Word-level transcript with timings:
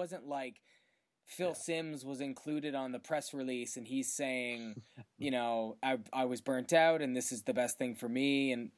wasn't 0.00 0.26
like 0.26 0.62
Phil 1.26 1.48
yeah. 1.48 1.54
Simms 1.54 2.06
was 2.06 2.22
included 2.22 2.74
on 2.74 2.90
the 2.90 2.98
press 2.98 3.34
release 3.34 3.76
and 3.76 3.86
he's 3.86 4.10
saying, 4.10 4.80
you 5.18 5.30
know, 5.30 5.76
I 5.82 5.98
I 6.10 6.24
was 6.24 6.40
burnt 6.40 6.72
out 6.72 7.02
and 7.02 7.14
this 7.14 7.32
is 7.32 7.42
the 7.42 7.52
best 7.52 7.76
thing 7.76 7.94
for 7.94 8.08
me 8.08 8.50
and 8.50 8.70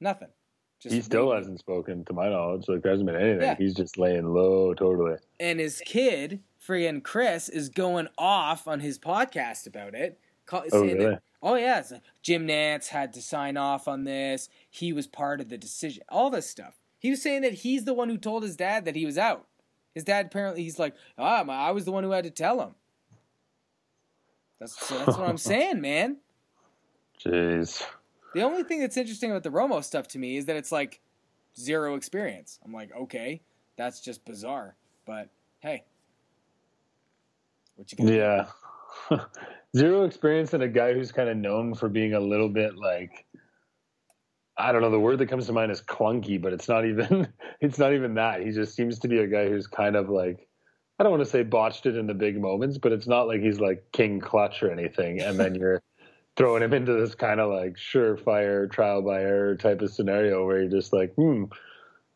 nothing. 0.00 0.30
Just 0.80 0.92
he 0.92 1.00
still 1.00 1.32
hasn't 1.32 1.60
spoken 1.60 2.04
to 2.06 2.12
my 2.12 2.28
knowledge. 2.28 2.64
Like 2.66 2.82
there 2.82 2.90
hasn't 2.90 3.06
been 3.06 3.14
anything. 3.14 3.42
Yeah. 3.42 3.54
He's 3.56 3.74
just 3.74 3.96
laying 3.96 4.34
low 4.34 4.74
totally. 4.74 5.16
And 5.38 5.60
his 5.60 5.80
kid, 5.86 6.40
friggin' 6.60 7.04
Chris, 7.04 7.48
is 7.48 7.68
going 7.68 8.08
off 8.18 8.66
on 8.66 8.80
his 8.80 8.98
podcast 8.98 9.68
about 9.68 9.94
it. 9.94 10.18
oh, 10.50 10.64
really? 10.72 11.04
That, 11.04 11.22
oh 11.40 11.54
yeah, 11.54 11.84
Jim 12.20 12.48
Nantz 12.48 12.88
had 12.88 13.12
to 13.12 13.22
sign 13.22 13.56
off 13.56 13.86
on 13.86 14.02
this. 14.02 14.48
He 14.68 14.92
was 14.92 15.06
part 15.06 15.40
of 15.40 15.50
the 15.50 15.56
decision. 15.56 16.02
All 16.08 16.30
this 16.30 16.50
stuff. 16.50 16.80
He 16.98 17.10
was 17.10 17.22
saying 17.22 17.42
that 17.42 17.54
he's 17.54 17.84
the 17.84 17.94
one 17.94 18.08
who 18.08 18.18
told 18.18 18.42
his 18.42 18.56
dad 18.56 18.86
that 18.86 18.96
he 18.96 19.06
was 19.06 19.16
out. 19.16 19.46
His 19.94 20.04
dad 20.04 20.26
apparently 20.26 20.62
he's 20.62 20.78
like, 20.78 20.94
ah, 21.18 21.44
I 21.48 21.70
was 21.70 21.84
the 21.84 21.92
one 21.92 22.04
who 22.04 22.10
had 22.10 22.24
to 22.24 22.30
tell 22.30 22.60
him. 22.60 22.74
That's 24.58 24.78
so 24.86 24.98
that's 24.98 25.16
what 25.16 25.28
I'm 25.28 25.38
saying, 25.38 25.80
man. 25.80 26.18
Jeez. 27.24 27.84
The 28.34 28.42
only 28.42 28.64
thing 28.64 28.80
that's 28.80 28.96
interesting 28.96 29.30
about 29.30 29.44
the 29.44 29.50
Romo 29.50 29.82
stuff 29.82 30.08
to 30.08 30.18
me 30.18 30.36
is 30.36 30.46
that 30.46 30.56
it's 30.56 30.72
like 30.72 31.00
zero 31.56 31.94
experience. 31.94 32.58
I'm 32.64 32.72
like, 32.72 32.90
okay, 32.94 33.40
that's 33.76 34.00
just 34.00 34.24
bizarre. 34.24 34.74
But 35.06 35.28
hey, 35.60 35.84
what 37.76 37.90
you 37.92 37.98
gonna 37.98 38.12
Yeah. 38.12 38.46
zero 39.76 40.04
experience 40.04 40.54
and 40.54 40.62
a 40.62 40.68
guy 40.68 40.94
who's 40.94 41.12
kind 41.12 41.28
of 41.28 41.36
known 41.36 41.74
for 41.74 41.88
being 41.88 42.14
a 42.14 42.20
little 42.20 42.48
bit 42.48 42.76
like 42.76 43.24
I 44.56 44.72
don't 44.72 44.82
know. 44.82 44.90
The 44.90 45.00
word 45.00 45.18
that 45.18 45.28
comes 45.28 45.46
to 45.46 45.52
mind 45.52 45.72
is 45.72 45.80
clunky, 45.80 46.40
but 46.40 46.52
it's 46.52 46.68
not 46.68 46.84
even. 46.84 47.28
It's 47.60 47.78
not 47.78 47.94
even 47.94 48.14
that. 48.14 48.42
He 48.42 48.50
just 48.50 48.74
seems 48.74 48.98
to 48.98 49.08
be 49.08 49.20
a 49.20 49.26
guy 49.26 49.48
who's 49.48 49.66
kind 49.66 49.96
of 49.96 50.10
like. 50.10 50.46
I 50.98 51.02
don't 51.02 51.12
want 51.12 51.24
to 51.24 51.30
say 51.30 51.42
botched 51.42 51.86
it 51.86 51.96
in 51.96 52.06
the 52.06 52.12
big 52.12 52.38
moments, 52.38 52.76
but 52.76 52.92
it's 52.92 53.06
not 53.06 53.26
like 53.26 53.40
he's 53.40 53.58
like 53.58 53.90
king 53.92 54.20
clutch 54.20 54.62
or 54.62 54.70
anything. 54.70 55.22
And 55.22 55.40
then 55.40 55.54
you're 55.54 55.80
throwing 56.36 56.62
him 56.62 56.74
into 56.74 56.92
this 56.92 57.14
kind 57.14 57.40
of 57.40 57.50
like 57.50 57.76
surefire 57.76 58.70
trial 58.70 59.00
by 59.00 59.22
error 59.22 59.56
type 59.56 59.80
of 59.80 59.92
scenario 59.92 60.44
where 60.44 60.60
you're 60.60 60.70
just 60.70 60.92
like, 60.92 61.14
hmm, 61.14 61.44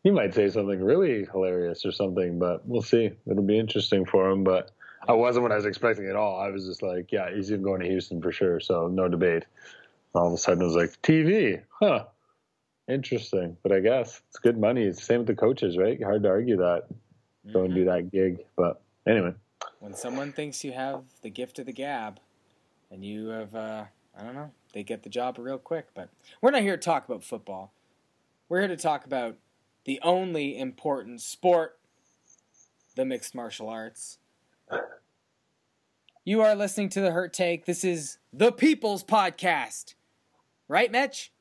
he 0.03 0.11
might 0.11 0.35
say 0.35 0.49
something 0.49 0.83
really 0.83 1.25
hilarious 1.25 1.83
or 1.83 1.91
something. 1.91 2.37
But 2.37 2.67
we'll 2.67 2.83
see. 2.83 3.09
It'll 3.25 3.41
be 3.41 3.57
interesting 3.57 4.05
for 4.05 4.29
him. 4.29 4.43
But 4.43 4.71
I 5.07 5.13
wasn't 5.13 5.43
what 5.43 5.51
I 5.51 5.55
was 5.55 5.65
expecting 5.65 6.07
at 6.07 6.15
all. 6.15 6.39
I 6.39 6.51
was 6.51 6.67
just 6.67 6.83
like, 6.83 7.11
yeah, 7.11 7.33
he's 7.33 7.51
even 7.51 7.63
going 7.63 7.81
to 7.81 7.87
Houston 7.87 8.21
for 8.21 8.31
sure. 8.31 8.59
So 8.59 8.87
no 8.87 9.07
debate. 9.07 9.45
All 10.13 10.27
of 10.27 10.33
a 10.33 10.37
sudden, 10.37 10.61
it 10.61 10.65
was 10.65 10.75
like 10.75 11.01
TV, 11.01 11.63
huh? 11.79 12.05
Interesting, 12.89 13.55
but 13.61 13.71
I 13.71 13.81
guess 13.81 14.21
it's 14.29 14.39
good 14.39 14.57
money. 14.57 14.83
It's 14.83 14.97
the 14.97 15.05
same 15.05 15.19
with 15.19 15.27
the 15.27 15.35
coaches, 15.35 15.77
right? 15.77 16.01
Hard 16.01 16.23
to 16.23 16.29
argue 16.29 16.57
that. 16.57 16.85
Mm-hmm. 16.89 17.53
Go 17.53 17.63
and 17.63 17.73
do 17.73 17.85
mm-hmm. 17.85 17.89
that 17.89 18.11
gig, 18.11 18.39
but 18.55 18.81
anyway. 19.07 19.33
When 19.79 19.93
someone 19.93 20.33
thinks 20.33 20.63
you 20.63 20.71
have 20.71 21.03
the 21.21 21.29
gift 21.29 21.59
of 21.59 21.67
the 21.67 21.71
gab, 21.71 22.19
and 22.89 23.05
you 23.05 23.27
have, 23.27 23.53
uh, 23.53 23.83
I 24.17 24.23
don't 24.23 24.33
know, 24.33 24.51
they 24.73 24.83
get 24.83 25.03
the 25.03 25.09
job 25.09 25.37
real 25.37 25.59
quick. 25.59 25.89
But 25.93 26.09
we're 26.41 26.51
not 26.51 26.63
here 26.63 26.77
to 26.77 26.81
talk 26.81 27.07
about 27.07 27.23
football. 27.23 27.73
We're 28.47 28.61
here 28.61 28.69
to 28.69 28.77
talk 28.77 29.05
about 29.05 29.35
the 29.85 29.99
only 30.01 30.57
important 30.57 31.21
sport, 31.21 31.77
the 32.95 33.05
mixed 33.05 33.35
martial 33.35 33.69
arts. 33.69 34.17
You 36.25 36.41
are 36.41 36.55
listening 36.55 36.89
to 36.89 37.01
the 37.01 37.11
Hurt 37.11 37.33
Take. 37.33 37.65
This 37.65 37.83
is 37.83 38.17
the 38.33 38.51
People's 38.51 39.03
Podcast, 39.03 39.93
right, 40.67 40.91
Mitch? 40.91 41.31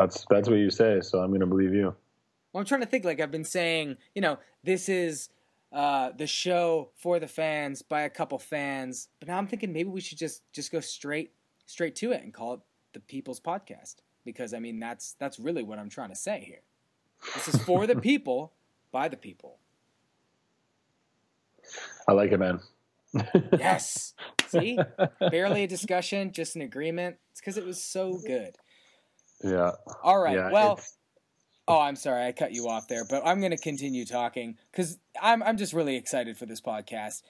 That's 0.00 0.24
that's 0.30 0.48
what 0.48 0.56
you 0.56 0.70
say, 0.70 1.02
so 1.02 1.18
I'm 1.18 1.28
going 1.28 1.40
to 1.40 1.46
believe 1.46 1.74
you. 1.74 1.94
Well, 2.52 2.60
I'm 2.60 2.64
trying 2.64 2.80
to 2.80 2.86
think. 2.86 3.04
Like 3.04 3.20
I've 3.20 3.30
been 3.30 3.44
saying, 3.44 3.98
you 4.14 4.22
know, 4.22 4.38
this 4.64 4.88
is 4.88 5.28
uh, 5.74 6.12
the 6.16 6.26
show 6.26 6.88
for 6.96 7.18
the 7.18 7.28
fans 7.28 7.82
by 7.82 8.02
a 8.02 8.08
couple 8.08 8.38
fans, 8.38 9.08
but 9.18 9.28
now 9.28 9.36
I'm 9.36 9.46
thinking 9.46 9.74
maybe 9.74 9.90
we 9.90 10.00
should 10.00 10.16
just 10.16 10.42
just 10.54 10.72
go 10.72 10.80
straight 10.80 11.32
straight 11.66 11.96
to 11.96 12.12
it 12.12 12.22
and 12.22 12.32
call 12.32 12.54
it 12.54 12.60
the 12.94 13.00
People's 13.00 13.40
Podcast 13.40 13.96
because 14.24 14.54
I 14.54 14.58
mean 14.58 14.80
that's 14.80 15.16
that's 15.18 15.38
really 15.38 15.62
what 15.62 15.78
I'm 15.78 15.90
trying 15.90 16.08
to 16.08 16.16
say 16.16 16.44
here. 16.46 16.62
This 17.34 17.48
is 17.48 17.62
for 17.62 17.86
the 17.86 17.96
people 18.00 18.54
by 18.90 19.08
the 19.08 19.18
people. 19.18 19.58
I 22.08 22.12
like 22.12 22.32
it, 22.32 22.38
man. 22.38 22.60
yes. 23.52 24.14
See, 24.46 24.78
barely 25.30 25.64
a 25.64 25.66
discussion, 25.66 26.32
just 26.32 26.56
an 26.56 26.62
agreement. 26.62 27.16
It's 27.32 27.42
because 27.42 27.58
it 27.58 27.66
was 27.66 27.84
so 27.84 28.18
good. 28.26 28.56
Yeah. 29.42 29.72
All 30.02 30.20
right. 30.20 30.36
Yeah, 30.36 30.50
well. 30.50 30.74
It's... 30.74 30.96
Oh, 31.68 31.78
I'm 31.78 31.94
sorry, 31.94 32.26
I 32.26 32.32
cut 32.32 32.50
you 32.50 32.68
off 32.68 32.88
there, 32.88 33.04
but 33.08 33.24
I'm 33.24 33.38
going 33.38 33.52
to 33.52 33.56
continue 33.56 34.04
talking 34.04 34.56
because 34.72 34.98
I'm 35.22 35.40
I'm 35.40 35.56
just 35.56 35.72
really 35.72 35.94
excited 35.94 36.36
for 36.36 36.44
this 36.44 36.60
podcast. 36.60 37.22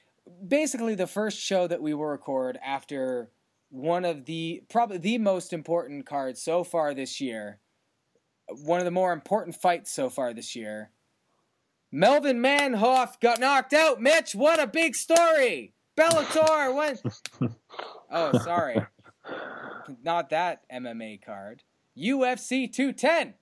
Basically, 0.47 0.95
the 0.95 1.07
first 1.07 1.39
show 1.39 1.67
that 1.67 1.83
we 1.83 1.93
will 1.93 2.07
record 2.07 2.59
after 2.65 3.31
one 3.69 4.05
of 4.05 4.25
the 4.25 4.63
probably 4.71 4.97
the 4.99 5.19
most 5.19 5.53
important 5.53 6.07
cards 6.07 6.43
so 6.43 6.65
far 6.65 6.95
this 6.95 7.21
year, 7.21 7.61
one 8.65 8.79
of 8.79 8.85
the 8.85 8.91
more 8.91 9.13
important 9.13 9.57
fights 9.57 9.93
so 9.93 10.09
far 10.09 10.33
this 10.33 10.57
year. 10.57 10.91
Melvin 11.93 12.39
Manhoef 12.39 13.21
got 13.21 13.41
knocked 13.41 13.73
out. 13.73 14.01
Mitch, 14.01 14.35
what 14.35 14.61
a 14.61 14.67
big 14.67 14.95
story! 14.95 15.75
Bellator 15.99 16.75
went. 16.75 17.03
oh, 18.11 18.39
sorry, 18.39 18.81
not 20.03 20.31
that 20.31 20.63
MMA 20.73 21.23
card. 21.23 21.63
UFC 22.01 22.73
210. 22.73 23.35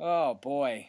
Oh 0.00 0.34
boy. 0.34 0.88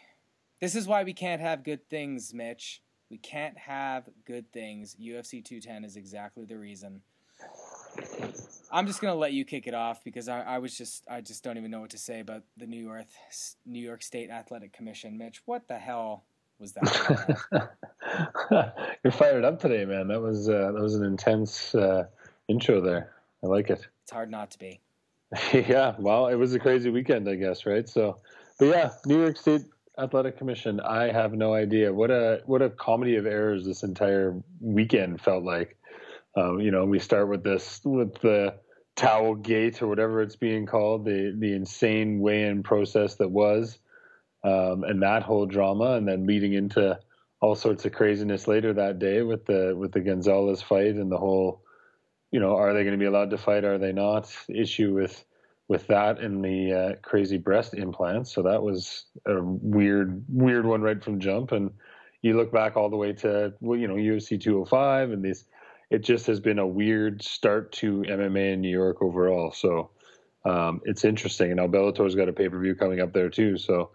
This 0.62 0.76
is 0.76 0.88
why 0.88 1.04
we 1.04 1.14
can't 1.14 1.42
have 1.42 1.64
good 1.64 1.90
things, 1.90 2.34
Mitch. 2.34 2.82
We 3.10 3.18
can't 3.18 3.58
have 3.58 4.08
good 4.26 4.52
things. 4.54 4.96
UFC 4.96 5.44
210 5.44 5.84
is 5.84 5.98
exactly 5.98 6.46
the 6.46 6.58
reason. 6.58 7.02
I'm 8.72 8.88
just 8.88 9.02
gonna 9.02 9.16
let 9.16 9.34
you 9.34 9.44
kick 9.44 9.68
it 9.68 9.74
off 9.74 10.04
because 10.04 10.30
I, 10.30 10.42
I, 10.42 10.58
was 10.60 10.78
just 10.78 11.04
I 11.10 11.22
just 11.22 11.44
don't 11.44 11.58
even 11.58 11.70
know 11.70 11.82
what 11.82 11.92
to 11.92 11.98
say 11.98 12.22
about 12.22 12.44
the 12.58 12.66
New 12.66 12.82
York 12.82 13.06
New 13.66 13.82
York 13.82 14.02
State 14.02 14.30
Athletic 14.30 14.72
Commission, 14.72 15.18
Mitch. 15.18 15.42
What 15.46 15.68
the 15.68 15.78
hell 15.78 16.24
was 16.58 16.74
that? 16.74 17.70
You're 19.04 19.12
fired 19.12 19.44
up 19.44 19.60
today, 19.60 19.86
man. 19.86 20.08
That 20.08 20.22
was 20.22 20.50
uh, 20.50 20.72
that 20.72 20.82
was 20.82 20.96
an 20.96 21.04
intense 21.04 21.76
uh, 21.76 22.06
intro 22.48 22.82
there. 22.82 23.14
I 23.44 23.48
like 23.48 23.70
it. 23.70 23.86
It's 24.04 24.12
hard 24.12 24.32
not 24.32 24.52
to 24.52 24.60
be. 24.60 24.80
yeah, 25.54 25.96
well, 25.98 26.28
it 26.28 26.36
was 26.36 26.54
a 26.54 26.60
crazy 26.60 26.90
weekend, 26.90 27.28
I 27.28 27.36
guess, 27.36 27.66
right? 27.66 27.88
So, 27.88 28.20
but 28.60 28.66
yeah, 28.66 28.92
New 29.06 29.20
York 29.20 29.38
State 29.38 29.64
Athletic 29.98 30.38
Commission. 30.38 30.80
I 30.80 31.12
have 31.12 31.34
no 31.34 31.54
idea 31.54 31.94
what 31.94 32.12
a 32.12 32.42
what 32.46 32.62
a 32.62 32.70
comedy 32.70 33.16
of 33.16 33.26
errors 33.26 33.66
this 33.66 33.84
entire 33.84 34.36
weekend 34.60 35.22
felt 35.22 35.44
like. 35.44 35.78
Um, 36.36 36.60
you 36.60 36.72
know, 36.72 36.86
we 36.86 37.00
start 37.00 37.30
with 37.30 37.44
this 37.44 37.82
with 37.84 38.16
the 38.22 38.56
towel 38.96 39.36
gate 39.36 39.82
or 39.82 39.88
whatever 39.88 40.22
it's 40.22 40.36
being 40.36 40.66
called, 40.66 41.06
the 41.06 41.36
the 41.38 41.54
insane 41.54 42.20
weigh-in 42.20 42.64
process 42.64 43.16
that 43.16 43.30
was, 43.30 43.80
um, 44.44 44.84
and 44.84 45.02
that 45.02 45.24
whole 45.24 45.46
drama, 45.46 45.94
and 45.94 46.08
then 46.08 46.28
leading 46.28 46.54
into 46.54 47.00
all 47.40 47.56
sorts 47.56 47.86
of 47.86 47.92
craziness 47.92 48.48
later 48.48 48.74
that 48.74 49.00
day 49.00 49.22
with 49.22 49.46
the 49.46 49.76
with 49.76 49.92
the 49.92 50.00
Gonzalez 50.00 50.62
fight 50.62 50.96
and 50.96 51.12
the 51.12 51.18
whole 51.18 51.63
you 52.34 52.40
know, 52.40 52.58
are 52.58 52.74
they 52.74 52.84
going 52.84 52.98
to 52.98 53.00
be 53.00 53.06
allowed 53.06 53.30
to 53.30 53.38
fight? 53.38 53.64
Are 53.64 53.78
they 53.78 53.94
not? 53.94 54.36
Issue 54.50 54.92
with 54.96 55.24
with 55.68 55.86
that 55.88 56.20
and 56.20 56.44
the 56.44 56.74
uh, 56.74 56.96
crazy 57.02 57.38
breast 57.38 57.76
implants. 57.76 58.34
So 58.34 58.42
that 58.42 58.62
was 58.62 59.06
a 59.26 59.42
weird, 59.42 60.26
weird 60.28 60.66
one 60.66 60.82
right 60.82 61.02
from 61.02 61.20
jump. 61.20 61.52
And 61.52 61.72
you 62.22 62.36
look 62.36 62.52
back 62.52 62.76
all 62.76 62.90
the 62.90 62.98
way 62.98 63.14
to 63.14 63.54
well, 63.62 63.80
you 63.80 63.88
know 63.88 63.94
UFC 63.94 64.42
205, 64.42 65.12
and 65.12 65.24
these. 65.24 65.46
It 65.92 66.04
just 66.04 66.26
has 66.26 66.40
been 66.40 66.58
a 66.58 66.66
weird 66.66 67.22
start 67.22 67.72
to 67.74 68.02
MMA 68.02 68.54
in 68.54 68.62
New 68.62 68.76
York 68.76 69.04
overall. 69.04 69.52
So 69.52 69.92
um, 70.44 70.82
it's 70.86 71.06
interesting. 71.06 71.52
And 71.52 71.58
now 71.58 71.68
Bellator's 71.68 72.16
got 72.16 72.30
a 72.30 72.34
pay 72.34 72.50
per 72.50 72.60
view 72.60 72.74
coming 72.74 73.00
up 73.00 73.14
there 73.14 73.30
too. 73.30 73.58
So 73.60 73.92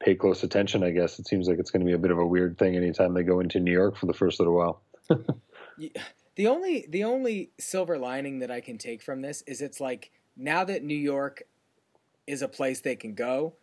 pay 0.00 0.14
close 0.14 0.42
attention. 0.44 0.82
I 0.82 0.92
guess 0.92 1.18
it 1.18 1.26
seems 1.26 1.46
like 1.46 1.58
it's 1.58 1.70
going 1.70 1.84
to 1.84 1.86
be 1.86 1.92
a 1.92 1.98
bit 1.98 2.10
of 2.10 2.16
a 2.16 2.26
weird 2.26 2.56
thing 2.56 2.74
anytime 2.74 3.12
they 3.12 3.22
go 3.22 3.40
into 3.40 3.60
New 3.60 3.72
York 3.72 3.98
for 3.98 4.06
the 4.06 4.14
first 4.14 4.40
little 4.40 4.54
while. 4.54 4.82
The 6.34 6.46
only 6.46 6.86
the 6.88 7.04
only 7.04 7.50
silver 7.58 7.98
lining 7.98 8.38
that 8.38 8.50
I 8.50 8.60
can 8.60 8.78
take 8.78 9.02
from 9.02 9.20
this 9.20 9.42
is 9.46 9.60
it's 9.60 9.80
like 9.80 10.10
now 10.36 10.64
that 10.64 10.82
New 10.82 10.94
York 10.94 11.42
is 12.26 12.42
a 12.42 12.48
place 12.48 12.80
they 12.80 12.96
can 12.96 13.14
go, 13.14 13.54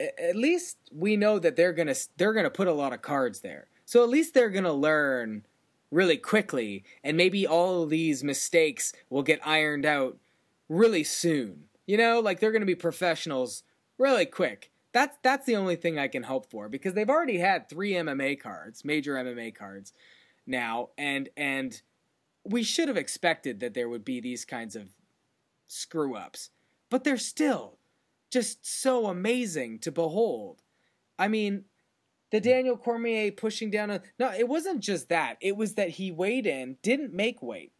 at 0.00 0.36
least 0.36 0.78
we 0.92 1.16
know 1.16 1.38
that 1.38 1.56
they're 1.56 1.72
gonna 1.72 1.94
they're 2.16 2.32
gonna 2.32 2.50
put 2.50 2.68
a 2.68 2.72
lot 2.72 2.92
of 2.92 3.02
cards 3.02 3.40
there. 3.40 3.68
So 3.84 4.02
at 4.02 4.08
least 4.08 4.34
they're 4.34 4.50
gonna 4.50 4.72
learn 4.72 5.46
really 5.90 6.16
quickly, 6.16 6.84
and 7.04 7.16
maybe 7.16 7.46
all 7.46 7.86
these 7.86 8.24
mistakes 8.24 8.92
will 9.08 9.22
get 9.22 9.46
ironed 9.46 9.86
out 9.86 10.18
really 10.68 11.04
soon. 11.04 11.64
You 11.86 11.96
know, 11.96 12.20
like 12.20 12.40
they're 12.40 12.52
gonna 12.52 12.66
be 12.66 12.74
professionals 12.74 13.62
really 13.98 14.26
quick. 14.26 14.72
That's 14.92 15.16
that's 15.22 15.46
the 15.46 15.56
only 15.56 15.76
thing 15.76 15.98
I 15.98 16.08
can 16.08 16.24
hope 16.24 16.50
for 16.50 16.68
because 16.68 16.94
they've 16.94 17.08
already 17.08 17.38
had 17.38 17.68
three 17.68 17.92
MMA 17.92 18.40
cards, 18.40 18.84
major 18.84 19.14
MMA 19.14 19.54
cards 19.54 19.92
now, 20.46 20.90
and 20.98 21.28
and 21.36 21.80
we 22.48 22.62
should 22.62 22.88
have 22.88 22.96
expected 22.96 23.60
that 23.60 23.74
there 23.74 23.88
would 23.88 24.04
be 24.04 24.20
these 24.20 24.44
kinds 24.44 24.76
of 24.76 24.88
screw 25.66 26.14
ups, 26.14 26.50
but 26.90 27.04
they're 27.04 27.16
still 27.16 27.78
just 28.30 28.66
so 28.66 29.06
amazing 29.06 29.78
to 29.80 29.92
behold. 29.92 30.62
I 31.18 31.28
mean, 31.28 31.64
the 32.30 32.40
Daniel 32.40 32.76
Cormier 32.76 33.30
pushing 33.32 33.70
down 33.70 33.90
a 33.90 34.02
no, 34.18 34.32
it 34.32 34.48
wasn't 34.48 34.80
just 34.80 35.08
that. 35.08 35.36
It 35.40 35.56
was 35.56 35.74
that 35.74 35.90
he 35.90 36.10
weighed 36.10 36.46
in, 36.46 36.76
didn't 36.82 37.14
make 37.14 37.42
weight. 37.42 37.72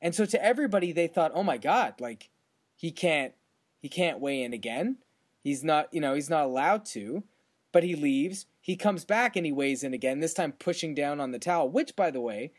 And 0.00 0.14
so 0.14 0.24
to 0.26 0.44
everybody 0.44 0.92
they 0.92 1.06
thought, 1.06 1.32
"Oh 1.34 1.42
my 1.42 1.56
god, 1.56 2.00
like 2.00 2.30
he 2.76 2.90
can't 2.90 3.34
he 3.80 3.88
can't 3.88 4.20
weigh 4.20 4.42
in 4.42 4.52
again. 4.52 4.98
He's 5.42 5.64
not, 5.64 5.92
you 5.92 6.00
know, 6.00 6.14
he's 6.14 6.30
not 6.30 6.44
allowed 6.44 6.84
to." 6.86 7.24
But 7.72 7.82
he 7.82 7.96
leaves. 7.96 8.46
He 8.60 8.76
comes 8.76 9.04
back 9.04 9.34
and 9.34 9.44
he 9.44 9.50
weighs 9.50 9.82
in 9.82 9.92
again, 9.94 10.20
this 10.20 10.32
time 10.34 10.52
pushing 10.52 10.94
down 10.94 11.18
on 11.18 11.32
the 11.32 11.40
towel, 11.40 11.68
which 11.68 11.96
by 11.96 12.10
the 12.10 12.20
way, 12.20 12.52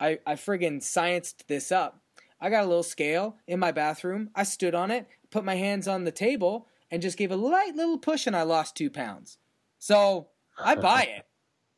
I 0.00 0.18
I 0.26 0.34
friggin' 0.34 0.82
scienced 0.82 1.46
this 1.46 1.72
up. 1.72 2.00
I 2.40 2.50
got 2.50 2.64
a 2.64 2.68
little 2.68 2.82
scale 2.82 3.36
in 3.46 3.58
my 3.58 3.72
bathroom. 3.72 4.30
I 4.34 4.42
stood 4.42 4.74
on 4.74 4.90
it, 4.90 5.08
put 5.30 5.44
my 5.44 5.54
hands 5.54 5.88
on 5.88 6.04
the 6.04 6.12
table, 6.12 6.68
and 6.90 7.02
just 7.02 7.16
gave 7.16 7.30
a 7.30 7.36
light 7.36 7.74
little 7.74 7.98
push 7.98 8.26
and 8.26 8.36
I 8.36 8.42
lost 8.42 8.76
2 8.76 8.90
pounds. 8.90 9.38
So, 9.78 10.28
I 10.58 10.74
buy 10.76 11.02
it. 11.02 11.26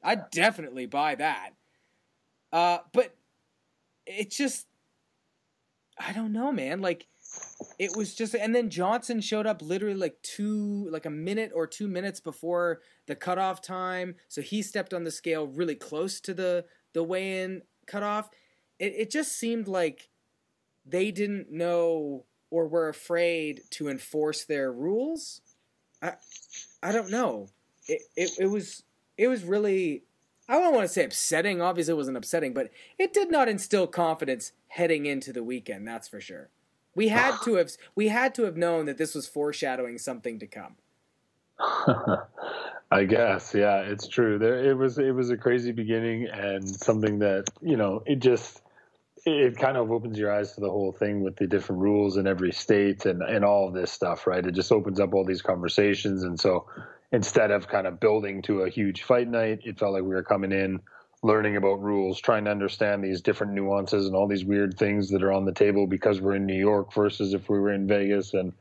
I 0.02 0.16
definitely 0.16 0.86
buy 0.86 1.14
that. 1.16 1.50
Uh, 2.52 2.78
but 2.92 3.14
it 4.06 4.30
just, 4.30 4.66
I 5.98 6.12
don't 6.12 6.32
know, 6.32 6.50
man. 6.50 6.80
Like, 6.80 7.06
it 7.78 7.96
was 7.96 8.14
just, 8.14 8.34
and 8.34 8.54
then 8.54 8.70
Johnson 8.70 9.20
showed 9.20 9.46
up 9.46 9.60
literally 9.60 9.96
like 9.96 10.16
two, 10.22 10.88
like 10.90 11.06
a 11.06 11.10
minute 11.10 11.52
or 11.54 11.66
two 11.66 11.86
minutes 11.86 12.20
before 12.20 12.80
the 13.06 13.14
cutoff 13.14 13.60
time. 13.60 14.14
So 14.28 14.40
he 14.40 14.62
stepped 14.62 14.94
on 14.94 15.04
the 15.04 15.10
scale 15.10 15.46
really 15.46 15.74
close 15.74 16.20
to 16.22 16.34
the 16.34 16.64
the 16.94 17.04
weigh 17.04 17.42
in 17.42 17.62
cutoff. 17.88 18.30
It 18.78 18.94
it 18.96 19.10
just 19.10 19.36
seemed 19.36 19.66
like 19.66 20.08
they 20.86 21.10
didn't 21.10 21.50
know 21.50 22.24
or 22.50 22.68
were 22.68 22.88
afraid 22.88 23.62
to 23.70 23.88
enforce 23.88 24.44
their 24.44 24.72
rules. 24.72 25.40
I 26.00 26.12
I 26.82 26.92
don't 26.92 27.10
know 27.10 27.48
it, 27.88 28.02
it, 28.16 28.30
it 28.38 28.46
was 28.46 28.84
it 29.16 29.28
was 29.28 29.42
really 29.44 30.04
I 30.48 30.58
don't 30.58 30.74
want 30.74 30.86
to 30.86 30.92
say 30.92 31.04
upsetting. 31.04 31.60
Obviously, 31.60 31.92
it 31.92 31.96
wasn't 31.96 32.16
upsetting, 32.16 32.54
but 32.54 32.70
it 32.98 33.12
did 33.12 33.30
not 33.30 33.48
instill 33.48 33.86
confidence 33.86 34.52
heading 34.68 35.06
into 35.06 35.32
the 35.32 35.42
weekend. 35.42 35.86
That's 35.86 36.08
for 36.08 36.20
sure. 36.20 36.50
We 36.94 37.08
had 37.08 37.36
to 37.44 37.54
have 37.54 37.72
we 37.94 38.08
had 38.08 38.34
to 38.36 38.44
have 38.44 38.56
known 38.56 38.86
that 38.86 38.98
this 38.98 39.14
was 39.14 39.26
foreshadowing 39.26 39.98
something 39.98 40.38
to 40.38 40.46
come. 40.46 40.76
I 42.90 43.04
guess, 43.04 43.54
yeah, 43.54 43.80
it's 43.80 44.08
true. 44.08 44.38
There, 44.38 44.70
it 44.70 44.74
was 44.74 44.98
it 44.98 45.14
was 45.14 45.30
a 45.30 45.36
crazy 45.36 45.72
beginning 45.72 46.26
and 46.32 46.66
something 46.66 47.18
that 47.18 47.44
you 47.60 47.76
know 47.76 48.02
it 48.06 48.20
just 48.20 48.62
it 49.26 49.58
kind 49.58 49.76
of 49.76 49.90
opens 49.90 50.18
your 50.18 50.32
eyes 50.32 50.54
to 50.54 50.60
the 50.62 50.70
whole 50.70 50.92
thing 50.92 51.22
with 51.22 51.36
the 51.36 51.46
different 51.46 51.82
rules 51.82 52.16
in 52.16 52.26
every 52.26 52.52
state 52.52 53.04
and 53.04 53.22
and 53.22 53.44
all 53.44 53.70
this 53.70 53.92
stuff, 53.92 54.26
right? 54.26 54.44
It 54.44 54.54
just 54.54 54.72
opens 54.72 55.00
up 55.00 55.12
all 55.12 55.26
these 55.26 55.42
conversations, 55.42 56.22
and 56.22 56.40
so 56.40 56.66
instead 57.12 57.50
of 57.50 57.68
kind 57.68 57.86
of 57.86 58.00
building 58.00 58.40
to 58.42 58.62
a 58.62 58.70
huge 58.70 59.02
fight 59.02 59.28
night, 59.28 59.60
it 59.64 59.78
felt 59.78 59.92
like 59.92 60.02
we 60.02 60.08
were 60.08 60.22
coming 60.22 60.52
in, 60.52 60.80
learning 61.22 61.56
about 61.56 61.82
rules, 61.82 62.20
trying 62.20 62.44
to 62.44 62.50
understand 62.50 63.02
these 63.02 63.20
different 63.20 63.52
nuances 63.52 64.06
and 64.06 64.14
all 64.14 64.28
these 64.28 64.44
weird 64.44 64.78
things 64.78 65.10
that 65.10 65.22
are 65.22 65.32
on 65.32 65.44
the 65.44 65.52
table 65.52 65.86
because 65.86 66.20
we're 66.20 66.36
in 66.36 66.46
New 66.46 66.58
York 66.58 66.94
versus 66.94 67.34
if 67.34 67.48
we 67.48 67.58
were 67.58 67.72
in 67.72 67.86
Vegas. 67.86 68.34
And 68.34 68.52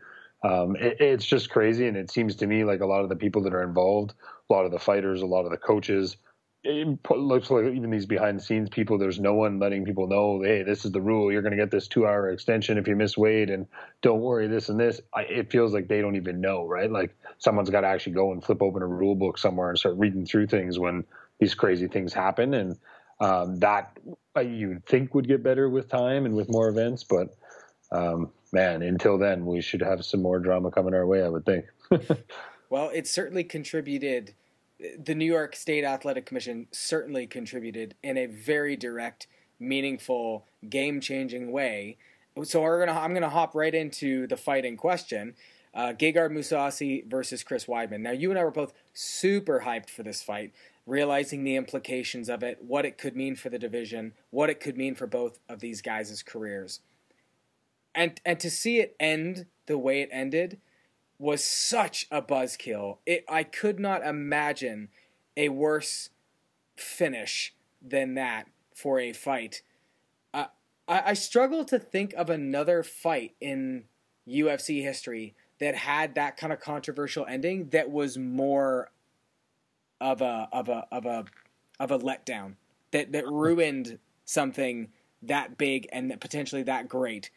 um, 0.43 0.75
it, 0.75 0.99
it's 0.99 1.25
just 1.25 1.49
crazy. 1.49 1.87
And 1.87 1.97
it 1.97 2.11
seems 2.11 2.37
to 2.37 2.47
me 2.47 2.63
like 2.63 2.81
a 2.81 2.85
lot 2.85 3.03
of 3.03 3.09
the 3.09 3.15
people 3.15 3.43
that 3.43 3.53
are 3.53 3.63
involved, 3.63 4.13
a 4.49 4.53
lot 4.53 4.65
of 4.65 4.71
the 4.71 4.79
fighters, 4.79 5.21
a 5.21 5.25
lot 5.25 5.45
of 5.45 5.51
the 5.51 5.57
coaches, 5.57 6.17
it 6.63 6.99
looks 7.09 7.49
like 7.49 7.65
even 7.65 7.89
these 7.89 8.05
behind 8.05 8.39
the 8.39 8.43
scenes 8.43 8.69
people, 8.69 8.97
there's 8.97 9.19
no 9.19 9.33
one 9.33 9.59
letting 9.59 9.85
people 9.85 10.07
know, 10.07 10.41
hey, 10.41 10.63
this 10.63 10.83
is 10.83 10.91
the 10.91 11.01
rule. 11.01 11.31
You're 11.31 11.41
going 11.41 11.55
to 11.55 11.57
get 11.57 11.71
this 11.71 11.87
two 11.87 12.05
hour 12.05 12.29
extension 12.29 12.77
if 12.77 12.87
you 12.87 12.95
miss 12.95 13.17
weight, 13.17 13.49
and 13.49 13.67
don't 14.01 14.19
worry, 14.19 14.47
this 14.47 14.67
and 14.67 14.79
this. 14.79 14.99
I, 15.13 15.21
it 15.21 15.51
feels 15.51 15.73
like 15.73 15.87
they 15.87 16.01
don't 16.01 16.15
even 16.15 16.41
know, 16.41 16.65
right? 16.67 16.91
Like 16.91 17.15
someone's 17.37 17.69
got 17.69 17.81
to 17.81 17.87
actually 17.87 18.13
go 18.13 18.33
and 18.33 18.43
flip 18.43 18.61
open 18.61 18.81
a 18.81 18.87
rule 18.87 19.15
book 19.15 19.37
somewhere 19.37 19.69
and 19.69 19.79
start 19.79 19.95
reading 19.97 20.25
through 20.25 20.47
things 20.47 20.77
when 20.77 21.05
these 21.39 21.55
crazy 21.55 21.87
things 21.87 22.13
happen. 22.13 22.53
And 22.53 22.77
um, 23.21 23.59
that 23.59 23.97
uh, 24.35 24.41
you'd 24.41 24.85
think 24.85 25.15
would 25.15 25.27
get 25.27 25.43
better 25.43 25.69
with 25.69 25.89
time 25.89 26.25
and 26.25 26.35
with 26.35 26.49
more 26.49 26.67
events, 26.67 27.03
but 27.03 27.29
um, 27.91 28.31
man, 28.51 28.81
until 28.81 29.17
then, 29.17 29.45
we 29.45 29.61
should 29.61 29.81
have 29.81 30.05
some 30.05 30.21
more 30.21 30.39
drama 30.39 30.71
coming 30.71 30.93
our 30.93 31.05
way, 31.05 31.23
I 31.23 31.29
would 31.29 31.45
think. 31.45 31.65
well, 32.69 32.89
it 32.93 33.07
certainly 33.07 33.43
contributed 33.43 34.33
the 34.97 35.15
New 35.15 35.25
York 35.25 35.55
State 35.55 35.83
Athletic 35.83 36.25
Commission 36.25 36.67
certainly 36.71 37.25
contributed 37.25 37.95
in 38.03 38.17
a 38.17 38.27
very 38.27 38.75
direct, 38.75 39.27
meaningful, 39.59 40.45
game-changing 40.69 41.51
way. 41.51 41.97
So 42.43 42.61
we're 42.61 42.85
gonna 42.85 42.99
I'm 42.99 43.13
gonna 43.13 43.29
hop 43.29 43.55
right 43.55 43.73
into 43.73 44.27
the 44.27 44.37
fight 44.37 44.65
in 44.65 44.77
question. 44.77 45.35
Uh, 45.73 45.93
Gegard 45.93 46.31
Mousasi 46.31 47.07
versus 47.09 47.43
Chris 47.43 47.65
Weidman. 47.65 48.01
Now 48.01 48.11
you 48.11 48.29
and 48.29 48.39
I 48.39 48.43
were 48.43 48.51
both 48.51 48.73
super 48.93 49.63
hyped 49.65 49.89
for 49.89 50.03
this 50.03 50.23
fight, 50.23 50.53
realizing 50.85 51.43
the 51.43 51.55
implications 51.55 52.29
of 52.29 52.43
it, 52.43 52.59
what 52.61 52.85
it 52.85 52.97
could 52.97 53.15
mean 53.15 53.35
for 53.35 53.49
the 53.49 53.59
division, 53.59 54.13
what 54.29 54.49
it 54.49 54.59
could 54.59 54.77
mean 54.77 54.95
for 54.95 55.07
both 55.07 55.39
of 55.49 55.59
these 55.59 55.81
guys' 55.81 56.23
careers. 56.23 56.79
And 57.97 58.21
and 58.23 58.39
to 58.39 58.51
see 58.51 58.79
it 58.79 58.95
end 58.99 59.47
the 59.65 59.77
way 59.77 60.01
it 60.01 60.09
ended, 60.11 60.59
was 61.17 61.43
such 61.43 62.05
a 62.11 62.21
buzzkill. 62.21 62.99
It 63.07 63.25
I 63.27 63.43
could 63.43 63.79
not 63.79 64.05
imagine 64.05 64.89
a 65.35 65.49
worse 65.49 66.11
finish 66.75 67.55
than 67.81 68.13
that 68.13 68.47
for 68.75 68.99
a 68.99 69.13
fight. 69.13 69.63
Uh, 70.31 70.45
I, 70.87 71.01
I 71.07 71.13
struggle 71.15 71.65
to 71.65 71.79
think 71.79 72.13
of 72.13 72.29
another 72.29 72.83
fight 72.83 73.33
in 73.41 73.85
UFC 74.27 74.83
history 74.83 75.35
that 75.59 75.73
had 75.73 76.13
that 76.13 76.37
kind 76.37 76.53
of 76.53 76.59
controversial 76.59 77.25
ending 77.25 77.69
that 77.69 77.89
was 77.89 78.15
more 78.15 78.91
of 79.99 80.21
a 80.21 80.47
of 80.51 80.69
a 80.69 80.85
of 80.91 81.07
a 81.07 81.25
of 81.79 81.89
a 81.89 81.97
letdown 81.97 82.57
that 82.91 83.11
that 83.11 83.27
ruined 83.27 83.97
something 84.23 84.89
that 85.23 85.57
big 85.57 85.87
and 85.91 86.11
that 86.11 86.19
potentially 86.19 86.61
that 86.61 86.87
great 86.87 87.31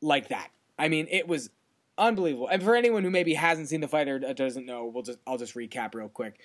like 0.00 0.28
that. 0.28 0.50
I 0.78 0.88
mean, 0.88 1.06
it 1.10 1.28
was 1.28 1.50
unbelievable. 1.98 2.48
And 2.48 2.62
for 2.62 2.74
anyone 2.74 3.04
who 3.04 3.10
maybe 3.10 3.34
hasn't 3.34 3.68
seen 3.68 3.80
the 3.80 3.88
fight 3.88 4.08
or 4.08 4.20
uh, 4.26 4.32
doesn't 4.32 4.66
know, 4.66 4.86
we'll 4.86 5.02
just 5.02 5.18
I'll 5.26 5.38
just 5.38 5.54
recap 5.54 5.94
real 5.94 6.08
quick. 6.08 6.40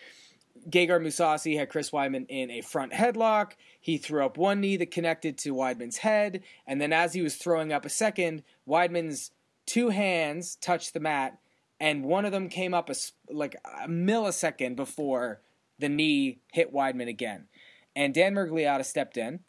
Gegard 0.69 1.01
Mousasi 1.01 1.57
had 1.57 1.69
Chris 1.69 1.91
Weidman 1.91 2.25
in 2.29 2.49
a 2.49 2.61
front 2.61 2.93
headlock. 2.93 3.53
He 3.79 3.97
threw 3.97 4.25
up 4.25 4.37
one 4.37 4.61
knee 4.61 4.77
that 4.77 4.91
connected 4.91 5.37
to 5.39 5.53
Weidman's 5.53 5.97
head, 5.97 6.43
and 6.65 6.79
then 6.79 6.93
as 6.93 7.13
he 7.13 7.21
was 7.21 7.35
throwing 7.35 7.73
up 7.73 7.85
a 7.85 7.89
second, 7.89 8.43
Weidman's 8.67 9.31
two 9.65 9.89
hands 9.89 10.55
touched 10.55 10.93
the 10.93 10.99
mat, 10.99 11.37
and 11.79 12.05
one 12.05 12.25
of 12.25 12.31
them 12.31 12.47
came 12.47 12.73
up 12.73 12.89
a, 12.89 12.95
like 13.29 13.55
a 13.65 13.87
millisecond 13.87 14.75
before 14.75 15.41
the 15.77 15.89
knee 15.89 16.39
hit 16.53 16.73
Weidman 16.73 17.09
again. 17.09 17.47
And 17.95 18.13
Dan 18.13 18.33
Miragliotta 18.33 18.85
stepped 18.85 19.17
in 19.17 19.41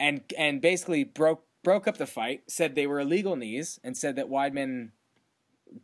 and 0.00 0.22
and 0.36 0.60
basically 0.60 1.04
broke 1.04 1.44
broke 1.64 1.88
up 1.88 1.96
the 1.96 2.06
fight, 2.06 2.44
said 2.46 2.74
they 2.74 2.86
were 2.86 3.00
illegal 3.00 3.34
knees, 3.34 3.80
and 3.82 3.96
said 3.96 4.14
that 4.14 4.30
Weidman 4.30 4.90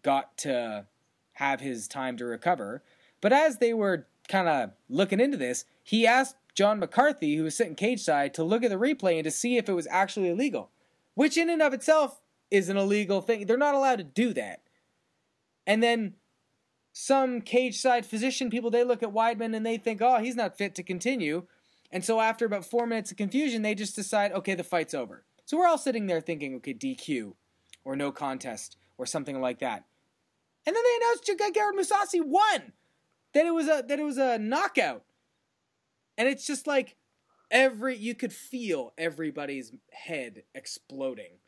got 0.03 0.37
to 0.39 0.87
have 1.35 1.61
his 1.61 1.89
time 1.89 2.17
to 2.19 2.25
recover. 2.25 2.85
But 3.21 3.33
as 3.33 3.59
they 3.59 3.75
were 3.75 4.07
kind 4.29 4.49
of 4.49 4.71
looking 4.89 5.19
into 5.19 5.37
this, 5.37 5.65
he 5.83 6.07
asked 6.07 6.37
John 6.55 6.79
McCarthy, 6.79 7.37
who 7.37 7.45
was 7.45 7.57
sitting 7.57 7.75
cage 7.75 8.01
side, 8.01 8.35
to 8.35 8.45
look 8.45 8.63
at 8.63 8.71
the 8.71 8.77
replay 8.77 9.15
and 9.15 9.25
to 9.25 9.31
see 9.31 9.57
if 9.57 9.69
it 9.69 9.73
was 9.73 9.89
actually 9.91 10.29
illegal, 10.29 10.71
which 11.15 11.37
in 11.37 11.51
and 11.51 11.63
of 11.63 11.73
itself 11.73 12.21
is 12.51 12.69
an 12.69 12.77
illegal 12.77 13.21
thing. 13.21 13.47
They're 13.47 13.57
not 13.57 13.75
allowed 13.75 13.99
to 13.99 14.05
do 14.05 14.33
that. 14.35 14.61
And 15.67 15.83
then 15.83 16.15
some 16.93 17.41
cage 17.41 17.79
side 17.79 18.05
physician 18.05 18.51
people, 18.51 18.71
they 18.71 18.85
look 18.85 19.03
at 19.03 19.13
Weidman 19.13 19.57
and 19.57 19.65
they 19.65 19.79
think, 19.79 20.03
oh, 20.03 20.19
he's 20.19 20.37
not 20.37 20.59
fit 20.59 20.75
to 20.75 20.83
continue. 20.83 21.45
And 21.93 22.05
so 22.05 22.21
after 22.21 22.45
about 22.45 22.65
four 22.65 22.87
minutes 22.87 23.11
of 23.11 23.17
confusion, 23.17 23.63
they 23.63 23.75
just 23.75 23.97
decide, 23.97 24.33
okay, 24.33 24.55
the 24.55 24.65
fight's 24.65 24.95
over. 24.95 25.25
So 25.51 25.57
we're 25.57 25.67
all 25.67 25.79
sitting 25.79 26.07
there 26.07 26.21
thinking, 26.21 26.55
okay, 26.55 26.73
DQ 26.73 27.33
or 27.85 27.97
no 27.97 28.13
contest 28.13 28.77
or 28.99 29.05
something 29.05 29.41
like 29.41 29.59
that. 29.59 29.83
And 30.65 30.77
then 30.77 30.83
they 30.85 30.97
announced 31.05 31.27
Gegard 31.27 31.73
Mousasi 31.77 32.25
won. 32.25 32.73
That 33.35 33.47
it 33.47 33.51
was 33.51 33.67
a 33.67 33.83
that 33.89 33.99
it 33.99 34.05
was 34.05 34.17
a 34.17 34.39
knockout. 34.39 35.03
And 36.17 36.29
it's 36.29 36.47
just 36.47 36.69
like 36.69 36.95
every 37.51 37.97
you 37.97 38.15
could 38.15 38.33
feel 38.33 38.93
everybody's 38.97 39.73
head 39.91 40.45
exploding 40.55 41.39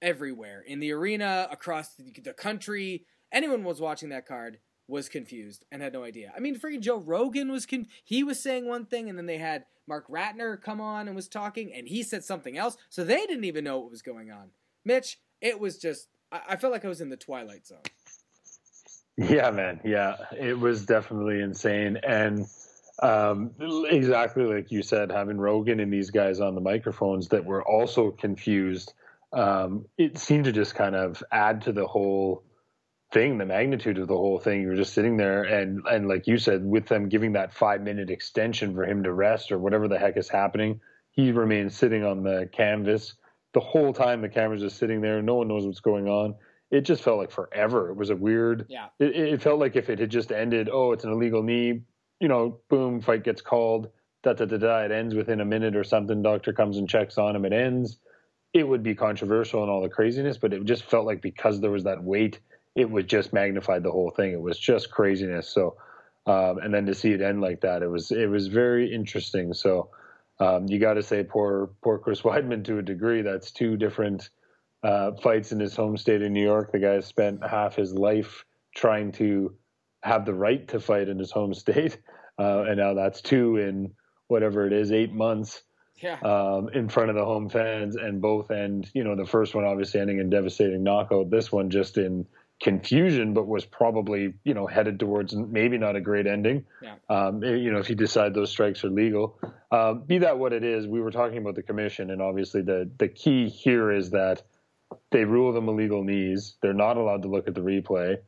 everywhere 0.00 0.62
in 0.64 0.78
the 0.78 0.92
arena 0.92 1.48
across 1.50 1.96
the, 1.96 2.12
the 2.22 2.34
country. 2.34 3.06
Anyone 3.32 3.64
was 3.64 3.80
watching 3.80 4.10
that 4.10 4.24
card 4.24 4.58
was 4.92 5.08
confused 5.08 5.64
and 5.72 5.80
had 5.80 5.94
no 5.94 6.04
idea. 6.04 6.30
I 6.36 6.40
mean, 6.40 6.60
freaking 6.60 6.82
Joe 6.82 6.98
Rogan 6.98 7.50
was 7.50 7.64
con- 7.64 7.88
he 8.04 8.22
was 8.22 8.38
saying 8.38 8.68
one 8.68 8.84
thing, 8.84 9.08
and 9.08 9.18
then 9.18 9.24
they 9.24 9.38
had 9.38 9.64
Mark 9.88 10.06
Ratner 10.06 10.60
come 10.60 10.82
on 10.82 11.08
and 11.08 11.16
was 11.16 11.28
talking, 11.28 11.72
and 11.72 11.88
he 11.88 12.02
said 12.02 12.22
something 12.22 12.58
else, 12.58 12.76
so 12.90 13.02
they 13.02 13.26
didn't 13.26 13.44
even 13.44 13.64
know 13.64 13.78
what 13.78 13.90
was 13.90 14.02
going 14.02 14.30
on. 14.30 14.50
Mitch, 14.84 15.18
it 15.40 15.58
was 15.58 15.78
just 15.78 16.08
I, 16.30 16.40
I 16.50 16.56
felt 16.56 16.74
like 16.74 16.84
I 16.84 16.88
was 16.88 17.00
in 17.00 17.08
the 17.08 17.16
twilight 17.16 17.66
zone. 17.66 17.78
Yeah, 19.16 19.50
man. 19.50 19.80
Yeah, 19.84 20.16
it 20.38 20.58
was 20.58 20.86
definitely 20.86 21.40
insane, 21.40 21.98
and 22.06 22.46
um, 23.02 23.52
exactly 23.90 24.44
like 24.44 24.70
you 24.70 24.82
said, 24.82 25.10
having 25.10 25.38
Rogan 25.38 25.80
and 25.80 25.92
these 25.92 26.10
guys 26.10 26.40
on 26.40 26.54
the 26.54 26.60
microphones 26.60 27.28
that 27.28 27.44
were 27.44 27.62
also 27.66 28.10
confused. 28.10 28.92
Um, 29.32 29.86
it 29.96 30.18
seemed 30.18 30.44
to 30.44 30.52
just 30.52 30.74
kind 30.74 30.94
of 30.94 31.22
add 31.32 31.62
to 31.62 31.72
the 31.72 31.86
whole 31.86 32.44
thing, 33.12 33.38
the 33.38 33.46
magnitude 33.46 33.98
of 33.98 34.08
the 34.08 34.16
whole 34.16 34.38
thing. 34.38 34.62
You're 34.62 34.74
just 34.74 34.94
sitting 34.94 35.16
there, 35.16 35.42
and 35.42 35.82
and 35.86 36.08
like 36.08 36.26
you 36.26 36.38
said, 36.38 36.64
with 36.64 36.86
them 36.86 37.08
giving 37.08 37.32
that 37.34 37.52
five 37.52 37.82
minute 37.82 38.10
extension 38.10 38.74
for 38.74 38.84
him 38.84 39.02
to 39.04 39.12
rest 39.12 39.52
or 39.52 39.58
whatever 39.58 39.86
the 39.86 39.98
heck 39.98 40.16
is 40.16 40.28
happening, 40.28 40.80
he 41.10 41.30
remains 41.30 41.76
sitting 41.76 42.04
on 42.04 42.22
the 42.22 42.48
canvas 42.52 43.14
the 43.52 43.60
whole 43.60 43.92
time. 43.92 44.22
The 44.22 44.28
camera's 44.28 44.62
just 44.62 44.78
sitting 44.78 45.00
there. 45.00 45.22
No 45.22 45.36
one 45.36 45.48
knows 45.48 45.66
what's 45.66 45.80
going 45.80 46.08
on. 46.08 46.34
It 46.70 46.82
just 46.82 47.02
felt 47.02 47.18
like 47.18 47.30
forever. 47.30 47.90
It 47.90 47.96
was 47.96 48.10
a 48.10 48.16
weird. 48.16 48.66
Yeah. 48.68 48.86
It, 48.98 49.14
it 49.14 49.42
felt 49.42 49.60
like 49.60 49.76
if 49.76 49.90
it 49.90 49.98
had 49.98 50.10
just 50.10 50.32
ended. 50.32 50.70
Oh, 50.72 50.92
it's 50.92 51.04
an 51.04 51.12
illegal 51.12 51.42
knee. 51.42 51.82
You 52.18 52.28
know, 52.28 52.60
boom, 52.70 53.00
fight 53.00 53.24
gets 53.24 53.42
called. 53.42 53.90
Da 54.22 54.32
da 54.32 54.46
da 54.46 54.56
da. 54.56 54.78
It 54.78 54.90
ends 54.90 55.14
within 55.14 55.40
a 55.40 55.44
minute 55.44 55.76
or 55.76 55.84
something. 55.84 56.22
Doctor 56.22 56.52
comes 56.52 56.78
and 56.78 56.88
checks 56.88 57.18
on 57.18 57.36
him. 57.36 57.44
It 57.44 57.52
ends. 57.52 57.98
It 58.54 58.66
would 58.66 58.82
be 58.82 58.94
controversial 58.94 59.62
and 59.62 59.70
all 59.70 59.82
the 59.82 59.88
craziness, 59.88 60.38
but 60.38 60.52
it 60.52 60.64
just 60.64 60.84
felt 60.84 61.06
like 61.06 61.22
because 61.22 61.60
there 61.60 61.70
was 61.70 61.84
that 61.84 62.02
weight 62.02 62.38
it 62.74 62.90
was 62.90 63.04
just 63.04 63.32
magnified 63.32 63.82
the 63.82 63.90
whole 63.90 64.10
thing. 64.10 64.32
It 64.32 64.40
was 64.40 64.58
just 64.58 64.90
craziness. 64.90 65.48
So, 65.48 65.76
um, 66.26 66.58
and 66.58 66.72
then 66.72 66.86
to 66.86 66.94
see 66.94 67.12
it 67.12 67.20
end 67.20 67.40
like 67.40 67.60
that, 67.62 67.82
it 67.82 67.88
was 67.88 68.10
it 68.10 68.30
was 68.30 68.48
very 68.48 68.92
interesting. 68.92 69.52
So, 69.52 69.90
um, 70.38 70.66
you 70.68 70.78
got 70.78 70.94
to 70.94 71.02
say 71.02 71.24
poor 71.24 71.70
poor 71.82 71.98
Chris 71.98 72.20
Weidman 72.22 72.64
to 72.64 72.78
a 72.78 72.82
degree. 72.82 73.22
That's 73.22 73.50
two 73.50 73.76
different 73.76 74.30
uh, 74.82 75.12
fights 75.22 75.52
in 75.52 75.60
his 75.60 75.76
home 75.76 75.96
state 75.96 76.22
of 76.22 76.30
New 76.30 76.42
York. 76.42 76.72
The 76.72 76.78
guy 76.78 77.00
spent 77.00 77.46
half 77.46 77.76
his 77.76 77.92
life 77.92 78.44
trying 78.74 79.12
to 79.12 79.54
have 80.02 80.24
the 80.24 80.34
right 80.34 80.66
to 80.68 80.80
fight 80.80 81.08
in 81.08 81.18
his 81.18 81.30
home 81.30 81.54
state, 81.54 81.98
uh, 82.38 82.64
and 82.68 82.78
now 82.78 82.94
that's 82.94 83.20
two 83.20 83.56
in 83.56 83.92
whatever 84.28 84.66
it 84.66 84.72
is, 84.72 84.92
eight 84.92 85.12
months. 85.12 85.62
Yeah. 85.96 86.18
Um, 86.18 86.68
in 86.70 86.88
front 86.88 87.10
of 87.10 87.16
the 87.16 87.24
home 87.24 87.48
fans, 87.48 87.94
and 87.94 88.20
both 88.20 88.50
end. 88.50 88.90
You 88.92 89.04
know, 89.04 89.14
the 89.14 89.24
first 89.24 89.54
one 89.54 89.64
obviously 89.64 90.00
ending 90.00 90.18
in 90.18 90.30
devastating 90.30 90.82
knockout. 90.82 91.30
This 91.30 91.52
one 91.52 91.70
just 91.70 91.96
in 91.96 92.26
confusion, 92.62 93.34
but 93.34 93.46
was 93.46 93.64
probably 93.64 94.34
you 94.44 94.54
know 94.54 94.66
headed 94.66 94.98
towards 94.98 95.34
maybe 95.34 95.76
not 95.76 95.96
a 95.96 96.00
great 96.00 96.26
ending. 96.26 96.64
Yeah. 96.80 96.94
Um, 97.08 97.42
you 97.42 97.72
know, 97.72 97.78
if 97.78 97.90
you 97.90 97.96
decide 97.96 98.34
those 98.34 98.50
strikes 98.50 98.84
are 98.84 98.90
legal, 98.90 99.38
uh, 99.70 99.94
be 99.94 100.18
that 100.18 100.38
what 100.38 100.52
it 100.52 100.64
is, 100.64 100.86
we 100.86 101.00
were 101.00 101.10
talking 101.10 101.38
about 101.38 101.56
the 101.56 101.62
commission, 101.62 102.10
and 102.10 102.22
obviously 102.22 102.62
the 102.62 102.88
the 102.98 103.08
key 103.08 103.48
here 103.48 103.90
is 103.90 104.10
that 104.10 104.42
they 105.10 105.24
rule 105.24 105.52
them 105.52 105.68
illegal 105.68 106.04
knees. 106.04 106.54
They're 106.62 106.72
not 106.72 106.96
allowed 106.96 107.22
to 107.22 107.28
look 107.28 107.48
at 107.48 107.54
the 107.54 107.60
replay. 107.60 108.18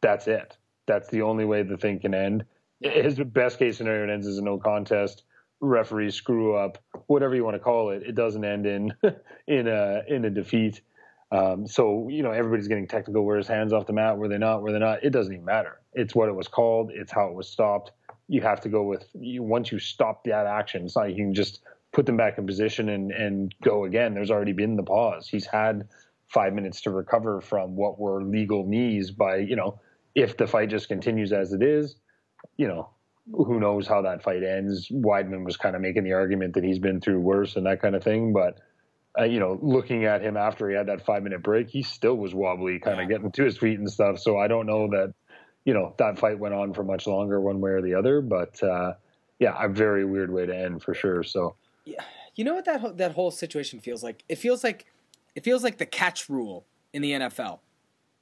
That's 0.00 0.26
it. 0.26 0.56
That's 0.86 1.08
the 1.08 1.22
only 1.22 1.44
way 1.44 1.62
the 1.62 1.76
thing 1.76 2.00
can 2.00 2.14
end. 2.14 2.44
His 2.80 3.18
best 3.18 3.58
case 3.58 3.76
scenario 3.76 4.04
it 4.04 4.12
ends 4.12 4.26
as 4.26 4.38
a 4.38 4.42
no 4.42 4.58
contest. 4.58 5.22
referee 5.60 6.10
screw 6.10 6.54
up, 6.54 6.78
whatever 7.06 7.34
you 7.34 7.44
want 7.44 7.56
to 7.56 7.60
call 7.60 7.90
it. 7.90 8.02
It 8.02 8.14
doesn't 8.14 8.44
end 8.44 8.66
in 8.66 8.94
in 9.46 9.68
a 9.68 10.02
in 10.08 10.24
a 10.24 10.30
defeat. 10.30 10.80
Um, 11.30 11.66
so 11.66 12.08
you 12.08 12.22
know 12.22 12.30
everybody's 12.30 12.68
getting 12.68 12.86
technical. 12.86 13.24
Where 13.24 13.36
his 13.36 13.48
hands 13.48 13.72
off 13.72 13.86
the 13.86 13.92
mat? 13.92 14.16
Were 14.16 14.28
they 14.28 14.38
not? 14.38 14.62
Were 14.62 14.72
they 14.72 14.78
not? 14.78 15.04
It 15.04 15.10
doesn't 15.10 15.32
even 15.32 15.44
matter. 15.44 15.80
It's 15.92 16.14
what 16.14 16.28
it 16.28 16.34
was 16.34 16.48
called. 16.48 16.90
It's 16.94 17.12
how 17.12 17.28
it 17.28 17.34
was 17.34 17.48
stopped. 17.48 17.92
You 18.28 18.40
have 18.42 18.60
to 18.62 18.68
go 18.68 18.82
with 18.82 19.04
you, 19.14 19.42
once 19.42 19.72
you 19.72 19.78
stop 19.78 20.24
that 20.24 20.46
action. 20.46 20.84
It's 20.84 20.96
not 20.96 21.06
like 21.06 21.16
you 21.16 21.24
can 21.24 21.34
just 21.34 21.60
put 21.92 22.06
them 22.06 22.16
back 22.16 22.38
in 22.38 22.46
position 22.46 22.88
and 22.88 23.10
and 23.12 23.54
go 23.62 23.84
again. 23.84 24.14
There's 24.14 24.30
already 24.30 24.52
been 24.52 24.76
the 24.76 24.82
pause. 24.82 25.28
He's 25.28 25.46
had 25.46 25.88
five 26.28 26.54
minutes 26.54 26.80
to 26.82 26.90
recover 26.90 27.40
from 27.40 27.76
what 27.76 27.98
were 27.98 28.22
legal 28.22 28.66
knees. 28.66 29.10
By 29.10 29.36
you 29.36 29.56
know, 29.56 29.80
if 30.14 30.36
the 30.36 30.46
fight 30.46 30.70
just 30.70 30.88
continues 30.88 31.32
as 31.32 31.52
it 31.52 31.62
is, 31.62 31.96
you 32.56 32.68
know, 32.68 32.88
who 33.32 33.60
knows 33.60 33.86
how 33.86 34.02
that 34.02 34.22
fight 34.22 34.42
ends. 34.42 34.88
Weidman 34.88 35.44
was 35.44 35.56
kind 35.56 35.76
of 35.76 35.82
making 35.82 36.04
the 36.04 36.12
argument 36.12 36.54
that 36.54 36.64
he's 36.64 36.78
been 36.78 37.00
through 37.00 37.20
worse 37.20 37.56
and 37.56 37.66
that 37.66 37.82
kind 37.82 37.94
of 37.94 38.02
thing, 38.02 38.32
but 38.32 38.58
uh, 39.18 39.24
you 39.24 39.40
know, 39.40 39.58
looking 39.62 40.04
at 40.04 40.22
him 40.22 40.36
after 40.36 40.68
he 40.68 40.76
had 40.76 40.86
that 40.86 41.04
five 41.04 41.22
minute 41.22 41.42
break, 41.42 41.68
he 41.68 41.82
still 41.82 42.16
was 42.16 42.34
wobbly, 42.34 42.78
kind 42.78 43.00
of 43.00 43.08
getting 43.08 43.30
to 43.32 43.44
his 43.44 43.56
feet 43.56 43.78
and 43.78 43.90
stuff. 43.90 44.18
So 44.18 44.38
I 44.38 44.48
don't 44.48 44.66
know 44.66 44.88
that, 44.90 45.14
you 45.64 45.74
know, 45.74 45.94
that 45.98 46.18
fight 46.18 46.38
went 46.38 46.54
on 46.54 46.72
for 46.72 46.84
much 46.84 47.06
longer 47.06 47.40
one 47.40 47.60
way 47.60 47.70
or 47.70 47.82
the 47.82 47.94
other. 47.94 48.20
But 48.20 48.62
uh, 48.62 48.94
yeah, 49.38 49.56
a 49.58 49.68
very 49.68 50.04
weird 50.04 50.32
way 50.32 50.46
to 50.46 50.56
end 50.56 50.82
for 50.82 50.94
sure. 50.94 51.22
So 51.22 51.56
yeah, 51.84 52.02
you 52.34 52.44
know 52.44 52.54
what 52.54 52.64
that 52.66 52.80
ho- 52.80 52.92
that 52.92 53.12
whole 53.12 53.30
situation 53.30 53.80
feels 53.80 54.02
like? 54.02 54.24
It 54.28 54.36
feels 54.36 54.62
like 54.62 54.86
it 55.34 55.44
feels 55.44 55.62
like 55.64 55.78
the 55.78 55.86
catch 55.86 56.28
rule 56.28 56.66
in 56.92 57.02
the 57.02 57.12
NFL, 57.12 57.60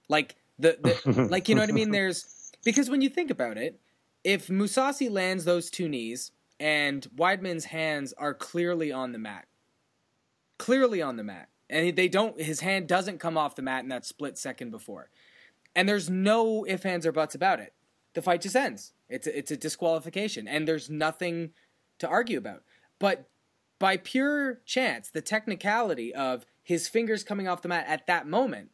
like 0.08 0.36
the, 0.58 0.78
the 1.04 1.22
like 1.30 1.48
you 1.48 1.54
know 1.54 1.62
what 1.62 1.70
I 1.70 1.72
mean. 1.72 1.90
There's 1.90 2.52
because 2.64 2.88
when 2.88 3.00
you 3.00 3.08
think 3.08 3.30
about 3.30 3.58
it, 3.58 3.78
if 4.24 4.48
Mousasi 4.48 5.10
lands 5.10 5.44
those 5.44 5.70
two 5.70 5.88
knees 5.88 6.32
and 6.58 7.06
Weidman's 7.16 7.66
hands 7.66 8.12
are 8.14 8.34
clearly 8.34 8.92
on 8.92 9.12
the 9.12 9.18
mat 9.18 9.46
clearly 10.58 11.02
on 11.02 11.16
the 11.16 11.24
mat. 11.24 11.48
And 11.68 11.96
they 11.96 12.08
don't 12.08 12.40
his 12.40 12.60
hand 12.60 12.86
doesn't 12.86 13.18
come 13.18 13.36
off 13.36 13.56
the 13.56 13.62
mat 13.62 13.82
in 13.82 13.88
that 13.88 14.06
split 14.06 14.38
second 14.38 14.70
before. 14.70 15.10
And 15.74 15.88
there's 15.88 16.08
no 16.08 16.64
if 16.64 16.86
ands, 16.86 17.06
or 17.06 17.12
buts 17.12 17.34
about 17.34 17.60
it. 17.60 17.74
The 18.14 18.22
fight 18.22 18.40
just 18.40 18.56
ends. 18.56 18.92
It's 19.08 19.26
a, 19.26 19.36
it's 19.36 19.50
a 19.50 19.56
disqualification, 19.56 20.48
and 20.48 20.66
there's 20.66 20.88
nothing 20.88 21.50
to 21.98 22.08
argue 22.08 22.38
about. 22.38 22.62
But 22.98 23.28
by 23.78 23.96
pure 23.98 24.60
chance, 24.64 25.10
the 25.10 25.20
technicality 25.20 26.14
of 26.14 26.46
his 26.62 26.88
fingers 26.88 27.24
coming 27.24 27.46
off 27.46 27.62
the 27.62 27.68
mat 27.68 27.84
at 27.88 28.06
that 28.06 28.26
moment 28.26 28.70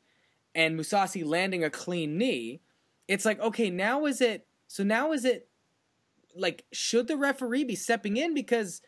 and 0.54 0.78
Mousasi 0.78 1.24
landing 1.24 1.64
a 1.64 1.70
clean 1.70 2.16
knee, 2.18 2.60
it's 3.08 3.24
like, 3.24 3.40
okay, 3.40 3.70
now 3.70 4.06
is 4.06 4.20
it 4.20 4.46
so 4.68 4.82
now 4.82 5.12
is 5.12 5.24
it 5.24 5.48
like 6.34 6.64
should 6.72 7.08
the 7.08 7.16
referee 7.16 7.64
be 7.64 7.74
stepping 7.74 8.16
in 8.16 8.32
because 8.32 8.80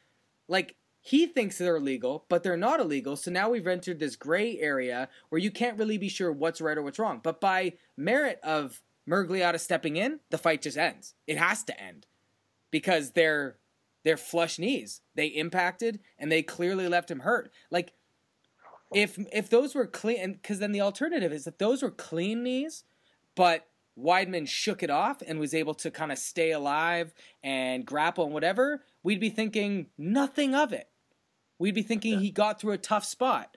like 0.48 0.76
he 1.06 1.26
thinks 1.26 1.58
they're 1.58 1.76
illegal, 1.76 2.24
but 2.30 2.42
they're 2.42 2.56
not 2.56 2.80
illegal. 2.80 3.14
So 3.14 3.30
now 3.30 3.50
we've 3.50 3.66
entered 3.66 3.98
this 3.98 4.16
gray 4.16 4.58
area 4.58 5.10
where 5.28 5.38
you 5.38 5.50
can't 5.50 5.78
really 5.78 5.98
be 5.98 6.08
sure 6.08 6.32
what's 6.32 6.62
right 6.62 6.78
or 6.78 6.82
what's 6.82 6.98
wrong. 6.98 7.20
But 7.22 7.42
by 7.42 7.74
merit 7.94 8.40
of 8.42 8.80
Miragliotta 9.06 9.60
stepping 9.60 9.96
in, 9.96 10.20
the 10.30 10.38
fight 10.38 10.62
just 10.62 10.78
ends. 10.78 11.12
It 11.26 11.36
has 11.36 11.62
to 11.64 11.78
end 11.78 12.06
because 12.70 13.10
they're 13.10 13.58
they're 14.02 14.16
flush 14.16 14.58
knees. 14.58 15.02
They 15.14 15.26
impacted 15.26 16.00
and 16.18 16.32
they 16.32 16.42
clearly 16.42 16.88
left 16.88 17.10
him 17.10 17.20
hurt. 17.20 17.52
Like 17.70 17.92
if 18.94 19.18
if 19.30 19.50
those 19.50 19.74
were 19.74 19.86
clean, 19.86 20.32
because 20.32 20.58
then 20.58 20.72
the 20.72 20.80
alternative 20.80 21.34
is 21.34 21.44
that 21.44 21.58
those 21.58 21.82
were 21.82 21.90
clean 21.90 22.42
knees, 22.42 22.84
but 23.34 23.66
Weidman 23.98 24.48
shook 24.48 24.82
it 24.82 24.88
off 24.88 25.22
and 25.26 25.38
was 25.38 25.52
able 25.52 25.74
to 25.74 25.90
kind 25.90 26.10
of 26.10 26.16
stay 26.16 26.50
alive 26.50 27.12
and 27.42 27.84
grapple 27.84 28.24
and 28.24 28.32
whatever, 28.32 28.84
we'd 29.02 29.20
be 29.20 29.28
thinking 29.28 29.88
nothing 29.98 30.54
of 30.54 30.72
it. 30.72 30.88
We'd 31.58 31.74
be 31.74 31.82
thinking 31.82 32.14
yeah. 32.14 32.20
he 32.20 32.30
got 32.30 32.60
through 32.60 32.72
a 32.72 32.78
tough 32.78 33.04
spot. 33.04 33.56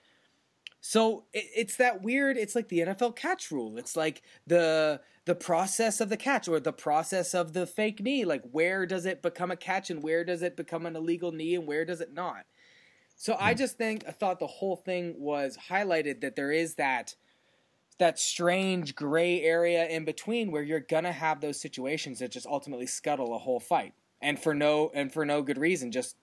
So 0.80 1.24
it, 1.32 1.46
it's 1.56 1.76
that 1.76 2.02
weird. 2.02 2.36
It's 2.36 2.54
like 2.54 2.68
the 2.68 2.80
NFL 2.80 3.16
catch 3.16 3.50
rule. 3.50 3.76
It's 3.78 3.96
like 3.96 4.22
the 4.46 5.00
the 5.24 5.34
process 5.34 6.00
of 6.00 6.08
the 6.08 6.16
catch 6.16 6.48
or 6.48 6.58
the 6.58 6.72
process 6.72 7.34
of 7.34 7.52
the 7.52 7.66
fake 7.66 8.00
knee. 8.00 8.24
Like 8.24 8.42
where 8.50 8.86
does 8.86 9.04
it 9.04 9.20
become 9.20 9.50
a 9.50 9.56
catch 9.56 9.90
and 9.90 10.02
where 10.02 10.24
does 10.24 10.42
it 10.42 10.56
become 10.56 10.86
an 10.86 10.96
illegal 10.96 11.32
knee 11.32 11.54
and 11.54 11.66
where 11.66 11.84
does 11.84 12.00
it 12.00 12.14
not? 12.14 12.46
So 13.16 13.36
I 13.38 13.52
hmm. 13.52 13.58
just 13.58 13.76
think 13.76 14.04
I 14.06 14.12
thought 14.12 14.38
the 14.38 14.46
whole 14.46 14.76
thing 14.76 15.16
was 15.18 15.58
highlighted 15.68 16.20
that 16.20 16.36
there 16.36 16.52
is 16.52 16.74
that 16.76 17.14
that 17.98 18.18
strange 18.18 18.94
gray 18.94 19.42
area 19.42 19.86
in 19.88 20.04
between 20.04 20.52
where 20.52 20.62
you're 20.62 20.78
gonna 20.80 21.12
have 21.12 21.40
those 21.40 21.60
situations 21.60 22.20
that 22.20 22.30
just 22.30 22.46
ultimately 22.46 22.86
scuttle 22.86 23.34
a 23.34 23.38
whole 23.38 23.58
fight 23.58 23.92
and 24.22 24.38
for 24.38 24.54
no 24.54 24.90
and 24.94 25.12
for 25.12 25.26
no 25.26 25.42
good 25.42 25.58
reason 25.58 25.90
just 25.90 26.16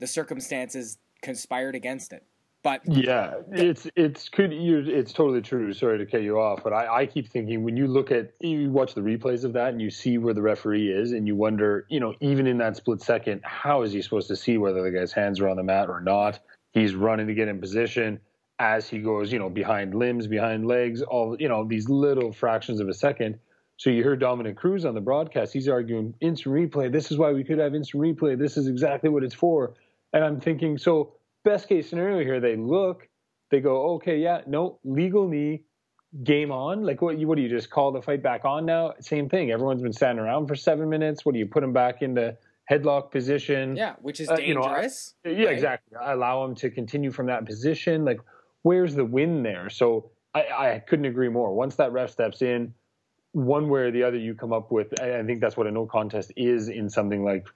the 0.00 0.06
circumstances 0.06 0.98
conspired 1.22 1.74
against 1.74 2.12
it. 2.12 2.24
But 2.62 2.82
yeah, 2.84 3.36
it's 3.52 3.86
it's 3.96 4.28
could 4.28 4.52
you 4.52 4.80
it's 4.80 5.14
totally 5.14 5.40
true. 5.40 5.72
Sorry 5.72 5.96
to 5.96 6.04
cut 6.04 6.22
you 6.22 6.38
off, 6.38 6.62
but 6.62 6.74
I, 6.74 7.02
I 7.02 7.06
keep 7.06 7.30
thinking 7.30 7.64
when 7.64 7.74
you 7.74 7.86
look 7.86 8.10
at 8.10 8.32
you 8.40 8.70
watch 8.70 8.94
the 8.94 9.00
replays 9.00 9.44
of 9.44 9.54
that 9.54 9.68
and 9.68 9.80
you 9.80 9.88
see 9.88 10.18
where 10.18 10.34
the 10.34 10.42
referee 10.42 10.92
is 10.92 11.12
and 11.12 11.26
you 11.26 11.34
wonder, 11.36 11.86
you 11.88 12.00
know, 12.00 12.14
even 12.20 12.46
in 12.46 12.58
that 12.58 12.76
split 12.76 13.00
second, 13.00 13.40
how 13.44 13.80
is 13.80 13.92
he 13.92 14.02
supposed 14.02 14.28
to 14.28 14.36
see 14.36 14.58
whether 14.58 14.82
the 14.82 14.90
guy's 14.90 15.10
hands 15.10 15.40
are 15.40 15.48
on 15.48 15.56
the 15.56 15.62
mat 15.62 15.88
or 15.88 16.02
not? 16.02 16.38
He's 16.72 16.94
running 16.94 17.28
to 17.28 17.34
get 17.34 17.48
in 17.48 17.60
position 17.60 18.20
as 18.58 18.86
he 18.86 18.98
goes, 18.98 19.32
you 19.32 19.38
know, 19.38 19.48
behind 19.48 19.94
limbs, 19.94 20.26
behind 20.26 20.66
legs, 20.66 21.00
all 21.00 21.36
you 21.40 21.48
know, 21.48 21.64
these 21.64 21.88
little 21.88 22.30
fractions 22.30 22.78
of 22.78 22.88
a 22.88 22.94
second. 22.94 23.38
So 23.78 23.88
you 23.88 24.04
heard 24.04 24.20
Dominick 24.20 24.58
Cruz 24.58 24.84
on 24.84 24.94
the 24.94 25.00
broadcast. 25.00 25.54
He's 25.54 25.66
arguing 25.66 26.12
instant 26.20 26.54
replay. 26.54 26.92
This 26.92 27.10
is 27.10 27.16
why 27.16 27.32
we 27.32 27.42
could 27.42 27.58
have 27.58 27.74
instant 27.74 28.02
replay. 28.02 28.38
This 28.38 28.58
is 28.58 28.68
exactly 28.68 29.08
what 29.08 29.24
it's 29.24 29.34
for. 29.34 29.72
And 30.12 30.24
I'm 30.24 30.40
thinking, 30.40 30.78
so 30.78 31.14
best 31.44 31.68
case 31.68 31.88
scenario 31.88 32.18
here, 32.24 32.40
they 32.40 32.56
look, 32.56 33.08
they 33.50 33.60
go, 33.60 33.94
okay, 33.94 34.18
yeah, 34.18 34.42
no, 34.46 34.78
legal 34.84 35.28
knee, 35.28 35.62
game 36.24 36.50
on. 36.50 36.82
Like 36.82 37.02
what? 37.02 37.18
What 37.18 37.36
do 37.36 37.42
you 37.42 37.48
just 37.48 37.70
call 37.70 37.92
the 37.92 38.02
fight 38.02 38.22
back 38.22 38.44
on 38.44 38.66
now? 38.66 38.94
Same 39.00 39.28
thing. 39.28 39.50
Everyone's 39.50 39.82
been 39.82 39.92
standing 39.92 40.24
around 40.24 40.46
for 40.46 40.54
seven 40.54 40.88
minutes. 40.88 41.24
What 41.24 41.32
do 41.32 41.38
you 41.38 41.46
put 41.46 41.60
them 41.60 41.72
back 41.72 42.02
into 42.02 42.36
headlock 42.70 43.10
position? 43.10 43.76
Yeah, 43.76 43.94
which 44.00 44.20
is 44.20 44.28
uh, 44.28 44.36
dangerous. 44.36 45.14
You 45.24 45.32
know, 45.32 45.38
yeah, 45.38 45.44
right? 45.46 45.54
exactly. 45.54 45.96
I 45.96 46.12
allow 46.12 46.46
them 46.46 46.54
to 46.56 46.70
continue 46.70 47.10
from 47.10 47.26
that 47.26 47.46
position. 47.46 48.04
Like, 48.04 48.20
where's 48.62 48.94
the 48.94 49.04
win 49.04 49.42
there? 49.42 49.70
So 49.70 50.10
I, 50.34 50.40
I 50.40 50.82
couldn't 50.86 51.06
agree 51.06 51.28
more. 51.28 51.54
Once 51.54 51.76
that 51.76 51.92
ref 51.92 52.10
steps 52.10 52.42
in, 52.42 52.74
one 53.32 53.68
way 53.68 53.82
or 53.82 53.90
the 53.90 54.02
other, 54.02 54.16
you 54.16 54.34
come 54.34 54.52
up 54.52 54.72
with. 54.72 55.00
I 55.00 55.22
think 55.22 55.40
that's 55.40 55.56
what 55.56 55.66
a 55.66 55.70
no 55.70 55.86
contest 55.86 56.32
is 56.36 56.68
in 56.68 56.90
something 56.90 57.24
like 57.24 57.46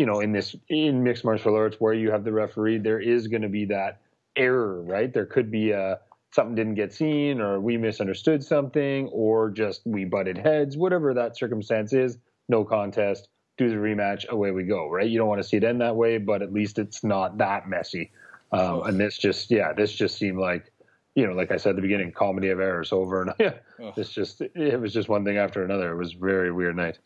you 0.00 0.06
know, 0.06 0.20
in 0.20 0.32
this 0.32 0.56
in 0.70 1.02
mixed 1.02 1.26
martial 1.26 1.54
arts 1.54 1.76
where 1.78 1.92
you 1.92 2.10
have 2.10 2.24
the 2.24 2.32
referee, 2.32 2.78
there 2.78 2.98
is 2.98 3.28
going 3.28 3.42
to 3.42 3.50
be 3.50 3.66
that 3.66 4.00
error, 4.34 4.80
right? 4.80 5.12
There 5.12 5.26
could 5.26 5.50
be 5.50 5.72
a 5.72 6.00
something 6.32 6.54
didn't 6.54 6.76
get 6.76 6.94
seen 6.94 7.38
or 7.38 7.60
we 7.60 7.76
misunderstood 7.76 8.42
something 8.42 9.08
or 9.08 9.50
just 9.50 9.82
we 9.84 10.06
butted 10.06 10.38
heads, 10.38 10.74
whatever 10.74 11.12
that 11.12 11.36
circumstance 11.36 11.92
is, 11.92 12.16
no 12.48 12.64
contest, 12.64 13.28
do 13.58 13.68
the 13.68 13.76
rematch, 13.76 14.26
away 14.28 14.52
we 14.52 14.64
go, 14.64 14.88
right? 14.88 15.06
You 15.06 15.18
don't 15.18 15.28
want 15.28 15.42
to 15.42 15.46
see 15.46 15.58
it 15.58 15.64
end 15.64 15.82
that 15.82 15.96
way, 15.96 16.16
but 16.16 16.40
at 16.40 16.50
least 16.50 16.78
it's 16.78 17.04
not 17.04 17.36
that 17.36 17.68
messy. 17.68 18.10
Um, 18.52 18.84
and 18.84 18.98
this 18.98 19.18
just, 19.18 19.50
yeah, 19.50 19.74
this 19.74 19.92
just 19.92 20.16
seemed 20.16 20.38
like, 20.38 20.72
you 21.14 21.26
know, 21.26 21.34
like 21.34 21.52
I 21.52 21.58
said 21.58 21.70
at 21.70 21.76
the 21.76 21.82
beginning, 21.82 22.12
comedy 22.12 22.48
of 22.48 22.58
errors 22.58 22.90
over 22.90 23.20
and 23.20 23.34
yeah, 23.38 23.56
it's 23.98 24.14
just, 24.14 24.40
it 24.40 24.80
was 24.80 24.94
just 24.94 25.10
one 25.10 25.26
thing 25.26 25.36
after 25.36 25.62
another. 25.62 25.92
It 25.92 25.98
was 25.98 26.14
very 26.14 26.50
weird 26.50 26.76
night. 26.76 26.96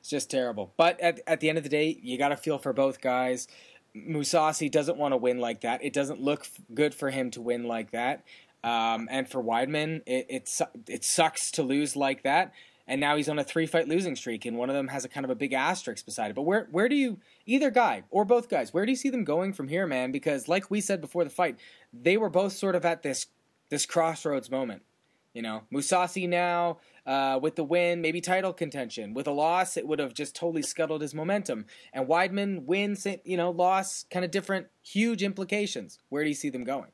It's 0.00 0.10
just 0.10 0.30
terrible. 0.30 0.72
But 0.76 1.00
at, 1.00 1.20
at 1.26 1.40
the 1.40 1.48
end 1.48 1.58
of 1.58 1.64
the 1.64 1.70
day, 1.70 1.98
you 2.02 2.18
got 2.18 2.28
to 2.28 2.36
feel 2.36 2.58
for 2.58 2.72
both 2.72 3.00
guys. 3.00 3.48
Mousasi 3.96 4.70
doesn't 4.70 4.96
want 4.96 5.12
to 5.12 5.16
win 5.16 5.38
like 5.38 5.60
that. 5.62 5.84
It 5.84 5.92
doesn't 5.92 6.20
look 6.20 6.46
good 6.74 6.94
for 6.94 7.10
him 7.10 7.30
to 7.32 7.40
win 7.40 7.64
like 7.64 7.90
that. 7.90 8.24
Um, 8.64 9.08
and 9.10 9.28
for 9.28 9.42
Weidman, 9.42 10.02
it, 10.06 10.26
it 10.28 10.60
it 10.88 11.04
sucks 11.04 11.50
to 11.52 11.62
lose 11.62 11.96
like 11.96 12.22
that. 12.22 12.52
And 12.86 13.00
now 13.00 13.16
he's 13.16 13.28
on 13.28 13.38
a 13.38 13.44
three 13.44 13.66
fight 13.66 13.88
losing 13.88 14.16
streak, 14.16 14.44
and 14.44 14.56
one 14.56 14.68
of 14.68 14.76
them 14.76 14.88
has 14.88 15.04
a 15.04 15.08
kind 15.08 15.24
of 15.24 15.30
a 15.30 15.34
big 15.34 15.52
asterisk 15.52 16.04
beside 16.04 16.30
it. 16.30 16.34
But 16.34 16.42
where 16.42 16.68
where 16.70 16.88
do 16.88 16.96
you 16.96 17.18
either 17.46 17.70
guy 17.70 18.04
or 18.10 18.24
both 18.24 18.48
guys? 18.48 18.72
Where 18.72 18.86
do 18.86 18.92
you 18.92 18.96
see 18.96 19.10
them 19.10 19.24
going 19.24 19.52
from 19.52 19.68
here, 19.68 19.86
man? 19.86 20.12
Because 20.12 20.48
like 20.48 20.70
we 20.70 20.80
said 20.80 21.00
before 21.00 21.24
the 21.24 21.30
fight, 21.30 21.58
they 21.92 22.16
were 22.16 22.30
both 22.30 22.52
sort 22.52 22.74
of 22.74 22.84
at 22.84 23.02
this 23.02 23.26
this 23.68 23.86
crossroads 23.86 24.50
moment. 24.50 24.82
You 25.34 25.42
know, 25.42 25.62
Mousasi 25.72 26.28
now 26.28 26.78
uh, 27.06 27.38
with 27.40 27.56
the 27.56 27.64
win, 27.64 28.00
maybe 28.00 28.20
title 28.20 28.52
contention. 28.52 29.14
With 29.14 29.26
a 29.26 29.30
loss, 29.30 29.76
it 29.76 29.86
would 29.86 29.98
have 29.98 30.12
just 30.12 30.36
totally 30.36 30.62
scuttled 30.62 31.00
his 31.00 31.14
momentum. 31.14 31.66
And 31.92 32.06
Weidman 32.06 32.64
wins, 32.64 33.06
you 33.24 33.36
know, 33.36 33.50
loss, 33.50 34.04
kind 34.10 34.24
of 34.24 34.30
different, 34.30 34.66
huge 34.82 35.22
implications. 35.22 35.98
Where 36.10 36.22
do 36.22 36.28
you 36.28 36.34
see 36.34 36.50
them 36.50 36.64
going? 36.64 36.90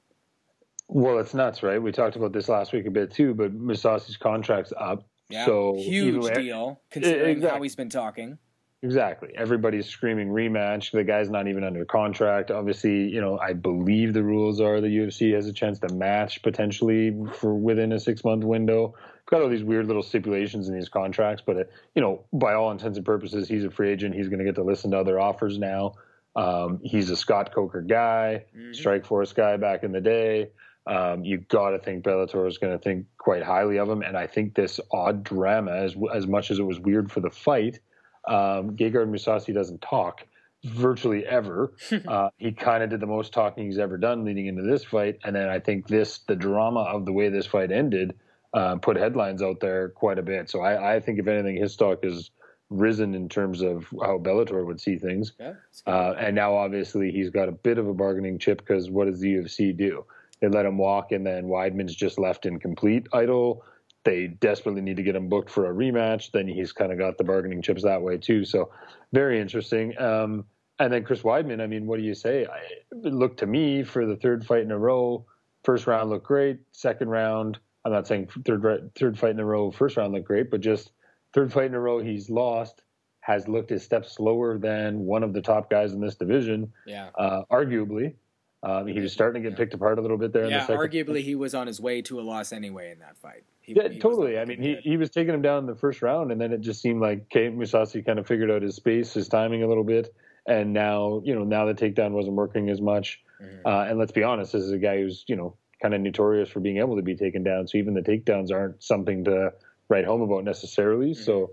Well, 0.88 1.18
it's 1.18 1.34
nuts, 1.34 1.62
right? 1.62 1.82
We 1.82 1.92
talked 1.92 2.16
about 2.16 2.32
this 2.32 2.48
last 2.48 2.72
week 2.72 2.86
a 2.86 2.90
bit 2.90 3.10
too, 3.10 3.34
but 3.34 3.52
Mousasi's 3.52 4.16
contract's 4.16 4.72
up. 4.78 5.04
Yeah, 5.28 5.44
so 5.44 5.76
huge 5.76 6.32
deal 6.32 6.80
considering 6.90 7.36
exactly. 7.36 7.56
how 7.56 7.62
he's 7.62 7.76
been 7.76 7.90
talking. 7.90 8.38
Exactly. 8.82 9.30
Everybody's 9.34 9.88
screaming 9.88 10.28
rematch. 10.28 10.92
The 10.92 11.02
guy's 11.02 11.30
not 11.30 11.48
even 11.48 11.64
under 11.64 11.84
contract. 11.84 12.52
Obviously, 12.52 13.08
you 13.08 13.20
know, 13.20 13.36
I 13.38 13.52
believe 13.52 14.12
the 14.12 14.22
rules 14.22 14.60
are 14.60 14.80
the 14.80 14.86
UFC 14.86 15.34
has 15.34 15.46
a 15.46 15.52
chance 15.52 15.80
to 15.80 15.92
match 15.92 16.42
potentially 16.42 17.12
for 17.34 17.54
within 17.54 17.90
a 17.90 17.98
six 17.98 18.22
month 18.22 18.44
window. 18.44 18.94
Got 19.26 19.42
all 19.42 19.48
these 19.48 19.64
weird 19.64 19.88
little 19.88 20.02
stipulations 20.02 20.68
in 20.68 20.74
these 20.74 20.88
contracts, 20.88 21.42
but 21.44 21.56
uh, 21.56 21.64
you 21.96 22.02
know, 22.02 22.24
by 22.32 22.54
all 22.54 22.70
intents 22.70 22.96
and 22.96 23.04
purposes, 23.04 23.48
he's 23.48 23.64
a 23.64 23.70
free 23.70 23.90
agent. 23.90 24.14
He's 24.14 24.28
going 24.28 24.38
to 24.38 24.44
get 24.44 24.54
to 24.54 24.62
listen 24.62 24.92
to 24.92 24.98
other 24.98 25.18
offers 25.18 25.58
now. 25.58 25.94
Um, 26.36 26.78
he's 26.84 27.10
a 27.10 27.16
Scott 27.16 27.52
Coker 27.52 27.82
guy, 27.82 28.44
mm-hmm. 28.56 28.70
Strikeforce 28.70 29.34
guy 29.34 29.56
back 29.56 29.82
in 29.82 29.90
the 29.90 30.00
day. 30.00 30.50
Um, 30.86 31.24
you 31.24 31.38
got 31.38 31.70
to 31.70 31.80
think 31.80 32.04
Bellator 32.04 32.46
is 32.46 32.58
going 32.58 32.72
to 32.72 32.82
think 32.82 33.06
quite 33.18 33.42
highly 33.42 33.78
of 33.78 33.90
him. 33.90 34.02
And 34.02 34.16
I 34.16 34.28
think 34.28 34.54
this 34.54 34.78
odd 34.92 35.24
drama, 35.24 35.72
as 35.72 35.96
as 36.14 36.28
much 36.28 36.52
as 36.52 36.60
it 36.60 36.62
was 36.62 36.78
weird 36.78 37.10
for 37.10 37.18
the 37.18 37.28
fight, 37.28 37.80
um, 38.26 38.76
Gegard 38.76 39.10
Mousasi 39.10 39.54
doesn't 39.54 39.82
talk 39.82 40.26
virtually 40.64 41.24
ever. 41.26 41.72
uh, 42.08 42.30
he 42.36 42.52
kind 42.52 42.82
of 42.82 42.90
did 42.90 43.00
the 43.00 43.06
most 43.06 43.32
talking 43.32 43.66
he's 43.66 43.78
ever 43.78 43.96
done 43.96 44.24
leading 44.24 44.46
into 44.46 44.62
this 44.62 44.84
fight. 44.84 45.18
And 45.24 45.34
then 45.34 45.48
I 45.48 45.60
think 45.60 45.86
this, 45.86 46.18
the 46.26 46.36
drama 46.36 46.80
of 46.80 47.04
the 47.04 47.12
way 47.12 47.28
this 47.28 47.46
fight 47.46 47.70
ended, 47.70 48.14
uh, 48.52 48.76
put 48.76 48.96
headlines 48.96 49.42
out 49.42 49.60
there 49.60 49.90
quite 49.90 50.18
a 50.18 50.22
bit. 50.22 50.50
So 50.50 50.60
I, 50.60 50.96
I 50.96 51.00
think 51.00 51.18
if 51.18 51.26
anything, 51.26 51.56
his 51.56 51.72
stock 51.72 52.02
has 52.02 52.30
risen 52.70 53.14
in 53.14 53.28
terms 53.28 53.62
of 53.62 53.86
how 54.02 54.18
Bellator 54.18 54.64
would 54.64 54.80
see 54.80 54.96
things. 54.96 55.32
Yeah, 55.38 55.54
uh, 55.86 56.14
and 56.18 56.34
now 56.34 56.54
obviously 56.54 57.10
he's 57.10 57.30
got 57.30 57.48
a 57.48 57.52
bit 57.52 57.78
of 57.78 57.88
a 57.88 57.94
bargaining 57.94 58.38
chip 58.38 58.58
because 58.58 58.90
what 58.90 59.06
does 59.06 59.20
the 59.20 59.28
UFC 59.28 59.76
do? 59.76 60.04
They 60.40 60.48
let 60.48 60.66
him 60.66 60.78
walk, 60.78 61.12
and 61.12 61.26
then 61.26 61.46
Weidman's 61.46 61.94
just 61.94 62.18
left 62.18 62.46
in 62.46 62.58
complete 62.60 63.06
idle. 63.12 63.64
They 64.08 64.26
desperately 64.26 64.80
need 64.80 64.96
to 64.96 65.02
get 65.02 65.16
him 65.16 65.28
booked 65.28 65.50
for 65.50 65.70
a 65.70 65.74
rematch. 65.74 66.30
Then 66.30 66.48
he's 66.48 66.72
kind 66.72 66.92
of 66.92 66.96
got 66.96 67.18
the 67.18 67.24
bargaining 67.24 67.60
chips 67.60 67.82
that 67.82 68.00
way 68.00 68.16
too. 68.16 68.46
So 68.46 68.70
very 69.12 69.38
interesting. 69.38 69.98
Um, 70.00 70.46
and 70.78 70.90
then 70.90 71.04
Chris 71.04 71.20
Weidman, 71.20 71.60
I 71.60 71.66
mean, 71.66 71.86
what 71.86 71.98
do 71.98 72.06
you 72.06 72.14
say? 72.14 72.46
I, 72.46 72.58
it 72.90 73.12
looked 73.12 73.40
to 73.40 73.46
me 73.46 73.82
for 73.82 74.06
the 74.06 74.16
third 74.16 74.46
fight 74.46 74.62
in 74.62 74.70
a 74.70 74.78
row. 74.78 75.26
First 75.62 75.86
round 75.86 76.08
looked 76.08 76.24
great. 76.24 76.60
Second 76.72 77.10
round, 77.10 77.58
I'm 77.84 77.92
not 77.92 78.06
saying 78.06 78.30
third 78.46 78.92
third 78.94 79.18
fight 79.18 79.32
in 79.32 79.40
a 79.40 79.44
row. 79.44 79.70
First 79.70 79.98
round 79.98 80.14
looked 80.14 80.26
great, 80.26 80.50
but 80.50 80.62
just 80.62 80.90
third 81.34 81.52
fight 81.52 81.66
in 81.66 81.74
a 81.74 81.80
row 81.80 81.98
he's 81.98 82.30
lost 82.30 82.80
has 83.20 83.46
looked 83.46 83.72
a 83.72 83.78
step 83.78 84.06
slower 84.06 84.56
than 84.56 85.00
one 85.00 85.22
of 85.22 85.34
the 85.34 85.42
top 85.42 85.68
guys 85.68 85.92
in 85.92 86.00
this 86.00 86.14
division. 86.14 86.72
Yeah, 86.86 87.10
uh, 87.18 87.42
arguably. 87.52 88.14
Um, 88.62 88.88
he 88.88 88.98
was 88.98 89.12
starting 89.12 89.42
to 89.42 89.50
get 89.50 89.56
picked 89.56 89.74
apart 89.74 89.98
a 89.98 90.02
little 90.02 90.18
bit 90.18 90.32
there. 90.32 90.46
Yeah, 90.46 90.66
the 90.66 90.72
arguably 90.72 91.22
he 91.22 91.36
was 91.36 91.54
on 91.54 91.68
his 91.68 91.80
way 91.80 92.02
to 92.02 92.18
a 92.18 92.22
loss 92.22 92.52
anyway 92.52 92.90
in 92.90 92.98
that 92.98 93.16
fight. 93.16 93.44
He, 93.60 93.74
yeah, 93.76 93.88
he 93.88 94.00
totally. 94.00 94.38
I 94.38 94.44
mean, 94.44 94.60
he, 94.60 94.76
he 94.82 94.96
was 94.96 95.10
taking 95.10 95.32
him 95.32 95.42
down 95.42 95.60
in 95.60 95.66
the 95.66 95.76
first 95.76 96.02
round, 96.02 96.32
and 96.32 96.40
then 96.40 96.52
it 96.52 96.60
just 96.60 96.82
seemed 96.82 97.00
like 97.00 97.28
Kate 97.28 97.56
Mousasi 97.56 98.04
kind 98.04 98.18
of 98.18 98.26
figured 98.26 98.50
out 98.50 98.62
his 98.62 98.74
space, 98.74 99.14
his 99.14 99.28
timing 99.28 99.62
a 99.62 99.68
little 99.68 99.84
bit, 99.84 100.12
and 100.46 100.72
now 100.72 101.22
you 101.24 101.34
know 101.34 101.44
now 101.44 101.66
the 101.66 101.74
takedown 101.74 102.10
wasn't 102.12 102.34
working 102.34 102.68
as 102.68 102.80
much. 102.80 103.20
Mm-hmm. 103.40 103.66
Uh, 103.66 103.84
and 103.84 103.98
let's 103.98 104.12
be 104.12 104.24
honest, 104.24 104.52
this 104.52 104.64
is 104.64 104.72
a 104.72 104.78
guy 104.78 104.98
who's 104.98 105.24
you 105.28 105.36
know 105.36 105.56
kind 105.80 105.94
of 105.94 106.00
notorious 106.00 106.48
for 106.48 106.58
being 106.58 106.78
able 106.78 106.96
to 106.96 107.02
be 107.02 107.14
taken 107.14 107.44
down. 107.44 107.68
So 107.68 107.78
even 107.78 107.94
the 107.94 108.00
takedowns 108.00 108.50
aren't 108.50 108.82
something 108.82 109.24
to 109.24 109.52
write 109.88 110.04
home 110.04 110.22
about 110.22 110.42
necessarily. 110.42 111.12
Mm-hmm. 111.12 111.22
So 111.22 111.50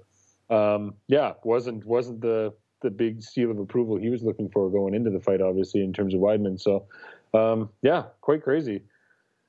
um, 0.49 0.95
yeah, 1.07 1.33
wasn't 1.43 1.85
wasn't 1.85 2.21
the 2.21 2.53
the 2.81 2.89
big 2.89 3.23
seal 3.23 3.51
of 3.51 3.59
approval 3.59 3.97
he 3.97 4.09
was 4.09 4.23
looking 4.23 4.49
for 4.49 4.69
going 4.69 4.93
into 4.93 5.09
the 5.09 5.19
fight, 5.19 5.41
obviously, 5.41 5.83
in 5.83 5.93
terms 5.93 6.13
of 6.13 6.19
Weidman. 6.19 6.59
So, 6.59 6.85
um, 7.33 7.69
yeah, 7.81 8.03
quite 8.21 8.43
crazy. 8.43 8.83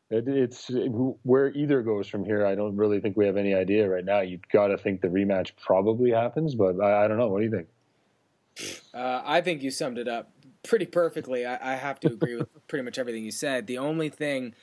It, 0.08 0.28
it's 0.28 0.70
where 1.22 1.48
either 1.52 1.82
goes 1.82 2.06
from 2.06 2.24
here. 2.24 2.46
I 2.46 2.54
don't 2.54 2.76
really 2.76 3.00
think 3.00 3.16
we 3.16 3.26
have 3.26 3.36
any 3.36 3.54
idea 3.54 3.88
right 3.88 4.04
now. 4.04 4.20
You've 4.20 4.48
got 4.52 4.68
to 4.68 4.78
think 4.78 5.00
the 5.00 5.08
rematch 5.08 5.50
probably 5.60 6.12
happens, 6.12 6.54
but 6.54 6.80
I, 6.80 7.04
I 7.04 7.08
don't 7.08 7.18
know. 7.18 7.28
What 7.28 7.40
do 7.40 7.44
you 7.44 7.50
think? 7.50 7.68
Uh, 8.94 9.22
I 9.24 9.40
think 9.40 9.62
you 9.62 9.70
summed 9.70 9.98
it 9.98 10.08
up 10.08 10.30
pretty 10.62 10.86
perfectly. 10.86 11.44
I, 11.44 11.72
I 11.72 11.76
have 11.76 12.00
to 12.00 12.08
agree 12.08 12.36
with 12.36 12.48
pretty 12.68 12.84
much 12.84 12.98
everything 12.98 13.24
you 13.24 13.32
said. 13.32 13.66
The 13.66 13.78
only 13.78 14.08
thing, 14.08 14.54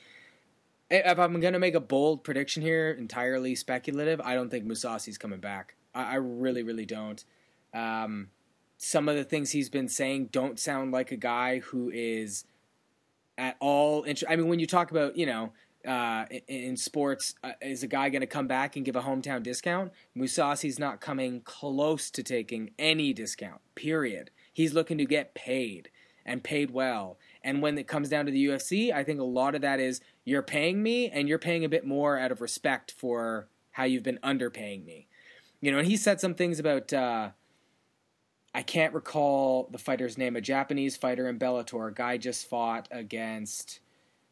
if 0.90 1.18
I'm 1.18 1.38
going 1.40 1.52
to 1.52 1.58
make 1.58 1.74
a 1.74 1.80
bold 1.80 2.24
prediction 2.24 2.62
here, 2.62 2.90
entirely 2.90 3.54
speculative, 3.54 4.20
I 4.22 4.34
don't 4.34 4.50
think 4.50 4.64
Mousasi's 4.64 5.18
coming 5.18 5.40
back. 5.40 5.74
I, 5.94 6.12
I 6.12 6.14
really, 6.16 6.62
really 6.62 6.86
don't. 6.86 7.22
Um, 7.72 8.30
some 8.84 9.08
of 9.08 9.16
the 9.16 9.24
things 9.24 9.50
he's 9.50 9.70
been 9.70 9.88
saying 9.88 10.28
don't 10.30 10.60
sound 10.60 10.92
like 10.92 11.10
a 11.10 11.16
guy 11.16 11.60
who 11.60 11.90
is 11.90 12.44
at 13.38 13.56
all 13.58 14.02
interested. 14.02 14.30
I 14.30 14.36
mean, 14.36 14.48
when 14.48 14.58
you 14.58 14.66
talk 14.66 14.90
about, 14.90 15.16
you 15.16 15.24
know, 15.24 15.52
uh, 15.88 16.26
in, 16.30 16.42
in, 16.48 16.76
sports, 16.76 17.34
uh, 17.42 17.52
is 17.62 17.82
a 17.82 17.86
guy 17.86 18.10
going 18.10 18.20
to 18.20 18.26
come 18.26 18.46
back 18.46 18.76
and 18.76 18.84
give 18.84 18.94
a 18.94 19.00
hometown 19.00 19.42
discount? 19.42 19.90
Mousasi's 20.14 20.78
not 20.78 21.00
coming 21.00 21.40
close 21.40 22.10
to 22.10 22.22
taking 22.22 22.72
any 22.78 23.14
discount, 23.14 23.62
period. 23.74 24.30
He's 24.52 24.74
looking 24.74 24.98
to 24.98 25.06
get 25.06 25.34
paid 25.34 25.88
and 26.26 26.44
paid 26.44 26.70
well. 26.70 27.18
And 27.42 27.62
when 27.62 27.78
it 27.78 27.86
comes 27.86 28.10
down 28.10 28.26
to 28.26 28.32
the 28.32 28.46
UFC, 28.46 28.92
I 28.92 29.02
think 29.02 29.18
a 29.18 29.24
lot 29.24 29.54
of 29.54 29.62
that 29.62 29.80
is 29.80 30.02
you're 30.24 30.42
paying 30.42 30.82
me 30.82 31.08
and 31.08 31.26
you're 31.26 31.38
paying 31.38 31.64
a 31.64 31.70
bit 31.70 31.86
more 31.86 32.18
out 32.18 32.32
of 32.32 32.42
respect 32.42 32.92
for 32.92 33.48
how 33.72 33.84
you've 33.84 34.02
been 34.02 34.20
underpaying 34.22 34.84
me. 34.84 35.06
You 35.62 35.72
know, 35.72 35.78
and 35.78 35.86
he 35.88 35.96
said 35.96 36.20
some 36.20 36.34
things 36.34 36.58
about. 36.58 36.92
Uh, 36.92 37.30
I 38.54 38.62
can't 38.62 38.94
recall 38.94 39.68
the 39.72 39.78
fighter's 39.78 40.16
name. 40.16 40.36
A 40.36 40.40
Japanese 40.40 40.96
fighter 40.96 41.28
in 41.28 41.38
Bellator. 41.38 41.88
A 41.88 41.92
guy 41.92 42.16
just 42.16 42.48
fought 42.48 42.86
against, 42.92 43.80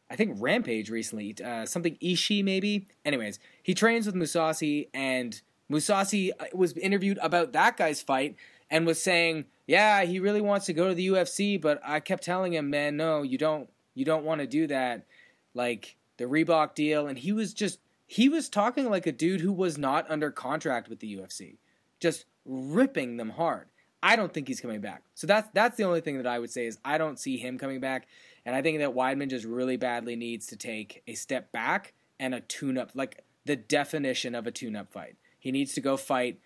I 0.09 0.15
think 0.15 0.37
Rampage 0.39 0.89
recently. 0.89 1.35
Uh, 1.43 1.65
something 1.65 1.97
Ishii 2.01 2.43
maybe. 2.43 2.87
Anyways, 3.03 3.39
he 3.61 3.73
trains 3.73 4.05
with 4.05 4.15
Mousasi, 4.15 4.87
and 4.93 5.41
Mousasi 5.69 6.31
uh, 6.39 6.45
was 6.53 6.71
interviewed 6.77 7.19
about 7.21 7.51
that 7.51 7.75
guy's 7.75 8.01
fight 8.01 8.37
and 8.71 8.85
was 8.85 9.01
saying, 9.01 9.45
"Yeah, 9.67 10.03
he 10.03 10.19
really 10.19 10.41
wants 10.41 10.67
to 10.67 10.73
go 10.73 10.87
to 10.87 10.95
the 10.95 11.07
UFC, 11.09 11.59
but 11.59 11.81
I 11.83 11.99
kept 11.99 12.23
telling 12.23 12.53
him, 12.53 12.69
man, 12.69 12.95
no, 12.95 13.23
you 13.23 13.37
don't, 13.37 13.69
you 13.93 14.05
don't 14.05 14.23
want 14.23 14.39
to 14.39 14.47
do 14.47 14.67
that. 14.67 15.05
Like 15.53 15.97
the 16.15 16.25
Reebok 16.25 16.75
deal." 16.75 17.07
And 17.07 17.19
he 17.19 17.33
was 17.33 17.53
just, 17.53 17.79
he 18.07 18.29
was 18.29 18.47
talking 18.47 18.89
like 18.89 19.05
a 19.05 19.11
dude 19.11 19.41
who 19.41 19.51
was 19.51 19.77
not 19.77 20.09
under 20.09 20.31
contract 20.31 20.87
with 20.87 21.01
the 21.01 21.13
UFC, 21.17 21.57
just 21.99 22.23
ripping 22.45 23.17
them 23.17 23.31
hard. 23.31 23.67
I 24.05 24.17
don't 24.17 24.33
think 24.33 24.49
he's 24.49 24.59
coming 24.59 24.81
back. 24.81 25.01
So 25.15 25.25
that's 25.25 25.47
that's 25.53 25.77
the 25.77 25.85
only 25.85 26.01
thing 26.01 26.17
that 26.17 26.27
I 26.27 26.37
would 26.37 26.51
say 26.51 26.65
is 26.65 26.77
I 26.83 26.97
don't 26.97 27.17
see 27.17 27.37
him 27.37 27.57
coming 27.57 27.79
back, 27.79 28.05
and 28.45 28.53
I 28.53 28.61
think 28.61 28.79
that 28.79 28.93
Weidman 28.93 29.29
just 29.29 29.45
really 29.45 29.77
badly 29.77 30.17
needs 30.17 30.45
to 30.47 30.57
take 30.57 31.01
a 31.07 31.13
step 31.13 31.53
back 31.53 31.93
and 32.19 32.35
a 32.35 32.41
tune-up, 32.41 32.91
like 32.93 33.23
the 33.45 33.55
definition 33.55 34.35
of 34.35 34.45
a 34.45 34.51
tune-up 34.51 34.91
fight. 34.91 35.15
He 35.39 35.51
needs 35.51 35.73
to 35.73 35.81
go 35.81 35.95
fight 35.95 36.39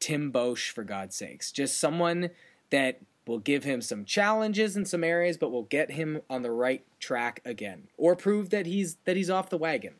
Tim 0.00 0.32
Boetsch 0.32 0.70
for 0.70 0.82
God's 0.82 1.14
sakes, 1.14 1.52
just 1.52 1.78
someone 1.78 2.30
that 2.70 3.00
will 3.26 3.38
give 3.38 3.62
him 3.62 3.80
some 3.80 4.04
challenges 4.04 4.76
in 4.76 4.84
some 4.84 5.04
areas, 5.04 5.36
but 5.38 5.52
will 5.52 5.62
get 5.62 5.92
him 5.92 6.22
on 6.28 6.42
the 6.42 6.50
right 6.50 6.84
track 6.98 7.40
again, 7.44 7.86
or 7.96 8.16
prove 8.16 8.50
that 8.50 8.66
he's 8.66 8.96
that 9.04 9.16
he's 9.16 9.30
off 9.30 9.48
the 9.48 9.58
wagon. 9.58 9.94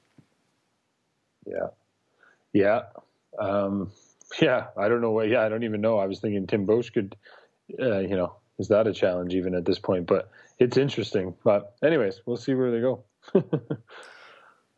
Yeah, 1.46 1.68
yeah. 2.52 2.82
Um 3.38 3.92
yeah, 4.40 4.66
I 4.76 4.88
don't 4.88 5.00
know. 5.00 5.20
Yeah, 5.22 5.42
I 5.42 5.48
don't 5.48 5.64
even 5.64 5.80
know. 5.80 5.98
I 5.98 6.06
was 6.06 6.20
thinking 6.20 6.46
Tim 6.46 6.66
Boetsch 6.66 6.92
could, 6.92 7.16
uh, 7.80 7.98
you 7.98 8.16
know, 8.16 8.34
is 8.58 8.68
that 8.68 8.86
a 8.86 8.92
challenge 8.92 9.34
even 9.34 9.54
at 9.54 9.64
this 9.64 9.78
point? 9.78 10.06
But 10.06 10.30
it's 10.58 10.76
interesting. 10.76 11.34
But 11.44 11.74
anyways, 11.82 12.22
we'll 12.26 12.36
see 12.36 12.54
where 12.54 12.70
they 12.70 12.80
go. 12.80 13.04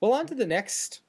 Well, 0.03 0.15
on 0.15 0.27
to 0.27 0.35
the 0.35 0.47
next 0.47 1.01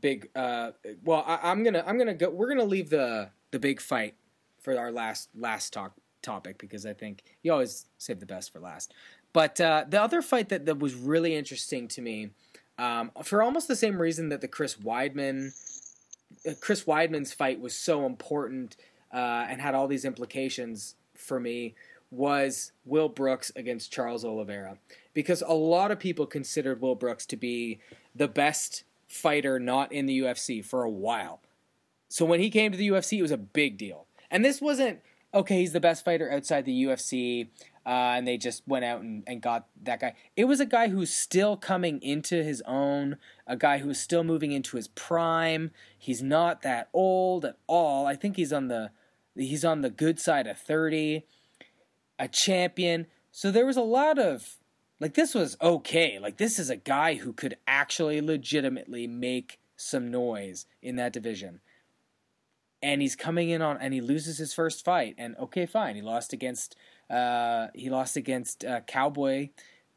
big. 0.00 0.28
Uh, 0.34 0.72
well, 1.04 1.22
I, 1.24 1.52
am 1.52 1.62
gonna 1.62 1.84
I'm 1.86 1.96
gonna 1.96 2.12
go. 2.12 2.28
We're 2.28 2.48
gonna 2.48 2.64
leave 2.64 2.90
the 2.90 3.30
the 3.52 3.60
big 3.60 3.80
fight 3.80 4.16
for 4.60 4.76
our 4.76 4.90
last 4.90 5.28
last 5.36 5.72
talk 5.72 5.92
topic 6.22 6.58
because 6.58 6.84
I 6.84 6.92
think 6.92 7.22
you 7.44 7.52
always 7.52 7.86
save 7.98 8.18
the 8.18 8.26
best 8.26 8.52
for 8.52 8.58
last. 8.58 8.92
But 9.32 9.60
uh, 9.60 9.84
the 9.88 10.02
other 10.02 10.22
fight 10.22 10.48
that, 10.48 10.66
that 10.66 10.80
was 10.80 10.94
really 10.94 11.36
interesting 11.36 11.86
to 11.88 12.02
me, 12.02 12.30
um, 12.78 13.12
for 13.22 13.44
almost 13.44 13.68
the 13.68 13.76
same 13.76 14.02
reason 14.02 14.30
that 14.30 14.40
the 14.40 14.48
Chris 14.48 14.74
Weidman, 14.74 15.52
Chris 16.60 16.84
Weidman's 16.84 17.32
fight 17.32 17.60
was 17.60 17.76
so 17.76 18.06
important 18.06 18.76
uh, 19.12 19.46
and 19.48 19.60
had 19.60 19.74
all 19.74 19.88
these 19.88 20.04
implications 20.04 20.94
for 21.14 21.40
me, 21.40 21.74
was 22.10 22.72
Will 22.84 23.08
Brooks 23.08 23.50
against 23.56 23.92
Charles 23.92 24.24
Oliveira. 24.24 24.78
Because 25.14 25.42
a 25.42 25.54
lot 25.54 25.90
of 25.90 25.98
people 25.98 26.26
considered 26.26 26.80
Will 26.80 26.94
Brooks 26.94 27.26
to 27.26 27.36
be 27.36 27.80
the 28.14 28.28
best 28.28 28.84
fighter 29.08 29.58
not 29.58 29.92
in 29.92 30.06
the 30.06 30.20
UFC 30.20 30.64
for 30.64 30.82
a 30.82 30.90
while. 30.90 31.40
So 32.08 32.24
when 32.24 32.40
he 32.40 32.50
came 32.50 32.72
to 32.72 32.78
the 32.78 32.88
UFC, 32.88 33.18
it 33.18 33.22
was 33.22 33.30
a 33.30 33.36
big 33.36 33.78
deal. 33.78 34.06
And 34.30 34.44
this 34.44 34.60
wasn't, 34.60 35.00
okay, 35.34 35.60
he's 35.60 35.72
the 35.72 35.80
best 35.80 36.04
fighter 36.04 36.30
outside 36.30 36.64
the 36.64 36.84
UFC, 36.84 37.48
uh, 37.86 38.14
and 38.16 38.26
they 38.26 38.36
just 38.36 38.66
went 38.66 38.84
out 38.84 39.00
and, 39.00 39.22
and 39.28 39.40
got 39.40 39.68
that 39.80 40.00
guy. 40.00 40.14
It 40.36 40.46
was 40.46 40.58
a 40.58 40.66
guy 40.66 40.88
who's 40.88 41.12
still 41.12 41.56
coming 41.56 42.02
into 42.02 42.42
his 42.42 42.60
own, 42.66 43.16
a 43.46 43.56
guy 43.56 43.78
who's 43.78 44.00
still 44.00 44.24
moving 44.24 44.50
into 44.50 44.76
his 44.76 44.88
prime. 44.88 45.70
He's 45.96 46.20
not 46.20 46.62
that 46.62 46.88
old 46.92 47.44
at 47.44 47.58
all. 47.68 48.06
I 48.06 48.16
think 48.16 48.36
he's 48.36 48.52
on 48.52 48.66
the 48.66 48.90
he's 49.36 49.64
on 49.64 49.82
the 49.82 49.90
good 49.90 50.18
side 50.18 50.48
of 50.48 50.58
30, 50.58 51.24
a 52.18 52.26
champion. 52.26 53.06
So 53.30 53.52
there 53.52 53.66
was 53.66 53.76
a 53.76 53.82
lot 53.82 54.18
of 54.18 54.56
like 54.98 55.14
this 55.14 55.32
was 55.32 55.56
okay. 55.62 56.18
Like 56.18 56.38
this 56.38 56.58
is 56.58 56.68
a 56.68 56.76
guy 56.76 57.14
who 57.14 57.32
could 57.32 57.56
actually 57.68 58.20
legitimately 58.20 59.06
make 59.06 59.60
some 59.76 60.10
noise 60.10 60.66
in 60.82 60.96
that 60.96 61.12
division. 61.12 61.60
And 62.82 63.00
he's 63.00 63.14
coming 63.14 63.48
in 63.48 63.62
on 63.62 63.78
and 63.80 63.94
he 63.94 64.00
loses 64.00 64.38
his 64.38 64.52
first 64.52 64.84
fight 64.84 65.14
and 65.16 65.36
okay 65.36 65.66
fine. 65.66 65.94
He 65.94 66.02
lost 66.02 66.32
against 66.32 66.74
uh, 67.10 67.68
he 67.74 67.90
lost 67.90 68.16
against 68.16 68.64
uh, 68.64 68.80
Cowboy 68.80 69.50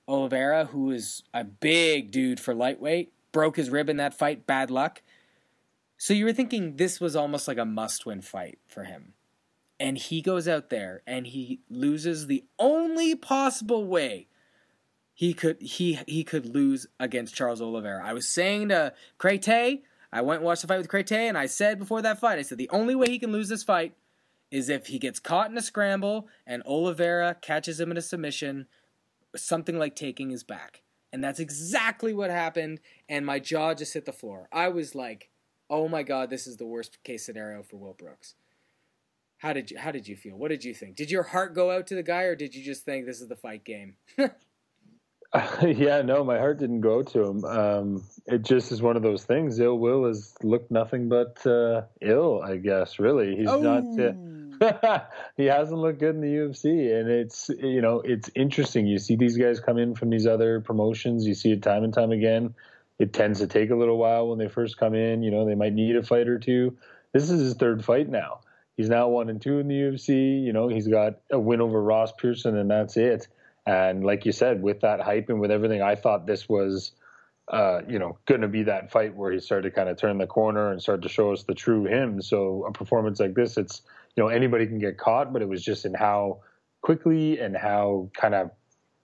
Oliveira 0.08 0.66
who 0.66 0.92
is 0.92 1.24
a 1.34 1.44
big 1.44 2.12
dude 2.12 2.40
for 2.40 2.54
lightweight. 2.54 3.14
Broke 3.32 3.58
his 3.58 3.70
rib 3.70 3.90
in 3.90 3.98
that 3.98 4.14
fight, 4.14 4.48
bad 4.48 4.72
luck. 4.72 5.02
So 5.98 6.14
you 6.14 6.26
were 6.26 6.34
thinking 6.34 6.78
this 6.78 7.00
was 7.00 7.16
almost 7.16 7.48
like 7.48 7.58
a 7.58 7.66
must-win 7.66 8.22
fight 8.22 8.58
for 8.68 8.86
him. 8.86 9.14
And 9.80 9.98
he 9.98 10.22
goes 10.22 10.48
out 10.48 10.70
there 10.70 11.04
and 11.06 11.28
he 11.28 11.60
loses 11.70 12.28
the 12.28 12.44
only 12.58 13.16
possible 13.16 13.86
way 13.86 14.28
he 15.14 15.34
could 15.34 15.62
he 15.62 16.00
he 16.08 16.24
could 16.24 16.46
lose 16.46 16.88
against 17.00 17.36
Charles 17.36 17.62
Oliveira. 17.62 18.02
I 18.06 18.14
was 18.14 18.28
saying 18.28 18.70
to 18.70 18.94
Crete, 19.18 19.84
I 20.14 20.22
went 20.22 20.40
and 20.40 20.46
watched 20.46 20.62
the 20.62 20.68
fight 20.70 20.78
with 20.78 20.88
Crete, 20.88 21.12
and 21.12 21.38
I 21.38 21.46
said 21.46 21.78
before 21.78 22.02
that 22.02 22.20
fight, 22.20 22.40
I 22.40 22.42
said 22.42 22.58
the 22.58 22.70
only 22.70 22.96
way 22.96 23.08
he 23.10 23.20
can 23.20 23.34
lose 23.34 23.50
this 23.50 23.64
fight 23.64 23.94
is 24.52 24.70
if 24.70 24.88
he 24.88 25.00
gets 25.00 25.20
caught 25.20 25.52
in 25.52 25.58
a 25.58 25.62
scramble 25.62 26.28
and 26.46 26.64
Oliveira 26.66 27.36
catches 27.42 27.80
him 27.80 27.92
in 27.92 27.98
a 27.98 28.02
submission, 28.02 28.68
something 29.36 29.78
like 29.78 29.96
taking 29.96 30.30
his 30.30 30.44
back. 30.44 30.82
And 31.12 31.24
that's 31.24 31.40
exactly 31.40 32.14
what 32.14 32.30
happened, 32.30 32.80
and 33.08 33.26
my 33.26 33.40
jaw 33.40 33.74
just 33.74 33.94
hit 33.94 34.06
the 34.06 34.14
floor. 34.14 34.48
I 34.52 34.68
was 34.68 34.94
like, 34.94 35.32
"Oh 35.68 35.88
my 35.88 36.04
god, 36.04 36.30
this 36.30 36.46
is 36.46 36.58
the 36.58 36.68
worst 36.68 37.04
case 37.04 37.26
scenario 37.26 37.64
for 37.64 37.78
Will 37.78 37.94
Brooks." 37.94 38.36
How 39.40 39.54
did 39.54 39.72
you 39.72 39.80
How 39.80 39.92
did 39.92 40.08
you 40.08 40.16
feel? 40.16 40.38
What 40.38 40.50
did 40.50 40.64
you 40.64 40.76
think? 40.76 40.96
Did 40.96 41.10
your 41.10 41.24
heart 41.24 41.56
go 41.56 41.72
out 41.72 41.88
to 41.88 41.96
the 41.96 42.04
guy, 42.04 42.24
or 42.24 42.36
did 42.36 42.54
you 42.54 42.64
just 42.64 42.86
think 42.86 43.08
this 43.08 43.22
is 43.22 43.28
the 43.28 43.36
fight 43.36 43.64
game? 43.64 43.96
yeah, 45.64 46.02
no, 46.02 46.24
my 46.24 46.38
heart 46.38 46.58
didn't 46.58 46.82
go 46.82 47.04
to 47.04 47.24
him. 47.24 47.46
Um, 47.46 48.04
it 48.26 48.42
just 48.42 48.72
is 48.72 48.82
one 48.82 48.96
of 48.96 49.04
those 49.04 49.26
things. 49.26 49.60
Ill 49.60 49.78
Will 49.78 50.06
has 50.06 50.34
looked 50.42 50.72
nothing 50.72 51.08
but 51.08 51.46
uh, 51.46 51.84
ill, 52.02 52.42
I 52.44 52.58
guess. 52.58 53.00
Really, 53.00 53.36
he's 53.36 53.48
oh. 53.48 53.62
not. 53.62 53.84
Uh, 54.00 54.14
he 55.38 55.46
hasn't 55.46 55.80
looked 55.80 56.00
good 56.00 56.16
in 56.16 56.22
the 56.22 56.28
UFC, 56.28 57.00
and 57.00 57.10
it's 57.10 57.50
you 57.50 57.82
know 57.82 58.02
it's 58.02 58.30
interesting. 58.36 58.88
You 58.88 59.00
see 59.00 59.16
these 59.16 59.38
guys 59.38 59.60
come 59.60 59.78
in 59.78 59.96
from 59.96 60.10
these 60.10 60.28
other 60.28 60.60
promotions. 60.60 61.26
You 61.26 61.34
see 61.34 61.52
it 61.52 61.64
time 61.64 61.84
and 61.84 61.94
time 61.94 62.12
again. 62.12 62.56
It 62.98 63.14
tends 63.14 63.40
to 63.40 63.48
take 63.48 63.70
a 63.70 63.76
little 63.76 63.98
while 63.98 64.28
when 64.28 64.40
they 64.40 64.50
first 64.50 64.78
come 64.78 64.94
in. 64.94 65.24
You 65.24 65.32
know 65.32 65.46
they 65.46 65.56
might 65.56 65.74
need 65.74 65.96
a 65.96 66.04
fight 66.04 66.28
or 66.28 66.40
two. 66.40 66.78
This 67.14 67.30
is 67.30 67.40
his 67.40 67.54
third 67.56 67.84
fight 67.84 68.10
now. 68.10 68.42
He's 68.78 68.90
now 68.90 69.10
one 69.10 69.30
and 69.30 69.42
two 69.42 69.60
in 69.60 69.68
the 69.68 69.76
UFC. 69.76 70.44
You 70.44 70.54
know 70.54 70.68
he's 70.68 70.88
got 70.88 71.20
a 71.32 71.40
win 71.40 71.62
over 71.62 71.82
Ross 71.82 72.12
Pearson, 72.18 72.58
and 72.58 72.70
that's 72.70 72.98
it 72.98 73.28
and 73.70 74.04
like 74.04 74.26
you 74.26 74.32
said, 74.32 74.64
with 74.64 74.82
that 74.82 75.00
hype 75.00 75.30
and 75.30 75.40
with 75.40 75.52
everything, 75.52 75.84
I 75.84 75.94
thought 75.94 76.26
this 76.26 76.50
was, 76.50 76.92
uh, 77.48 77.82
you 77.88 78.00
know, 78.00 78.18
going 78.26 78.42
to 78.42 78.48
be 78.48 78.64
that 78.64 78.92
fight 78.92 79.16
where 79.16 79.32
he 79.32 79.40
started 79.40 79.70
to 79.70 79.76
kind 79.76 79.90
of 79.90 79.96
turn 79.98 80.18
the 80.18 80.26
corner 80.26 80.72
and 80.72 80.82
start 80.82 81.04
to 81.04 81.10
show 81.10 81.34
us 81.34 81.44
the 81.44 81.54
true 81.54 81.86
him. 81.86 82.20
So 82.22 82.66
a 82.68 82.72
performance 82.72 83.20
like 83.20 83.36
this, 83.36 83.58
it's 83.58 83.84
you 84.20 84.26
know 84.26 84.30
anybody 84.30 84.68
can 84.68 84.80
get 84.80 84.98
caught, 84.98 85.32
but 85.32 85.42
it 85.42 85.48
was 85.48 85.64
just 85.64 85.86
in 85.86 85.94
how 85.94 86.42
quickly 86.82 87.40
and 87.40 87.56
how 87.56 88.10
kind 88.14 88.36
of 88.36 88.52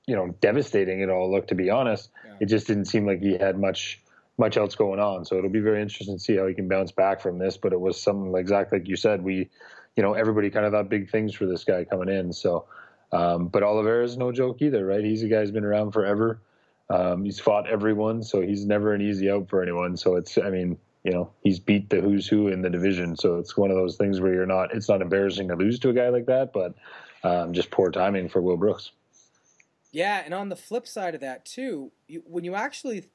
you 0.06 0.13
know 0.13 0.36
devastating 0.41 0.99
it 0.99 1.10
all 1.10 1.32
looked. 1.32 1.47
To 1.49 1.56
be 1.56 1.69
honest, 1.69 2.10
yeah. 2.25 2.34
it 2.41 2.45
just 2.47 2.67
didn't 2.67 2.86
seem 2.86 3.08
like 3.08 3.21
he 3.21 3.38
had 3.38 3.58
much 3.58 4.01
much 4.38 4.58
else 4.58 4.75
going 4.75 4.99
on. 4.99 5.23
So 5.23 5.38
it'll 5.38 5.49
be 5.49 5.62
very 5.62 5.82
interesting 5.82 6.17
to 6.17 6.19
see 6.19 6.36
how 6.36 6.45
he 6.47 6.54
can 6.54 6.67
bounce 6.67 6.91
back 6.91 7.21
from 7.21 7.39
this. 7.39 7.56
But 7.56 7.71
it 7.71 7.80
was 7.80 8.01
something 8.01 8.36
exactly 8.36 8.80
like 8.80 8.89
you 8.89 8.97
said. 8.97 9.23
We, 9.23 9.49
you 9.95 10.04
know, 10.04 10.15
everybody 10.15 10.49
kind 10.49 10.65
of 10.65 10.73
thought 10.73 10.89
big 10.89 11.10
things 11.10 11.34
for 11.34 11.45
this 11.45 11.63
guy 11.63 11.86
coming 11.86 12.10
in. 12.10 12.34
So 12.34 12.65
um, 13.13 13.47
but 13.47 13.63
is 14.04 14.17
no 14.17 14.34
joke 14.34 14.62
either, 14.62 14.86
right? 14.86 15.01
He's 15.01 15.23
a 15.23 15.30
guy 15.30 15.39
who's 15.39 15.51
been 15.51 15.63
around 15.63 15.93
forever. 15.93 16.41
Um, 16.89 17.23
he's 17.23 17.39
fought 17.39 17.69
everyone, 17.69 18.21
so 18.21 18.41
he's 18.41 18.65
never 18.65 18.93
an 18.93 19.01
easy 19.01 19.32
out 19.32 19.47
for 19.47 19.63
anyone. 19.63 19.95
So 19.95 20.17
it's, 20.17 20.38
I 20.38 20.49
mean, 20.49 20.78
you 21.06 21.12
know, 21.12 21.32
he's 21.44 21.60
beat 21.60 21.89
the 21.91 22.02
who's 22.02 22.28
who 22.28 22.48
in 22.48 22.63
the 22.63 22.70
division. 22.70 23.15
So 23.15 23.38
it's 23.38 23.56
one 23.56 23.70
of 23.70 23.78
those 23.78 23.96
things 23.96 24.20
where 24.20 24.34
you're 24.34 24.48
not, 24.48 24.74
it's 24.74 24.89
not 24.89 25.04
embarrassing 25.04 25.48
to 25.50 25.56
lose 25.56 25.78
to 25.80 25.89
a 25.89 25.94
guy 25.94 26.10
like 26.10 26.26
that, 26.26 26.52
but 26.52 26.74
um, 27.24 27.54
just 27.54 27.70
poor 27.70 27.91
timing 27.91 28.28
for 28.28 28.41
Will 28.41 28.58
Brooks. 28.58 28.91
Yeah, 29.91 30.24
and 30.26 30.34
on 30.34 30.50
the 30.50 30.56
flip 30.56 30.88
side 30.88 31.13
of 31.13 31.22
that 31.22 31.46
too, 31.46 31.91
you, 32.08 32.24
when 32.26 32.44
you 32.44 32.56
actually 32.56 33.06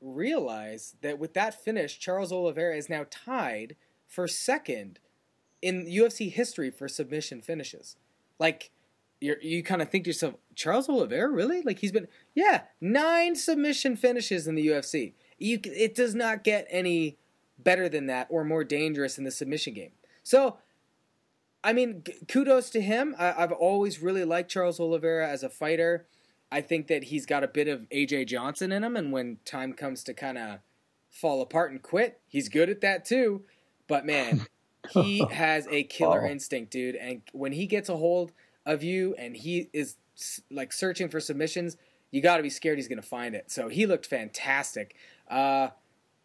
realize 0.00 0.94
that 1.02 1.18
with 1.18 1.34
that 1.34 1.62
finish, 1.62 1.98
Charles 1.98 2.32
Oliveira 2.32 2.76
is 2.76 2.88
now 2.88 3.04
tied 3.10 3.74
for 4.06 4.28
second 4.28 5.00
in 5.60 5.86
UFC 5.86 6.32
history 6.32 6.70
for 6.70 6.88
submission 6.88 7.42
finishes. 7.42 7.96
Like 8.38 8.70
you 9.20 9.36
you 9.42 9.62
kind 9.62 9.82
of 9.82 9.90
think 9.90 10.04
to 10.04 10.10
yourself, 10.10 10.36
Charles 10.54 10.88
Oliveira, 10.88 11.28
really? 11.28 11.62
Like 11.62 11.80
he's 11.80 11.92
been, 11.92 12.08
yeah, 12.34 12.62
nine 12.80 13.34
submission 13.34 13.96
finishes 13.96 14.46
in 14.46 14.54
the 14.54 14.66
UFC. 14.66 15.14
You, 15.36 15.58
it 15.64 15.94
does 15.94 16.14
not 16.14 16.44
get 16.44 16.66
any 16.70 17.18
better 17.62 17.88
than 17.88 18.06
that 18.06 18.26
or 18.30 18.44
more 18.44 18.64
dangerous 18.64 19.18
in 19.18 19.24
the 19.24 19.30
submission 19.30 19.74
game. 19.74 19.92
So, 20.22 20.58
I 21.62 21.72
mean, 21.72 22.02
kudos 22.28 22.70
to 22.70 22.80
him. 22.80 23.14
I, 23.18 23.34
I've 23.36 23.52
always 23.52 24.00
really 24.00 24.24
liked 24.24 24.50
Charles 24.50 24.80
Oliveira 24.80 25.28
as 25.28 25.42
a 25.42 25.48
fighter. 25.48 26.06
I 26.52 26.60
think 26.60 26.88
that 26.88 27.04
he's 27.04 27.26
got 27.26 27.44
a 27.44 27.48
bit 27.48 27.68
of 27.68 27.88
AJ 27.90 28.26
Johnson 28.26 28.72
in 28.72 28.82
him, 28.82 28.96
and 28.96 29.12
when 29.12 29.38
time 29.44 29.72
comes 29.72 30.02
to 30.04 30.14
kind 30.14 30.36
of 30.36 30.58
fall 31.08 31.42
apart 31.42 31.70
and 31.70 31.82
quit, 31.82 32.20
he's 32.26 32.48
good 32.48 32.68
at 32.68 32.80
that 32.80 33.04
too. 33.04 33.42
But 33.86 34.06
man, 34.06 34.46
he 34.90 35.24
has 35.30 35.66
a 35.70 35.84
killer 35.84 36.22
wow. 36.22 36.28
instinct, 36.28 36.72
dude. 36.72 36.96
And 36.96 37.22
when 37.32 37.52
he 37.52 37.66
gets 37.66 37.88
a 37.88 37.96
hold 37.96 38.32
of 38.66 38.82
you 38.82 39.14
and 39.18 39.36
he 39.36 39.68
is 39.72 39.96
like 40.50 40.72
searching 40.72 41.08
for 41.08 41.20
submissions, 41.20 41.76
you 42.10 42.20
got 42.20 42.38
to 42.38 42.42
be 42.42 42.50
scared 42.50 42.78
he's 42.78 42.88
going 42.88 43.00
to 43.00 43.06
find 43.06 43.34
it. 43.34 43.50
So 43.50 43.68
he 43.68 43.86
looked 43.86 44.06
fantastic. 44.06 44.96
Uh, 45.28 45.68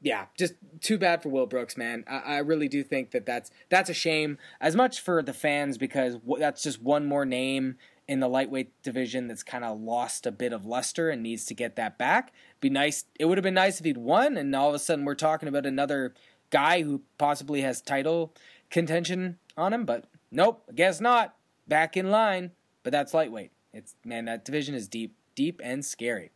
yeah, 0.01 0.25
just 0.37 0.53
too 0.81 0.97
bad 0.97 1.23
for 1.23 1.29
Will 1.29 1.45
Brooks, 1.45 1.77
man. 1.77 2.03
I, 2.07 2.17
I, 2.17 2.37
really 2.39 2.67
do 2.67 2.83
think 2.83 3.11
that 3.11 3.25
that's 3.25 3.49
that's 3.69 3.89
a 3.89 3.93
shame. 3.93 4.37
As 4.59 4.75
much 4.75 5.01
for 5.01 5.23
the 5.23 5.33
fans 5.33 5.77
because 5.77 6.15
w- 6.15 6.39
that's 6.39 6.61
just 6.61 6.81
one 6.81 7.05
more 7.05 7.25
name 7.25 7.77
in 8.07 8.19
the 8.19 8.27
lightweight 8.27 8.71
division 8.83 9.27
that's 9.27 9.41
kind 9.41 9.63
of 9.63 9.79
lost 9.79 10.27
a 10.27 10.31
bit 10.31 10.53
of 10.53 10.65
luster 10.65 11.09
and 11.09 11.23
needs 11.23 11.45
to 11.45 11.53
get 11.53 11.75
that 11.75 11.97
back. 11.97 12.33
Be 12.59 12.69
nice. 12.69 13.05
It 13.19 13.25
would 13.25 13.37
have 13.37 13.43
been 13.43 13.55
nice 13.55 13.79
if 13.79 13.85
he'd 13.85 13.97
won, 13.97 14.37
and 14.37 14.55
all 14.55 14.69
of 14.69 14.75
a 14.75 14.79
sudden 14.79 15.05
we're 15.05 15.15
talking 15.15 15.49
about 15.49 15.65
another 15.65 16.13
guy 16.51 16.83
who 16.83 17.01
possibly 17.17 17.61
has 17.61 17.81
title 17.81 18.33
contention 18.69 19.39
on 19.57 19.73
him. 19.73 19.85
But 19.85 20.05
nope, 20.31 20.69
guess 20.75 21.01
not 21.01 21.35
back 21.67 21.97
in 21.97 22.11
line, 22.11 22.51
but 22.83 22.91
that's 22.91 23.13
lightweight. 23.13 23.51
It's 23.73 23.95
man, 24.05 24.25
that 24.25 24.45
division 24.45 24.75
is 24.75 24.87
deep, 24.87 25.15
deep 25.35 25.59
and 25.63 25.83
scary. 25.83 26.31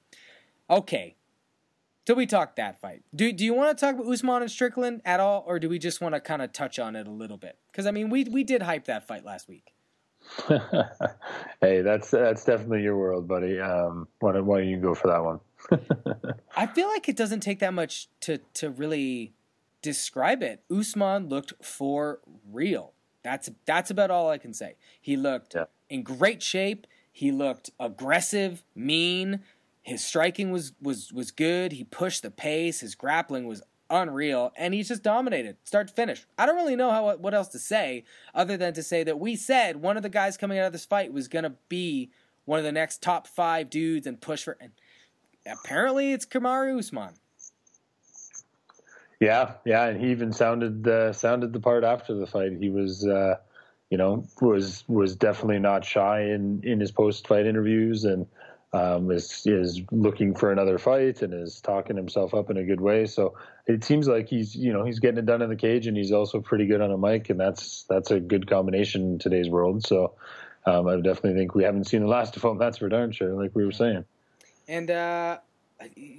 Okay. 0.69 1.15
So 2.09 2.15
we 2.15 2.25
talked 2.25 2.55
that 2.55 2.81
fight. 2.81 3.03
Do 3.15 3.31
do 3.31 3.45
you 3.45 3.53
want 3.53 3.77
to 3.77 3.85
talk 3.85 3.93
about 3.93 4.11
Usman 4.11 4.41
and 4.41 4.49
Strickland 4.49 5.03
at 5.05 5.19
all, 5.19 5.43
or 5.45 5.59
do 5.59 5.69
we 5.69 5.77
just 5.77 6.01
want 6.01 6.15
to 6.15 6.19
kind 6.19 6.41
of 6.41 6.51
touch 6.51 6.79
on 6.79 6.95
it 6.95 7.05
a 7.05 7.11
little 7.11 7.37
bit? 7.37 7.59
Because 7.71 7.85
I 7.85 7.91
mean, 7.91 8.09
we 8.09 8.23
we 8.23 8.43
did 8.43 8.63
hype 8.63 8.85
that 8.85 9.05
fight 9.05 9.23
last 9.23 9.47
week. 9.47 9.75
hey, 11.61 11.81
that's 11.83 12.09
that's 12.09 12.43
definitely 12.43 12.81
your 12.81 12.97
world, 12.97 13.27
buddy. 13.27 13.59
Um, 13.59 14.07
why 14.21 14.31
don't, 14.31 14.47
why 14.47 14.61
don't 14.61 14.69
you 14.69 14.77
go 14.77 14.95
for 14.95 15.07
that 15.09 15.23
one? 15.23 15.39
I 16.57 16.65
feel 16.65 16.87
like 16.87 17.07
it 17.07 17.15
doesn't 17.15 17.41
take 17.41 17.59
that 17.59 17.75
much 17.75 18.09
to 18.21 18.39
to 18.55 18.71
really 18.71 19.35
describe 19.83 20.41
it. 20.41 20.63
Usman 20.75 21.29
looked 21.29 21.53
for 21.63 22.21
real. 22.51 22.93
That's 23.21 23.51
that's 23.67 23.91
about 23.91 24.09
all 24.09 24.31
I 24.31 24.39
can 24.39 24.55
say. 24.55 24.77
He 24.99 25.15
looked 25.15 25.53
yeah. 25.53 25.65
in 25.91 26.01
great 26.01 26.41
shape. 26.41 26.87
He 27.11 27.31
looked 27.31 27.69
aggressive, 27.79 28.63
mean. 28.73 29.41
His 29.89 30.05
striking 30.05 30.51
was 30.51 30.71
was 30.81 31.11
was 31.11 31.31
good. 31.31 31.71
He 31.71 31.83
pushed 31.83 32.21
the 32.21 32.29
pace. 32.29 32.79
His 32.79 32.93
grappling 32.93 33.47
was 33.47 33.63
unreal, 33.89 34.53
and 34.55 34.73
he's 34.73 34.87
just 34.87 35.01
dominated, 35.01 35.57
start 35.63 35.87
to 35.87 35.93
finish. 35.93 36.27
I 36.37 36.45
don't 36.45 36.55
really 36.55 36.75
know 36.75 36.91
how 36.91 37.15
what 37.17 37.33
else 37.33 37.47
to 37.49 37.59
say 37.59 38.03
other 38.35 38.55
than 38.55 38.73
to 38.73 38.83
say 38.83 39.03
that 39.03 39.19
we 39.19 39.35
said 39.35 39.77
one 39.77 39.97
of 39.97 40.03
the 40.03 40.09
guys 40.09 40.37
coming 40.37 40.59
out 40.59 40.67
of 40.67 40.73
this 40.73 40.85
fight 40.85 41.11
was 41.11 41.27
gonna 41.27 41.55
be 41.69 42.11
one 42.45 42.59
of 42.59 42.65
the 42.65 42.71
next 42.71 43.01
top 43.01 43.27
five 43.27 43.69
dudes 43.71 44.05
and 44.05 44.21
push 44.21 44.43
for. 44.43 44.57
And 44.61 44.71
apparently, 45.47 46.13
it's 46.13 46.25
Kamaru 46.25 46.77
Usman. 46.77 47.15
Yeah, 49.19 49.53
yeah, 49.65 49.87
and 49.87 49.99
he 49.99 50.11
even 50.11 50.31
sounded 50.31 50.87
uh, 50.87 51.13
sounded 51.13 51.51
the 51.51 51.59
part 51.59 51.83
after 51.83 52.13
the 52.13 52.27
fight. 52.27 52.51
He 52.59 52.69
was, 52.69 53.07
uh, 53.07 53.37
you 53.89 53.97
know, 53.97 54.27
was 54.39 54.83
was 54.87 55.15
definitely 55.15 55.59
not 55.59 55.83
shy 55.83 56.25
in 56.25 56.61
in 56.63 56.79
his 56.79 56.91
post 56.91 57.27
fight 57.27 57.47
interviews 57.47 58.05
and 58.05 58.27
um, 58.71 59.09
is 59.11 59.43
is 59.45 59.81
looking 59.91 60.35
for 60.35 60.51
another 60.51 60.77
fight 60.77 61.21
and 61.21 61.33
is 61.33 61.59
talking 61.61 61.95
himself 61.95 62.33
up 62.33 62.49
in 62.49 62.57
a 62.57 62.63
good 62.63 62.81
way. 62.81 63.05
So 63.05 63.35
it 63.67 63.83
seems 63.83 64.07
like 64.07 64.27
he's 64.27 64.55
you 64.55 64.71
know 64.71 64.83
he's 64.83 64.99
getting 64.99 65.17
it 65.17 65.25
done 65.25 65.41
in 65.41 65.49
the 65.49 65.55
cage 65.55 65.87
and 65.87 65.97
he's 65.97 66.11
also 66.11 66.39
pretty 66.39 66.67
good 66.67 66.81
on 66.81 66.91
a 66.91 66.97
mic 66.97 67.29
and 67.29 67.39
that's 67.39 67.83
that's 67.89 68.11
a 68.11 68.19
good 68.19 68.47
combination 68.47 69.01
in 69.01 69.19
today's 69.19 69.49
world. 69.49 69.85
So 69.85 70.13
um, 70.65 70.87
I 70.87 70.95
definitely 70.97 71.33
think 71.33 71.55
we 71.55 71.63
haven't 71.63 71.85
seen 71.85 72.01
the 72.01 72.07
last 72.07 72.35
of 72.37 72.43
him. 72.43 72.57
That's 72.57 72.77
for 72.77 72.89
darn 72.89 73.11
sure, 73.11 73.33
like 73.33 73.55
we 73.55 73.65
were 73.65 73.71
saying. 73.71 74.05
And 74.67 74.91
uh, 74.91 75.39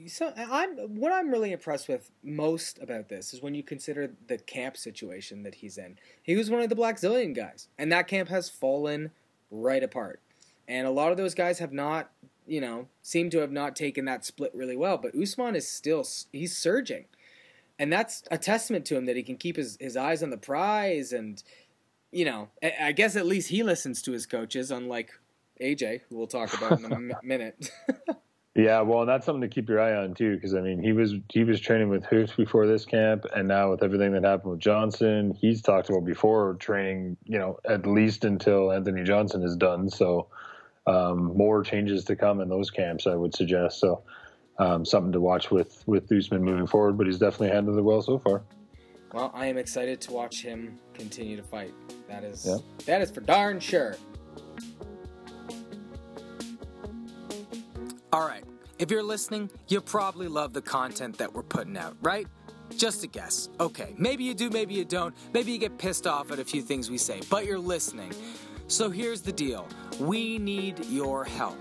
so 0.09 0.33
I'm 0.37 0.77
what 0.97 1.13
I'm 1.13 1.31
really 1.31 1.53
impressed 1.53 1.89
with 1.89 2.11
most 2.25 2.83
about 2.83 3.09
this 3.09 3.33
is 3.33 3.43
when 3.43 3.55
you 3.55 3.63
consider 3.63 4.11
the 4.27 4.39
camp 4.39 4.77
situation 4.77 5.43
that 5.45 5.57
he's 5.57 5.79
in. 5.79 5.99
He 6.23 6.35
was 6.35 6.51
one 6.51 6.63
of 6.63 6.69
the 6.69 6.77
Blackzilian 6.77 7.35
guys, 7.35 7.69
and 7.79 7.93
that 7.93 8.09
camp 8.09 8.29
has 8.29 8.49
fallen 8.49 9.11
right 9.51 9.83
apart. 9.83 10.21
And 10.67 10.87
a 10.87 10.91
lot 10.91 11.11
of 11.11 11.17
those 11.17 11.35
guys 11.35 11.59
have 11.59 11.73
not, 11.73 12.11
you 12.47 12.61
know, 12.61 12.89
seem 13.03 13.31
to 13.31 13.39
have 13.39 13.53
not 13.53 13.77
taken 13.77 14.05
that 14.07 14.25
split 14.25 14.53
really 14.55 14.77
well. 14.77 14.99
But 14.99 15.15
Usman 15.15 15.57
is 15.57 15.69
still 15.69 16.07
he's 16.33 16.57
surging, 16.57 17.07
and 17.79 17.93
that's 17.93 18.23
a 18.31 18.39
testament 18.39 18.85
to 18.87 18.97
him 18.97 19.07
that 19.07 19.17
he 19.17 19.23
can 19.23 19.37
keep 19.37 19.57
his 19.57 19.77
his 19.81 19.97
eyes 19.97 20.23
on 20.23 20.31
the 20.31 20.39
prize. 20.39 21.13
And 21.13 21.43
you 22.13 22.25
know, 22.25 22.49
I 22.81 22.93
guess 22.93 23.17
at 23.17 23.27
least 23.27 23.49
he 23.51 23.63
listens 23.63 24.03
to 24.03 24.13
his 24.13 24.27
coaches, 24.27 24.71
unlike 24.71 25.11
AJ, 25.61 26.03
who 26.09 26.17
we'll 26.17 26.27
talk 26.27 26.53
about 26.57 26.81
in 26.81 26.93
a 26.93 26.99
minute. 27.23 27.71
Yeah, 28.57 28.81
well, 28.81 29.01
and 29.01 29.09
that's 29.09 29.25
something 29.25 29.49
to 29.49 29.55
keep 29.55 29.69
your 29.69 29.81
eye 29.81 29.95
on 29.95 30.15
too, 30.15 30.35
because 30.35 30.55
I 30.55 30.61
mean, 30.61 30.83
he 30.83 30.93
was 30.93 31.15
he 31.33 31.45
was 31.45 31.61
training 31.61 31.89
with 31.89 32.05
Hoops 32.07 32.33
before 32.35 32.67
this 32.67 32.85
camp, 32.85 33.25
and 33.35 33.47
now 33.47 33.71
with 33.71 33.85
everything 33.85 34.13
that 34.13 34.25
happened 34.25 34.51
with 34.51 34.61
Johnson, 34.61 35.37
he's 35.41 35.63
talked 35.63 35.89
about 35.89 36.05
before 36.05 36.55
training, 36.55 37.17
you 37.25 37.39
know, 37.39 37.59
at 37.65 37.87
least 37.87 38.25
until 38.25 38.73
Anthony 38.73 39.05
Johnson 39.05 39.45
is 39.45 39.55
done. 39.55 39.89
So, 39.89 40.27
um, 40.91 41.37
more 41.37 41.63
changes 41.63 42.05
to 42.05 42.17
come 42.17 42.41
in 42.41 42.49
those 42.49 42.71
camps, 42.71 43.07
I 43.07 43.15
would 43.15 43.35
suggest. 43.35 43.79
So, 43.81 44.03
um, 44.59 44.85
something 44.85 45.13
to 45.13 45.21
watch 45.21 45.51
with 45.51 45.83
with 45.87 46.11
Usman 46.13 46.43
moving 46.43 46.67
forward, 46.67 46.99
but 46.99 47.07
he's 47.07 47.19
definitely 47.19 47.51
handled 47.51 47.79
it 47.79 47.83
well 47.83 48.03
so 48.03 48.19
far. 48.19 48.43
Well, 49.13 49.31
I 49.35 49.47
am 49.47 49.57
excited 49.57 50.01
to 50.03 50.13
watch 50.13 50.43
him 50.43 50.79
continue 50.95 51.37
to 51.37 51.43
fight. 51.43 51.73
That 52.09 52.25
is 52.25 52.47
yeah. 52.47 52.57
that 52.87 53.03
is 53.03 53.11
for 53.11 53.21
darn 53.21 53.61
sure. 53.61 53.97
All 58.13 58.27
right. 58.27 58.45
If 58.79 58.91
you're 58.91 59.03
listening, 59.03 59.51
you 59.69 59.81
probably 59.81 60.27
love 60.27 60.53
the 60.53 60.63
content 60.63 61.19
that 61.19 61.33
we're 61.33 61.43
putting 61.43 61.77
out, 61.77 61.97
right? 62.01 62.27
Just 62.77 63.05
a 63.05 63.07
guess. 63.07 63.51
Okay, 63.61 63.95
maybe 63.99 64.25
you 64.25 64.35
do, 64.35 64.49
maybe 64.49 64.75
you 64.75 64.85
don't. 64.85 65.15
Maybe 65.35 65.53
you 65.53 65.59
get 65.59 65.77
pissed 65.77 66.07
off 66.07 66.33
at 66.33 66.39
a 66.39 66.45
few 66.45 66.63
things 66.63 66.91
we 66.91 66.99
say, 66.99 67.21
but 67.29 67.45
you're 67.45 67.59
listening. 67.59 68.13
So 68.71 68.89
here's 68.89 69.21
the 69.21 69.33
deal 69.33 69.67
we 69.99 70.39
need 70.39 70.87
your 70.87 71.25
help. 71.25 71.59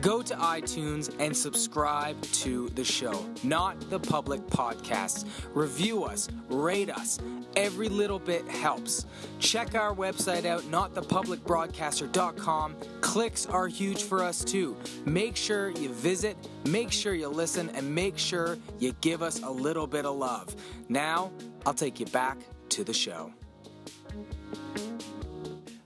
Go 0.00 0.20
to 0.20 0.34
iTunes 0.34 1.14
and 1.20 1.36
subscribe 1.36 2.20
to 2.22 2.68
the 2.70 2.82
show, 2.82 3.24
not 3.44 3.78
the 3.88 4.00
public 4.00 4.44
podcasts. 4.48 5.24
Review 5.54 6.02
us, 6.02 6.28
rate 6.48 6.90
us. 6.90 7.20
Every 7.54 7.88
little 7.88 8.18
bit 8.18 8.48
helps. 8.48 9.06
Check 9.38 9.76
our 9.76 9.94
website 9.94 10.44
out, 10.44 10.62
notthepublicbroadcaster.com. 10.62 12.74
Clicks 13.00 13.46
are 13.46 13.68
huge 13.68 14.02
for 14.02 14.24
us 14.24 14.42
too. 14.42 14.76
Make 15.04 15.36
sure 15.36 15.70
you 15.70 15.90
visit, 15.90 16.36
make 16.66 16.90
sure 16.90 17.14
you 17.14 17.28
listen, 17.28 17.70
and 17.70 17.94
make 17.94 18.18
sure 18.18 18.58
you 18.80 18.92
give 19.02 19.22
us 19.22 19.40
a 19.44 19.50
little 19.50 19.86
bit 19.86 20.04
of 20.04 20.16
love. 20.16 20.56
Now, 20.88 21.30
I'll 21.64 21.74
take 21.74 22.00
you 22.00 22.06
back 22.06 22.38
to 22.70 22.82
the 22.82 22.94
show. 22.94 23.32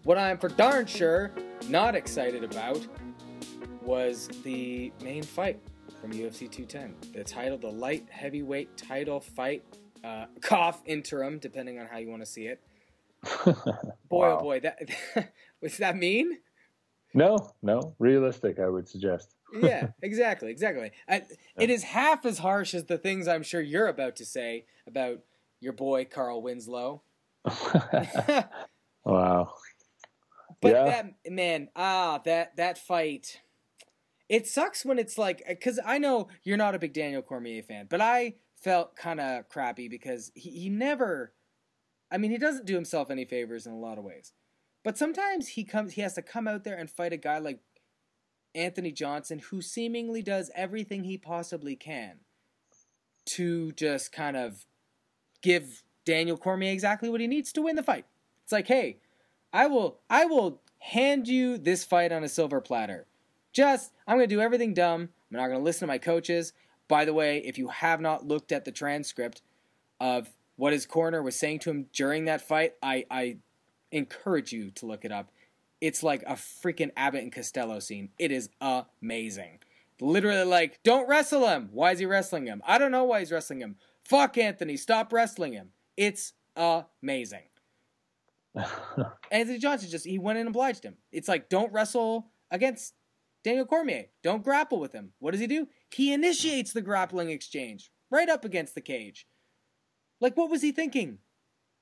What 0.05 0.19
I'm 0.19 0.37
for 0.37 0.51
darn 0.51 0.85
sure 0.85 1.33
not 1.67 1.95
excited 1.95 2.45
about 2.45 2.87
was 3.81 4.29
the 4.43 4.93
main 5.03 5.23
fight 5.23 5.59
from 5.99 6.13
UFC 6.13 6.41
210. 6.51 7.13
The 7.15 7.25
title, 7.25 7.57
the 7.57 7.71
light 7.71 8.07
heavyweight 8.11 8.77
title 8.77 9.19
fight, 9.19 9.65
uh, 10.05 10.27
cough 10.43 10.83
interim, 10.85 11.39
depending 11.39 11.79
on 11.79 11.87
how 11.87 11.97
you 11.97 12.11
want 12.11 12.21
to 12.21 12.27
see 12.27 12.49
it. 12.49 12.63
boy, 13.47 13.55
oh 13.55 13.55
wow. 14.11 14.39
oh 14.39 14.43
boy, 14.43 14.61
that 14.61 14.79
was 15.63 15.79
that 15.79 15.97
mean? 15.97 16.37
No, 17.15 17.53
no, 17.63 17.95
realistic. 17.99 18.59
I 18.59 18.69
would 18.69 18.87
suggest. 18.87 19.35
yeah, 19.59 19.89
exactly, 20.03 20.51
exactly. 20.51 20.93
I, 21.09 21.23
it 21.57 21.71
is 21.71 21.83
half 21.83 22.27
as 22.27 22.37
harsh 22.37 22.75
as 22.75 22.85
the 22.85 22.99
things 22.99 23.27
I'm 23.27 23.43
sure 23.43 23.63
you're 23.63 23.89
about 23.89 24.17
to 24.17 24.27
say 24.27 24.67
about 24.87 25.21
your 25.61 25.73
boy 25.73 26.05
Carl 26.05 26.43
Winslow. 26.43 27.01
wow. 29.07 29.55
But 30.65 30.73
yeah. 30.73 30.85
that 30.85 31.31
man, 31.31 31.69
ah, 31.77 32.21
that 32.25 32.57
that 32.57 32.79
fight 32.79 33.43
it 34.29 34.47
sucks 34.47 34.85
when 34.85 34.99
it's 34.99 35.19
like 35.19 35.43
because 35.47 35.79
I 35.85 35.99
know 35.99 36.29
you're 36.43 36.57
not 36.57 36.75
a 36.75 36.79
big 36.79 36.93
Daniel 36.93 37.23
Cormier 37.23 37.63
fan, 37.63 37.87
but 37.89 38.01
I 38.01 38.35
felt 38.57 38.97
kind 38.97 39.21
of 39.21 39.49
crappy 39.49 39.89
because 39.89 40.33
he, 40.35 40.51
he 40.51 40.69
never. 40.69 41.33
I 42.11 42.19
mean, 42.19 42.31
he 42.31 42.39
doesn't 42.39 42.67
do 42.67 42.75
himself 42.75 43.11
any 43.11 43.25
favors 43.25 43.67
in 43.67 43.73
a 43.73 43.79
lot 43.79 43.99
of 43.99 44.05
ways, 44.05 44.33
but 44.83 44.97
sometimes 44.97 45.49
he 45.49 45.65
comes. 45.65 45.93
He 45.95 46.01
has 46.01 46.15
to 46.15 46.23
come 46.23 46.49
out 46.49 46.65
there 46.65 46.77
and 46.77 46.91
fight 46.91 47.13
a 47.13 47.19
guy 47.19 47.39
like 47.39 47.61
Anthony 48.55 48.93
Johnson, 48.93 49.41
who 49.51 49.61
seemingly 49.61 50.23
does 50.23 50.51
everything 50.55 51.05
he 51.05 51.19
possibly 51.19 51.77
can 51.77 52.21
to 53.27 53.73
just 53.73 54.13
kind 54.13 54.37
of 54.37 54.65
give 55.43 55.83
Daniel 56.05 56.37
Cormier 56.37 56.73
exactly 56.73 57.11
what 57.11 57.21
he 57.21 57.27
needs 57.27 57.53
to 57.53 57.63
win 57.63 57.77
the 57.77 57.83
fight. 57.83 58.07
It's 58.43 58.53
like, 58.53 58.69
hey, 58.69 58.99
I 59.55 59.69
will, 59.69 60.01
I 60.11 60.27
will 60.27 60.61
hand 60.81 61.29
you 61.29 61.57
this 61.57 61.83
fight 61.83 62.13
on 62.13 62.23
a 62.23 62.29
silver 62.29 62.61
platter 62.61 63.07
just, 63.55 63.93
I'm 64.07 64.19
going 64.19 64.29
to 64.29 64.35
do 64.35 64.41
everything 64.41 64.75
dumb. 64.75 65.09
I'm 65.31 65.39
not 65.39 65.47
going 65.47 65.59
to 65.59 65.65
listen 65.65 65.87
to 65.87 65.93
my 65.93 65.99
coaches. 65.99 66.53
By 66.89 67.07
the 67.07 67.15
way, 67.15 67.39
if 67.39 67.57
you 67.57 67.69
have 67.69 68.01
not 68.01 68.27
looked 68.27 68.53
at 68.53 68.67
the 68.67 68.73
transcript 68.73 69.41
of 70.01 70.29
what 70.57 70.75
his 70.75 70.85
corner 70.85 71.23
was 71.23 71.39
saying 71.39 71.61
to 71.61 71.71
him 71.71 71.87
during 71.93 72.27
that 72.27 72.47
fight, 72.47 72.75
I, 72.83 73.07
I 73.11 73.39
encourage 73.91 74.53
you 74.53 74.71
to 74.73 74.87
look 74.87 75.05
it 75.05 75.13
up. 75.13 75.31
It's 75.81 76.03
like 76.03 76.23
a 76.25 76.35
freaking 76.35 76.91
Abbott 76.97 77.23
and 77.23 77.33
Costello 77.33 77.79
scene. 77.79 78.11
It 78.19 78.31
is 78.31 78.51
amazing. 78.61 79.61
Literally, 80.01 80.45
like, 80.45 80.81
don't 80.83 81.09
wrestle 81.09 81.49
him. 81.49 81.71
Why 81.73 81.93
is 81.93 82.01
he 82.01 82.07
wrestling 82.07 82.47
him? 82.47 82.61
I 82.67 82.79
don't 82.79 82.91
know 82.91 83.05
why 83.05 83.21
he's 83.21 83.33
wrestling 83.33 83.61
him. 83.61 83.77
Fuck 84.05 84.37
Anthony. 84.37 84.77
Stop 84.77 85.13
wrestling 85.13 85.53
him. 85.53 85.71
It's 85.97 86.33
amazing. 86.57 87.45
Anthony 89.31 89.59
Johnson 89.59 89.91
just, 89.91 90.07
he 90.07 90.19
went 90.19 90.39
and 90.39 90.49
obliged 90.49 90.85
him. 90.85 90.97
It's 91.13 91.29
like, 91.29 91.49
don't 91.49 91.73
wrestle 91.73 92.31
against 92.51 92.95
Daniel 93.43 93.67
Cormier, 93.67 94.07
don't 94.23 94.43
grapple 94.43 94.81
with 94.81 94.93
him. 94.93 95.13
What 95.19 95.33
does 95.33 95.41
he 95.41 95.47
do? 95.47 95.69
He 95.93 96.13
initiates 96.13 96.73
the 96.73 96.81
grappling 96.81 97.31
exchange 97.31 97.91
right 98.11 98.29
up 98.29 98.45
against 98.45 98.75
the 98.75 98.81
cage. 98.81 99.27
Like, 100.21 100.37
what 100.37 100.51
was 100.51 100.63
he 100.63 100.73
thinking? 100.73 101.19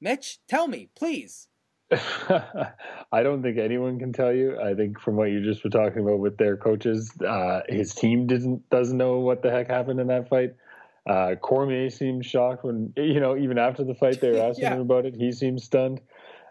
Mitch, 0.01 0.41
tell 0.49 0.67
me, 0.67 0.91
please. 0.97 1.49
I 1.93 3.23
don't 3.23 3.43
think 3.43 3.59
anyone 3.59 3.99
can 3.99 4.13
tell 4.13 4.33
you. 4.33 4.59
I 4.59 4.75
think 4.75 4.99
from 4.99 5.17
what 5.17 5.31
you 5.31 5.45
just 5.45 5.63
were 5.63 5.71
talking 5.71 6.03
about 6.03 6.19
with 6.19 6.39
their 6.39 6.57
coaches, 6.57 7.13
uh, 7.21 7.61
his 7.69 7.95
team 7.95 8.27
doesn't 8.27 8.69
doesn't 8.71 8.97
know 8.97 9.19
what 9.19 9.43
the 9.43 9.51
heck 9.51 9.69
happened 9.69 10.01
in 10.01 10.07
that 10.07 10.29
fight. 10.29 10.55
Uh, 11.09 11.35
Cormier 11.35 11.91
seemed 11.91 12.25
shocked 12.25 12.65
when 12.65 12.93
you 12.97 13.21
know 13.21 13.37
even 13.37 13.59
after 13.59 13.85
the 13.85 13.95
fight 13.95 14.21
they 14.21 14.31
were 14.31 14.39
asking 14.49 14.65
yeah. 14.65 14.75
him 14.75 14.81
about 14.81 15.05
it. 15.05 15.15
He 15.15 15.33
seemed 15.33 15.61
stunned. 15.61 16.01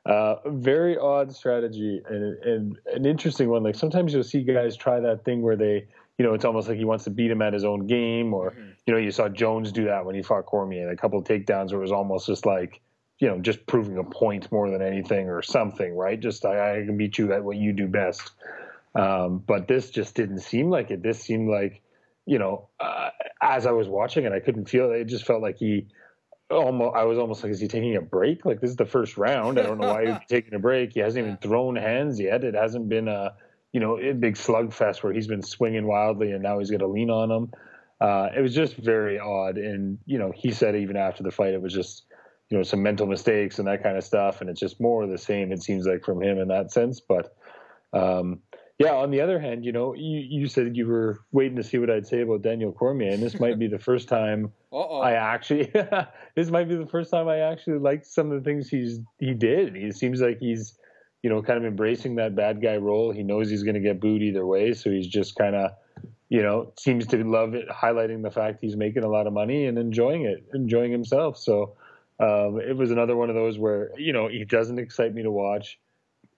Uh, 0.03 0.35
very 0.47 0.97
odd 0.97 1.35
strategy 1.35 2.01
and, 2.09 2.43
and 2.43 2.77
an 2.91 3.05
interesting 3.05 3.49
one. 3.49 3.61
Like 3.61 3.75
sometimes 3.75 4.13
you'll 4.13 4.23
see 4.23 4.41
guys 4.41 4.75
try 4.75 4.99
that 4.99 5.23
thing 5.23 5.43
where 5.43 5.55
they, 5.55 5.85
you 6.17 6.25
know, 6.25 6.33
it's 6.33 6.43
almost 6.43 6.67
like 6.67 6.77
he 6.77 6.85
wants 6.85 7.03
to 7.03 7.11
beat 7.11 7.29
him 7.29 7.41
at 7.41 7.53
his 7.53 7.63
own 7.63 7.85
game, 7.85 8.33
or 8.33 8.51
mm-hmm. 8.51 8.69
you 8.85 8.93
know, 8.93 8.99
you 8.99 9.11
saw 9.11 9.29
Jones 9.29 9.71
do 9.71 9.85
that 9.85 10.05
when 10.05 10.15
he 10.15 10.23
fought 10.23 10.45
Cormier. 10.47 10.89
A 10.89 10.97
couple 10.97 11.19
of 11.19 11.25
takedowns 11.25 11.71
where 11.71 11.79
it 11.79 11.83
was 11.83 11.91
almost 11.91 12.25
just 12.25 12.47
like, 12.47 12.81
you 13.19 13.27
know, 13.27 13.39
just 13.39 13.67
proving 13.67 13.99
a 13.99 14.03
point 14.03 14.51
more 14.51 14.71
than 14.71 14.81
anything 14.81 15.29
or 15.29 15.43
something, 15.43 15.95
right? 15.95 16.19
Just 16.19 16.45
I, 16.45 16.81
I 16.81 16.85
can 16.85 16.97
beat 16.97 17.19
you 17.19 17.31
at 17.33 17.43
what 17.43 17.57
you 17.57 17.71
do 17.71 17.87
best. 17.87 18.31
Um, 18.95 19.43
but 19.45 19.67
this 19.67 19.91
just 19.91 20.15
didn't 20.15 20.39
seem 20.39 20.71
like 20.71 20.89
it. 20.89 21.03
This 21.03 21.21
seemed 21.21 21.47
like, 21.49 21.81
you 22.25 22.39
know, 22.39 22.69
uh, 22.79 23.09
as 23.39 23.67
I 23.67 23.71
was 23.71 23.87
watching 23.87 24.25
it, 24.25 24.31
I 24.31 24.39
couldn't 24.39 24.65
feel 24.65 24.91
it. 24.91 25.01
It 25.01 25.05
just 25.05 25.25
felt 25.25 25.41
like 25.43 25.57
he 25.57 25.87
almost 26.51 26.95
I 26.95 27.03
was 27.03 27.17
almost 27.17 27.43
like, 27.43 27.51
is 27.51 27.59
he 27.59 27.67
taking 27.67 27.95
a 27.95 28.01
break? 28.01 28.45
Like 28.45 28.61
this 28.61 28.69
is 28.69 28.75
the 28.75 28.85
first 28.85 29.17
round. 29.17 29.59
I 29.59 29.63
don't 29.63 29.79
know 29.79 29.87
why 29.87 30.05
he's 30.05 30.17
taking 30.29 30.53
a 30.53 30.59
break. 30.59 30.93
He 30.93 30.99
hasn't 30.99 31.25
even 31.25 31.37
thrown 31.37 31.75
hands 31.75 32.19
yet. 32.19 32.43
It 32.43 32.55
hasn't 32.55 32.89
been 32.89 33.07
a 33.07 33.33
you 33.73 33.79
know, 33.79 33.97
a 33.97 34.13
big 34.13 34.35
slugfest 34.35 35.01
where 35.03 35.13
he's 35.13 35.27
been 35.27 35.41
swinging 35.41 35.87
wildly 35.87 36.31
and 36.31 36.43
now 36.43 36.59
he's 36.59 36.69
going 36.69 36.81
to 36.81 36.87
lean 36.87 37.09
on 37.09 37.31
him. 37.31 37.51
Uh, 38.01 38.29
it 38.35 38.41
was 38.41 38.53
just 38.53 38.75
very 38.75 39.19
odd. 39.19 39.57
And, 39.57 39.99
you 40.05 40.17
know, 40.17 40.31
he 40.35 40.51
said 40.51 40.75
even 40.75 40.97
after 40.97 41.23
the 41.23 41.31
fight, 41.31 41.53
it 41.53 41.61
was 41.61 41.73
just, 41.73 42.03
you 42.49 42.57
know, 42.57 42.63
some 42.63 42.83
mental 42.83 43.07
mistakes 43.07 43.59
and 43.59 43.67
that 43.67 43.83
kind 43.83 43.97
of 43.97 44.03
stuff. 44.03 44.41
And 44.41 44.49
it's 44.49 44.59
just 44.59 44.81
more 44.81 45.03
of 45.03 45.09
the 45.09 45.17
same, 45.17 45.51
it 45.51 45.63
seems 45.63 45.85
like, 45.85 46.03
from 46.03 46.21
him 46.21 46.37
in 46.39 46.49
that 46.49 46.71
sense. 46.71 46.99
But, 46.99 47.33
um, 47.93 48.39
yeah, 48.79 48.93
on 48.93 49.11
the 49.11 49.21
other 49.21 49.39
hand, 49.39 49.63
you 49.65 49.71
know, 49.71 49.93
you, 49.93 50.19
you 50.19 50.47
said 50.47 50.75
you 50.75 50.87
were 50.87 51.21
waiting 51.31 51.55
to 51.57 51.63
see 51.63 51.77
what 51.77 51.89
I'd 51.89 52.07
say 52.07 52.21
about 52.21 52.41
Daniel 52.41 52.71
Cormier, 52.71 53.11
and 53.11 53.21
this 53.21 53.39
might 53.39 53.59
be 53.59 53.67
the 53.67 53.79
first 53.79 54.07
time 54.07 54.51
Uh-oh. 54.73 55.01
I 55.01 55.13
actually 55.13 55.71
this 56.35 56.49
might 56.49 56.67
be 56.67 56.75
the 56.75 56.87
first 56.87 57.11
time 57.11 57.27
I 57.27 57.39
actually 57.39 57.79
liked 57.79 58.05
some 58.05 58.31
of 58.31 58.43
the 58.43 58.49
things 58.49 58.69
he's 58.69 58.99
he 59.19 59.33
did. 59.33 59.75
He 59.75 59.91
seems 59.91 60.21
like 60.21 60.39
he's 60.39 60.77
you 61.23 61.29
know, 61.29 61.41
kind 61.41 61.59
of 61.59 61.65
embracing 61.65 62.15
that 62.15 62.35
bad 62.35 62.61
guy 62.61 62.77
role. 62.77 63.11
He 63.11 63.23
knows 63.23 63.49
he's 63.49 63.63
going 63.63 63.75
to 63.75 63.81
get 63.81 63.99
booed 63.99 64.21
either 64.21 64.45
way, 64.45 64.73
so 64.73 64.89
he's 64.89 65.07
just 65.07 65.35
kind 65.35 65.55
of, 65.55 65.71
you 66.29 66.41
know, 66.41 66.73
seems 66.79 67.05
to 67.07 67.23
love 67.23 67.53
it, 67.53 67.69
highlighting 67.69 68.23
the 68.23 68.31
fact 68.31 68.59
he's 68.61 68.75
making 68.75 69.03
a 69.03 69.07
lot 69.07 69.27
of 69.27 69.33
money 69.33 69.67
and 69.67 69.77
enjoying 69.77 70.23
it, 70.23 70.43
enjoying 70.53 70.91
himself. 70.91 71.37
So 71.37 71.75
um, 72.19 72.59
it 72.59 72.75
was 72.75 72.91
another 72.91 73.15
one 73.15 73.29
of 73.29 73.35
those 73.35 73.57
where 73.57 73.91
you 73.97 74.13
know 74.13 74.27
he 74.27 74.45
doesn't 74.45 74.79
excite 74.79 75.13
me 75.13 75.23
to 75.23 75.31
watch. 75.31 75.79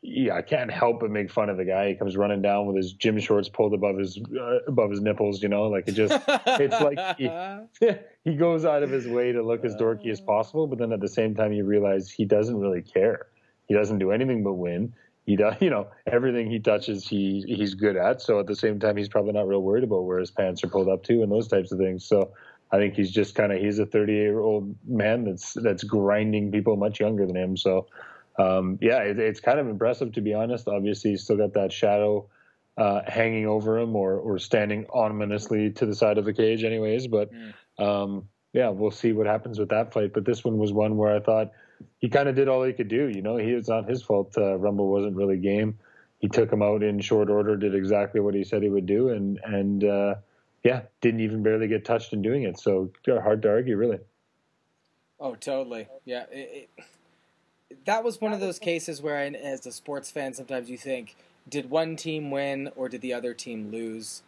Yeah, 0.05 0.35
I 0.35 0.41
can't 0.41 0.69
help 0.69 0.99
but 0.99 1.11
make 1.11 1.31
fun 1.31 1.49
of 1.49 1.55
the 1.55 1.63
guy. 1.63 1.87
He 1.87 1.95
comes 1.95 2.17
running 2.17 2.41
down 2.41 2.65
with 2.67 2.75
his 2.75 2.91
gym 2.91 3.19
shorts 3.19 3.47
pulled 3.47 3.73
above 3.73 3.97
his 3.97 4.19
uh, 4.37 4.59
above 4.67 4.91
his 4.91 4.99
nipples. 4.99 5.41
You 5.41 5.47
know, 5.47 5.63
like 5.63 5.87
it 5.87 5.93
just 5.93 6.21
it's 6.27 6.81
like 6.81 7.17
he, 7.17 7.89
he 8.29 8.35
goes 8.35 8.65
out 8.65 8.83
of 8.83 8.91
his 8.91 9.07
way 9.07 9.31
to 9.31 9.41
look 9.41 9.63
as 9.63 9.75
dorky 9.75 10.09
as 10.09 10.19
possible, 10.19 10.67
but 10.67 10.77
then 10.77 10.91
at 10.91 10.99
the 10.99 11.07
same 11.07 11.35
time 11.35 11.53
you 11.53 11.63
realize 11.63 12.11
he 12.11 12.25
doesn't 12.25 12.59
really 12.59 12.81
care 12.81 13.27
he 13.67 13.73
doesn't 13.73 13.99
do 13.99 14.11
anything 14.11 14.43
but 14.43 14.53
win. 14.53 14.93
He 15.25 15.35
does, 15.35 15.55
you 15.61 15.69
know, 15.69 15.87
everything 16.05 16.49
he 16.49 16.59
touches, 16.59 17.07
he 17.07 17.43
he's 17.47 17.73
good 17.73 17.95
at. 17.95 18.21
So 18.21 18.39
at 18.39 18.47
the 18.47 18.55
same 18.55 18.79
time, 18.79 18.97
he's 18.97 19.09
probably 19.09 19.33
not 19.33 19.47
real 19.47 19.61
worried 19.61 19.83
about 19.83 20.03
where 20.03 20.19
his 20.19 20.31
pants 20.31 20.63
are 20.63 20.67
pulled 20.67 20.89
up 20.89 21.03
to 21.03 21.23
and 21.23 21.31
those 21.31 21.47
types 21.47 21.71
of 21.71 21.79
things. 21.79 22.05
So 22.05 22.31
I 22.71 22.77
think 22.77 22.95
he's 22.95 23.11
just 23.11 23.35
kind 23.35 23.51
of 23.51 23.59
he's 23.59 23.79
a 23.79 23.85
38 23.85 24.15
year 24.15 24.39
old 24.39 24.75
man 24.87 25.25
that's 25.25 25.53
that's 25.53 25.83
grinding 25.83 26.51
people 26.51 26.75
much 26.75 26.99
younger 26.99 27.25
than 27.25 27.35
him. 27.35 27.57
So 27.57 27.87
um, 28.37 28.79
yeah, 28.81 28.99
it, 28.99 29.19
it's 29.19 29.39
kind 29.39 29.59
of 29.59 29.67
impressive 29.67 30.13
to 30.13 30.21
be 30.21 30.33
honest. 30.33 30.67
Obviously, 30.67 31.11
he's 31.11 31.23
still 31.23 31.37
got 31.37 31.53
that 31.53 31.71
shadow 31.71 32.27
uh, 32.77 33.01
hanging 33.07 33.47
over 33.47 33.77
him 33.77 33.95
or 33.95 34.13
or 34.15 34.39
standing 34.39 34.85
ominously 34.91 35.71
to 35.71 35.85
the 35.85 35.95
side 35.95 36.17
of 36.17 36.25
the 36.25 36.33
cage, 36.33 36.63
anyways. 36.63 37.07
But 37.07 37.31
mm. 37.33 37.53
um, 37.79 38.27
yeah, 38.53 38.69
we'll 38.69 38.91
see 38.91 39.13
what 39.13 39.27
happens 39.27 39.59
with 39.59 39.69
that 39.69 39.93
fight. 39.93 40.13
But 40.13 40.25
this 40.25 40.43
one 40.43 40.57
was 40.57 40.73
one 40.73 40.97
where 40.97 41.15
I 41.15 41.19
thought 41.19 41.51
he 41.99 42.09
kind 42.09 42.29
of 42.29 42.35
did 42.35 42.47
all 42.47 42.63
he 42.63 42.73
could 42.73 42.87
do. 42.87 43.07
You 43.09 43.21
know, 43.21 43.37
he 43.37 43.51
it's 43.51 43.69
not 43.69 43.89
his 43.89 44.01
fault. 44.01 44.33
Uh, 44.37 44.55
Rumble 44.57 44.89
wasn't 44.89 45.15
really 45.15 45.37
game. 45.37 45.77
He 46.19 46.29
took 46.29 46.51
him 46.51 46.61
out 46.61 46.83
in 46.83 47.01
short 47.01 47.29
order, 47.29 47.57
did 47.57 47.75
exactly 47.75 48.21
what 48.21 48.33
he 48.33 48.45
said 48.45 48.63
he 48.63 48.69
would 48.69 48.85
do, 48.85 49.09
and 49.09 49.39
and 49.43 49.83
uh, 49.83 50.15
yeah, 50.63 50.83
didn't 51.01 51.19
even 51.19 51.43
barely 51.43 51.67
get 51.67 51.85
touched 51.85 52.13
in 52.13 52.21
doing 52.21 52.43
it. 52.43 52.59
So 52.59 52.91
hard 53.05 53.41
to 53.41 53.49
argue, 53.49 53.75
really. 53.75 53.99
Oh, 55.19 55.35
totally. 55.35 55.87
Yeah, 56.05 56.23
it, 56.31 56.69
it, 56.77 56.83
that 57.85 58.03
was 58.03 58.19
one 58.19 58.33
of 58.33 58.39
those 58.39 58.59
cases 58.59 59.01
where, 59.01 59.17
I, 59.17 59.27
as 59.27 59.65
a 59.65 59.71
sports 59.71 60.11
fan, 60.11 60.33
sometimes 60.33 60.69
you 60.69 60.77
think, 60.77 61.15
did 61.49 61.69
one 61.69 61.95
team 61.95 62.31
win 62.31 62.71
or 62.75 62.87
did 62.89 63.01
the 63.01 63.13
other 63.13 63.33
team 63.33 63.71
lose? 63.71 64.23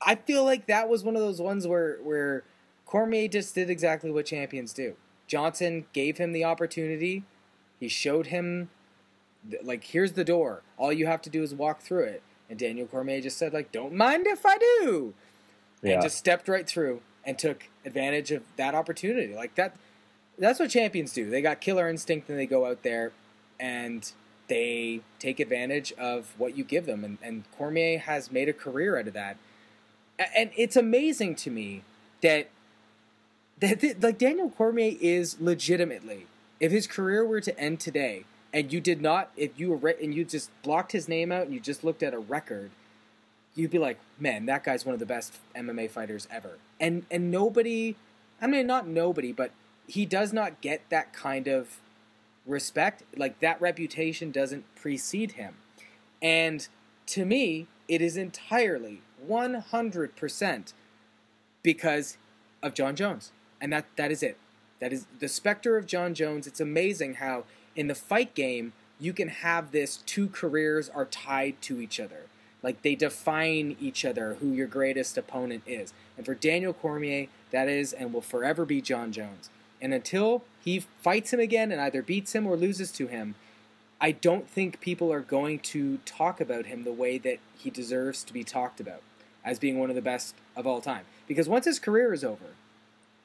I 0.00 0.14
feel 0.14 0.44
like 0.44 0.66
that 0.66 0.88
was 0.88 1.02
one 1.02 1.16
of 1.16 1.22
those 1.22 1.40
ones 1.40 1.66
where 1.66 1.96
where 2.02 2.44
Cormier 2.86 3.28
just 3.28 3.54
did 3.54 3.70
exactly 3.70 4.10
what 4.10 4.26
champions 4.26 4.72
do. 4.72 4.94
Johnson 5.26 5.86
gave 5.92 6.18
him 6.18 6.32
the 6.32 6.44
opportunity. 6.44 7.24
He 7.80 7.88
showed 7.88 8.28
him, 8.28 8.70
like, 9.62 9.84
here's 9.84 10.12
the 10.12 10.24
door. 10.24 10.62
All 10.76 10.92
you 10.92 11.06
have 11.06 11.22
to 11.22 11.30
do 11.30 11.42
is 11.42 11.54
walk 11.54 11.80
through 11.80 12.04
it. 12.04 12.22
And 12.50 12.58
Daniel 12.58 12.86
Cormier 12.86 13.22
just 13.22 13.38
said, 13.38 13.52
like, 13.52 13.72
don't 13.72 13.94
mind 13.94 14.26
if 14.26 14.44
I 14.44 14.58
do. 14.58 15.14
Yeah. 15.82 15.94
And 15.94 16.02
just 16.02 16.18
stepped 16.18 16.48
right 16.48 16.66
through 16.66 17.00
and 17.24 17.38
took 17.38 17.68
advantage 17.84 18.30
of 18.30 18.42
that 18.56 18.74
opportunity. 18.74 19.34
Like, 19.34 19.54
that. 19.54 19.74
That's 20.38 20.58
what 20.58 20.70
champions 20.70 21.12
do. 21.12 21.30
They 21.30 21.42
got 21.42 21.60
killer 21.60 21.88
instinct 21.88 22.28
and 22.28 22.38
they 22.38 22.46
go 22.46 22.66
out 22.66 22.82
there 22.82 23.12
and 23.60 24.10
they 24.48 25.00
take 25.18 25.40
advantage 25.40 25.92
of 25.92 26.34
what 26.36 26.56
you 26.56 26.64
give 26.64 26.86
them. 26.86 27.04
And, 27.04 27.18
and 27.22 27.44
Cormier 27.56 27.98
has 27.98 28.30
made 28.30 28.48
a 28.48 28.52
career 28.52 28.98
out 28.98 29.06
of 29.06 29.14
that. 29.14 29.36
And 30.36 30.50
it's 30.56 30.76
amazing 30.76 31.36
to 31.36 31.50
me 31.50 31.82
that 32.22 32.48
like 34.00 34.18
Daniel 34.18 34.50
Cormier 34.50 34.96
is 35.00 35.40
legitimately, 35.40 36.26
if 36.60 36.72
his 36.72 36.86
career 36.86 37.24
were 37.24 37.40
to 37.40 37.58
end 37.58 37.80
today, 37.80 38.24
and 38.52 38.72
you 38.72 38.80
did 38.80 39.02
not, 39.02 39.30
if 39.36 39.58
you 39.58 39.72
were 39.72 39.88
and 39.88 40.14
you 40.14 40.24
just 40.24 40.50
blocked 40.62 40.92
his 40.92 41.08
name 41.08 41.32
out 41.32 41.42
and 41.42 41.52
you 41.52 41.60
just 41.60 41.82
looked 41.82 42.02
at 42.02 42.14
a 42.14 42.18
record, 42.18 42.70
you'd 43.54 43.70
be 43.70 43.78
like, 43.78 43.98
man, 44.18 44.46
that 44.46 44.62
guy's 44.62 44.86
one 44.86 44.92
of 44.92 45.00
the 45.00 45.06
best 45.06 45.34
MMA 45.56 45.90
fighters 45.90 46.28
ever. 46.30 46.58
And 46.78 47.04
and 47.10 47.30
nobody, 47.30 47.96
I 48.40 48.46
mean, 48.46 48.66
not 48.66 48.86
nobody, 48.86 49.32
but 49.32 49.50
he 49.86 50.06
does 50.06 50.32
not 50.32 50.60
get 50.60 50.88
that 50.90 51.12
kind 51.12 51.46
of 51.46 51.80
respect. 52.46 53.02
Like 53.16 53.40
that 53.40 53.60
reputation 53.60 54.30
doesn't 54.30 54.64
precede 54.74 55.32
him. 55.32 55.56
And 56.22 56.66
to 57.06 57.24
me, 57.24 57.66
it 57.88 58.00
is 58.00 58.16
entirely 58.16 59.02
100% 59.28 60.72
because 61.62 62.16
of 62.62 62.74
Jon 62.74 62.96
Jones 62.96 63.32
and 63.64 63.72
that 63.72 63.86
that 63.96 64.10
is 64.10 64.22
it. 64.22 64.36
That 64.80 64.92
is 64.92 65.06
the 65.18 65.28
specter 65.28 65.78
of 65.78 65.86
Jon 65.86 66.12
Jones. 66.12 66.46
It's 66.46 66.60
amazing 66.60 67.14
how 67.14 67.44
in 67.74 67.86
the 67.86 67.94
fight 67.94 68.34
game 68.34 68.74
you 69.00 69.14
can 69.14 69.28
have 69.28 69.72
this 69.72 69.96
two 69.96 70.28
careers 70.28 70.90
are 70.90 71.06
tied 71.06 71.60
to 71.62 71.80
each 71.80 71.98
other. 71.98 72.26
Like 72.62 72.82
they 72.82 72.94
define 72.94 73.76
each 73.80 74.04
other 74.04 74.36
who 74.40 74.52
your 74.52 74.66
greatest 74.66 75.16
opponent 75.16 75.62
is. 75.66 75.94
And 76.16 76.26
for 76.26 76.34
Daniel 76.34 76.74
Cormier, 76.74 77.28
that 77.50 77.68
is 77.68 77.94
and 77.94 78.12
will 78.12 78.20
forever 78.20 78.66
be 78.66 78.82
Jon 78.82 79.12
Jones. 79.12 79.48
And 79.84 79.92
until 79.92 80.42
he 80.64 80.80
fights 81.02 81.30
him 81.30 81.40
again 81.40 81.70
and 81.70 81.78
either 81.78 82.00
beats 82.00 82.34
him 82.34 82.46
or 82.46 82.56
loses 82.56 82.90
to 82.92 83.06
him, 83.06 83.34
I 84.00 84.12
don't 84.12 84.48
think 84.48 84.80
people 84.80 85.12
are 85.12 85.20
going 85.20 85.58
to 85.58 85.98
talk 86.06 86.40
about 86.40 86.64
him 86.64 86.84
the 86.84 86.92
way 86.92 87.18
that 87.18 87.38
he 87.58 87.68
deserves 87.68 88.24
to 88.24 88.32
be 88.32 88.44
talked 88.44 88.80
about 88.80 89.02
as 89.44 89.58
being 89.58 89.78
one 89.78 89.90
of 89.90 89.94
the 89.94 90.00
best 90.00 90.34
of 90.56 90.66
all 90.66 90.80
time. 90.80 91.04
Because 91.28 91.50
once 91.50 91.66
his 91.66 91.78
career 91.78 92.14
is 92.14 92.24
over, 92.24 92.56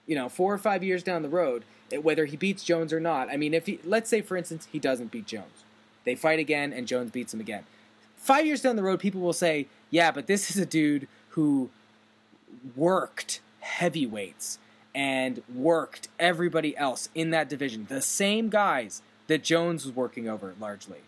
you 0.05 0.15
know, 0.15 0.27
four 0.27 0.53
or 0.53 0.57
five 0.57 0.83
years 0.83 1.01
down 1.01 1.21
the 1.21 1.29
road, 1.29 1.63
whether 2.01 2.25
he 2.25 2.35
beats 2.35 2.65
Jones 2.65 2.91
or 2.91 2.99
not. 2.99 3.29
I 3.29 3.37
mean, 3.37 3.53
if 3.53 3.65
he, 3.65 3.79
let's 3.85 4.09
say, 4.09 4.19
for 4.19 4.35
instance, 4.35 4.67
he 4.69 4.79
doesn't 4.79 5.11
beat 5.11 5.27
Jones, 5.27 5.63
they 6.03 6.13
fight 6.13 6.39
again 6.39 6.73
and 6.73 6.89
Jones 6.89 7.09
beats 7.09 7.33
him 7.33 7.39
again. 7.39 7.63
Five 8.17 8.45
years 8.45 8.61
down 8.61 8.75
the 8.75 8.83
road, 8.83 8.99
people 8.99 9.21
will 9.21 9.31
say, 9.31 9.67
yeah, 9.91 10.11
but 10.11 10.27
this 10.27 10.51
is 10.51 10.57
a 10.57 10.65
dude 10.65 11.07
who 11.29 11.69
worked 12.75 13.39
heavyweights 13.61 14.59
and 14.93 15.41
worked 15.53 16.07
everybody 16.19 16.75
else 16.75 17.09
in 17.13 17.29
that 17.31 17.49
division, 17.49 17.85
the 17.89 18.01
same 18.01 18.49
guys 18.49 19.01
that 19.27 19.43
Jones 19.43 19.85
was 19.85 19.95
working 19.95 20.27
over 20.27 20.55
largely. 20.59 20.99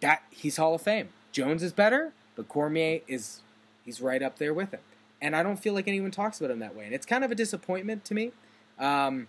That 0.00 0.22
he's 0.30 0.56
Hall 0.56 0.74
of 0.74 0.82
Fame. 0.82 1.08
Jones 1.32 1.62
is 1.62 1.72
better, 1.72 2.12
but 2.36 2.48
Cormier 2.48 3.00
is 3.06 3.40
he's 3.84 4.00
right 4.00 4.22
up 4.22 4.38
there 4.38 4.54
with 4.54 4.70
him 4.70 4.80
and 5.20 5.34
I 5.34 5.42
don't 5.42 5.56
feel 5.56 5.74
like 5.74 5.88
anyone 5.88 6.10
talks 6.10 6.40
about 6.40 6.50
him 6.50 6.60
that 6.60 6.74
way, 6.74 6.84
and 6.84 6.94
it's 6.94 7.06
kind 7.06 7.24
of 7.24 7.30
a 7.30 7.34
disappointment 7.34 8.04
to 8.06 8.14
me. 8.14 8.32
Um, 8.78 9.28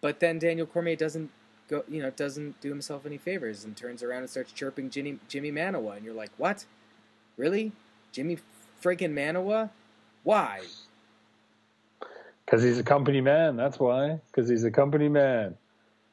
but 0.00 0.20
then 0.20 0.38
Daniel 0.38 0.66
Cormier 0.66 0.96
doesn't 0.96 1.30
go, 1.68 1.84
you 1.88 2.02
know, 2.02 2.10
doesn't 2.10 2.60
do 2.60 2.68
himself 2.68 3.06
any 3.06 3.16
favors 3.16 3.64
and 3.64 3.76
turns 3.76 4.02
around 4.02 4.20
and 4.20 4.30
starts 4.30 4.52
chirping 4.52 4.90
Jimi 4.90 5.18
Jimi 5.28 5.52
Manuwa, 5.52 5.96
and 5.96 6.04
you're 6.04 6.14
like, 6.14 6.30
what? 6.36 6.66
Really, 7.36 7.72
Jimi 8.12 8.38
freaking 8.82 9.12
Manuwa? 9.12 9.70
Why? 10.24 10.62
Because 12.48 12.62
he's 12.62 12.78
a 12.78 12.84
company 12.84 13.20
man. 13.20 13.56
That's 13.56 13.78
why. 13.78 14.20
Because 14.30 14.48
he's 14.48 14.64
a 14.64 14.70
company 14.70 15.08
man. 15.08 15.56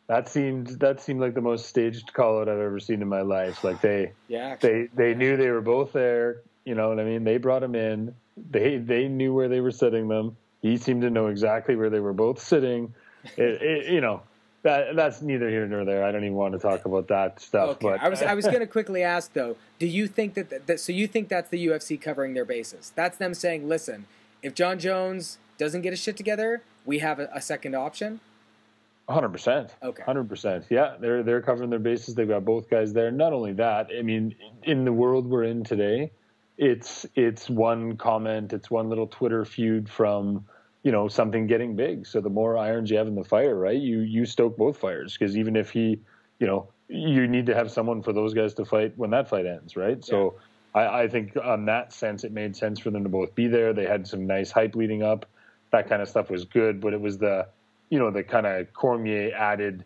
That 0.07 0.27
seemed 0.27 0.67
that 0.81 1.01
seemed 1.01 1.19
like 1.19 1.33
the 1.33 1.41
most 1.41 1.67
staged 1.67 2.13
call 2.13 2.39
out 2.39 2.49
I've 2.49 2.59
ever 2.59 2.79
seen 2.79 3.01
in 3.01 3.07
my 3.07 3.21
life. 3.21 3.63
Like 3.63 3.81
they, 3.81 4.11
yeah, 4.27 4.49
actually. 4.49 4.89
they 4.93 5.11
they 5.11 5.13
knew 5.15 5.38
they 5.38 5.49
were 5.49 5.61
both 5.61 5.93
there. 5.93 6.41
You 6.63 6.75
know 6.75 6.89
what 6.89 6.99
I 6.99 7.03
mean? 7.03 7.23
They 7.23 7.38
brought 7.38 7.63
him 7.63 7.73
in 7.73 8.13
they 8.51 8.77
they 8.77 9.07
knew 9.07 9.33
where 9.33 9.47
they 9.47 9.61
were 9.61 9.71
sitting 9.71 10.07
them. 10.07 10.36
He 10.61 10.77
seemed 10.77 11.01
to 11.03 11.09
know 11.09 11.27
exactly 11.27 11.75
where 11.75 11.89
they 11.89 11.99
were 11.99 12.13
both 12.13 12.41
sitting. 12.41 12.93
It, 13.38 13.61
it, 13.61 13.91
you 13.91 14.01
know, 14.01 14.21
that 14.63 14.95
that's 14.95 15.21
neither 15.21 15.49
here 15.49 15.65
nor 15.67 15.86
there. 15.86 16.03
I 16.03 16.11
don't 16.11 16.23
even 16.23 16.36
want 16.36 16.53
to 16.53 16.59
talk 16.59 16.86
about 16.86 17.07
that 17.07 17.39
stuff. 17.39 17.69
Okay. 17.71 17.88
But 17.88 18.03
I 18.03 18.09
was 18.09 18.21
I 18.21 18.33
was 18.33 18.45
going 18.53 18.59
to 18.59 18.67
quickly 18.67 19.03
ask 19.03 19.33
though. 19.33 19.55
Do 19.79 19.88
you 19.88 20.07
think 20.07 20.33
that, 20.33 20.67
that 20.67 20.79
so 20.79 20.91
you 20.91 21.07
think 21.07 21.29
that's 21.29 21.49
the 21.49 21.67
UFC 21.67 21.99
covering 21.99 22.33
their 22.33 22.45
bases? 22.45 22.91
That's 22.95 23.17
them 23.17 23.33
saying, 23.33 23.67
listen, 23.67 24.05
if 24.41 24.53
Jon 24.53 24.79
Jones 24.79 25.38
doesn't 25.57 25.81
get 25.81 25.91
his 25.91 25.99
shit 25.99 26.17
together, 26.17 26.61
we 26.85 26.99
have 26.99 27.19
a, 27.19 27.29
a 27.33 27.41
second 27.41 27.75
option. 27.75 28.19
Hundred 29.07 29.29
percent. 29.29 29.75
Okay. 29.83 30.01
Hundred 30.03 30.27
percent. 30.27 30.65
Yeah, 30.69 30.95
they're 30.99 31.21
they're 31.21 31.41
covering 31.41 31.69
their 31.69 31.79
bases. 31.79 32.15
They've 32.15 32.27
got 32.27 32.43
both 32.43 32.69
guys 32.69 32.91
there. 32.91 33.11
Not 33.11 33.33
only 33.33 33.53
that, 33.53 33.89
I 33.97 34.01
mean, 34.01 34.35
in 34.63 34.83
the 34.83 34.93
world 34.93 35.27
we're 35.27 35.43
in 35.43 35.63
today, 35.63 36.11
it's 36.57 37.05
it's 37.15 37.47
one 37.47 37.97
comment, 37.97 38.51
it's 38.51 38.71
one 38.71 38.89
little 38.89 39.05
Twitter 39.07 39.45
feud 39.45 39.89
from 39.89 40.45
you 40.81 40.91
know 40.91 41.07
something 41.07 41.45
getting 41.45 41.75
big. 41.75 42.07
So 42.07 42.19
the 42.19 42.31
more 42.31 42.57
irons 42.57 42.89
you 42.89 42.97
have 42.97 43.07
in 43.07 43.13
the 43.13 43.23
fire, 43.23 43.55
right? 43.55 43.79
You 43.79 43.99
you 43.99 44.25
stoke 44.25 44.57
both 44.57 44.77
fires 44.77 45.15
because 45.17 45.37
even 45.37 45.55
if 45.55 45.69
he 45.69 45.99
you 46.39 46.47
know 46.47 46.69
you 46.87 47.27
need 47.27 47.45
to 47.47 47.55
have 47.55 47.71
someone 47.71 48.01
for 48.01 48.13
those 48.13 48.33
guys 48.33 48.53
to 48.55 48.65
fight 48.65 48.93
when 48.95 49.11
that 49.11 49.27
fight 49.27 49.45
ends, 49.45 49.75
right? 49.75 49.97
Yeah. 49.97 50.03
So 50.03 50.35
I, 50.73 51.03
I 51.03 51.07
think 51.07 51.35
on 51.41 51.65
that 51.65 51.93
sense, 51.93 52.23
it 52.23 52.31
made 52.31 52.55
sense 52.55 52.79
for 52.79 52.91
them 52.91 53.03
to 53.03 53.09
both 53.09 53.33
be 53.35 53.47
there. 53.47 53.73
They 53.73 53.85
had 53.85 54.07
some 54.07 54.27
nice 54.27 54.51
hype 54.51 54.75
leading 54.75 55.03
up. 55.03 55.25
That 55.76 55.89
kind 55.89 56.01
of 56.01 56.07
stuff 56.07 56.30
was 56.30 56.45
good, 56.45 56.80
but 56.80 56.93
it 56.93 57.01
was 57.01 57.17
the, 57.17 57.47
you 57.89 57.99
know, 57.99 58.09
the 58.09 58.23
kind 58.23 58.45
of 58.45 58.71
Cormier 58.71 59.34
added 59.36 59.84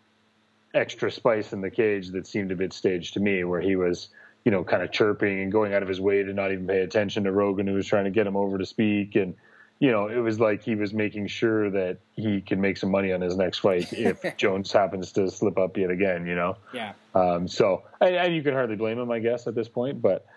extra 0.76 1.12
spice 1.12 1.52
in 1.52 1.62
the 1.62 1.72
cage 1.72 2.10
that 2.10 2.28
seemed 2.28 2.52
a 2.52 2.56
bit 2.56 2.74
staged 2.74 3.16
to 3.16 3.20
me, 3.20 3.44
where 3.44 3.60
he 3.60 3.76
was, 3.76 4.10
you 4.46 4.52
know, 4.52 4.64
kind 4.64 4.84
of 4.84 4.92
chirping 4.92 5.42
and 5.42 5.52
going 5.52 5.74
out 5.74 5.82
of 5.82 5.90
his 5.90 6.00
way 6.00 6.22
to 6.22 6.32
not 6.32 6.52
even 6.52 6.68
pay 6.68 6.82
attention 6.82 7.24
to 7.24 7.32
Rogan, 7.32 7.66
who 7.66 7.74
was 7.74 7.88
trying 7.88 8.06
to 8.06 8.12
get 8.12 8.28
him 8.28 8.38
over 8.38 8.60
to 8.60 8.68
speak. 8.68 9.16
And, 9.16 9.34
you 9.80 9.90
know, 9.90 10.08
it 10.08 10.20
was 10.20 10.40
like 10.40 10.62
he 10.62 10.76
was 10.76 10.94
making 10.94 11.26
sure 11.26 11.72
that 11.72 11.98
he 12.16 12.42
can 12.42 12.62
make 12.62 12.78
some 12.78 12.92
money 12.92 13.12
on 13.12 13.22
his 13.22 13.36
next 13.36 13.58
fight 13.58 13.92
if 13.94 14.38
Jones 14.38 14.72
happens 14.72 15.12
to 15.14 15.32
slip 15.32 15.58
up 15.58 15.76
yet 15.76 15.90
again, 15.90 16.28
you 16.28 16.36
know? 16.36 16.56
Yeah. 16.72 16.94
Um, 17.16 17.48
so, 17.48 17.82
and, 18.00 18.16
and, 18.16 18.36
you 18.36 18.44
can 18.44 18.54
hardly 18.54 18.76
blame 18.76 19.00
him, 19.00 19.10
I 19.10 19.18
guess, 19.18 19.48
at 19.48 19.56
this 19.56 19.68
point. 19.68 20.04
But, 20.04 20.28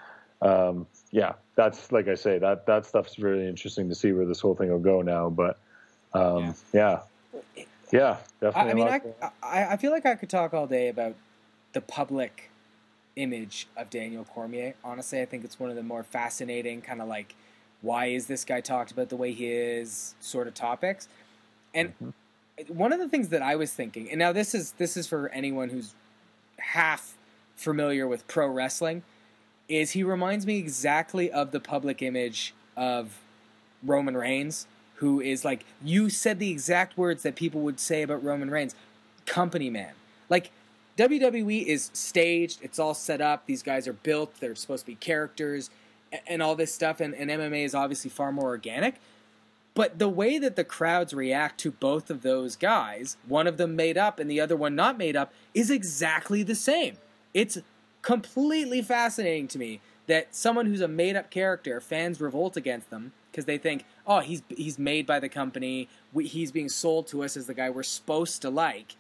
um, 0.43 0.87
yeah, 1.11 1.35
that's 1.55 1.93
like 1.93 2.09
I 2.09 2.15
say, 2.15 2.39
that, 2.39 2.67
that 2.67 2.87
stuff's 2.87 3.19
really 3.19 3.47
interesting 3.47 3.89
to 3.89 3.95
see 3.95 4.13
where 4.13 4.27
this 4.27 4.41
whole 4.41 4.55
thing 4.55 4.71
will 4.71 4.79
go 4.79 5.03
now. 5.03 5.31
But, 5.31 5.59
um, 6.13 6.55
yeah. 6.73 7.01
yeah. 7.57 7.65
Yeah, 7.93 8.17
definitely. 8.41 8.83
I, 8.83 9.01
mean, 9.01 9.15
I, 9.21 9.31
I, 9.43 9.73
I 9.73 9.77
feel 9.77 9.91
like 9.91 10.07
I 10.07 10.15
could 10.15 10.31
talk 10.31 10.55
all 10.55 10.67
day 10.67 10.89
about 10.89 11.15
the 11.75 11.83
public 11.83 12.51
image 13.17 13.69
of 13.77 13.91
Daniel 13.91 14.25
Cormier. 14.25 14.75
Honestly, 14.83 15.21
I 15.21 15.27
think 15.27 15.45
it's 15.45 15.61
one 15.61 15.69
of 15.69 15.77
the 15.77 15.83
more 15.83 16.03
fascinating 16.03 16.81
kind 16.81 17.03
of 17.03 17.09
like 17.09 17.35
why 17.83 18.07
is 18.07 18.27
this 18.27 18.45
guy 18.45 18.61
talked 18.61 18.93
about 18.93 19.11
the 19.11 19.17
way 19.17 19.33
he 19.33 19.47
is 19.49 20.15
sort 20.21 20.47
of 20.47 20.55
topics. 20.55 21.09
And 21.75 21.93
mm-hmm. 22.03 22.75
one 22.75 22.93
of 22.93 22.99
the 22.99 23.09
things 23.09 23.29
that 23.29 23.43
I 23.43 23.57
was 23.57 23.73
thinking, 23.73 24.09
and 24.09 24.19
now 24.19 24.33
this 24.33 24.55
is 24.55 24.73
this 24.73 24.97
is 24.97 25.07
for 25.07 25.29
anyone 25.29 25.69
who's 25.69 25.95
half 26.59 27.15
familiar 27.57 28.07
with 28.07 28.27
pro 28.27 28.47
wrestling, 28.47 29.03
is 29.73 29.93
he 29.93 30.03
reminds 30.03 30.47
me 30.47 30.59
exactly 30.59 31.31
of 31.31 31.51
the 31.51 31.61
public 31.61 32.03
image 32.03 32.55
of 32.77 33.19
Roman 33.83 34.17
Reigns 34.17 34.67
who 34.97 35.21
is 35.21 35.45
like 35.45 35.65
you 35.83 36.09
said 36.09 36.39
the 36.39 36.51
exact 36.51 36.97
words 36.97 37.25
that 37.25 37.35
people 37.35 37.61
would 37.63 37.81
say 37.81 38.03
about 38.03 38.23
Roman 38.23 38.51
Reigns, 38.51 38.75
company 39.27 39.69
man. 39.69 39.95
Like 40.29 40.53
WWE 40.97 41.65
is 41.65 41.91
staged, 41.93 42.61
it's 42.63 42.79
all 42.79 42.95
set 42.95 43.21
up. 43.21 43.47
These 43.47 43.63
guys 43.63 43.89
are 43.89 43.95
built. 43.95 44.39
They're 44.39 44.55
supposed 44.55 44.85
to 44.85 44.93
be 44.93 44.95
characters 44.95 45.71
and 46.27 46.43
all 46.43 46.55
this 46.55 46.73
stuff. 46.73 47.01
And, 47.01 47.15
and 47.15 47.31
MMA 47.31 47.65
is 47.65 47.75
obviously 47.75 48.11
far 48.11 48.31
more 48.31 48.47
organic. 48.47 48.97
But 49.75 49.99
the 49.99 50.09
way 50.09 50.39
that 50.39 50.55
the 50.55 50.65
crowds 50.65 51.15
react 51.15 51.59
to 51.61 51.71
both 51.71 52.11
of 52.11 52.23
those 52.23 52.57
guys, 52.57 53.17
one 53.27 53.47
of 53.47 53.57
them 53.57 53.75
made 53.75 53.97
up 53.97 54.19
and 54.19 54.31
the 54.31 54.41
other 54.41 54.55
one 54.55 54.77
not 54.77 54.99
made 54.99 55.17
up, 55.17 55.33
is 55.55 55.71
exactly 55.71 56.43
the 56.43 56.55
same. 56.55 56.99
It's 57.35 57.59
completely 58.03 58.83
fascinating 58.83 59.49
to 59.49 59.59
me 59.59 59.81
that 60.07 60.35
someone 60.35 60.67
who's 60.67 60.81
a 60.81 60.89
made 60.89 61.17
up 61.17 61.31
character, 61.31 61.81
fans 61.81 62.21
revolt 62.21 62.57
against 62.57 62.91
them 62.91 63.13
because 63.31 63.47
they 63.47 63.57
think, 63.57 63.85
oh, 64.07 64.21
he's 64.21 64.43
he's 64.49 64.79
made 64.79 65.07
by 65.07 65.19
the 65.19 65.29
company. 65.29 65.89
We, 66.13 66.27
he's 66.27 66.53
being 66.53 66.69
sold 66.69 67.07
to 67.09 67.23
us 67.23 67.37
as 67.37 67.47
the 67.47 67.55
guy 67.55 67.71
we're 67.71 67.83
supposed 67.83 68.43
to 68.43 68.51
like. 68.51 68.97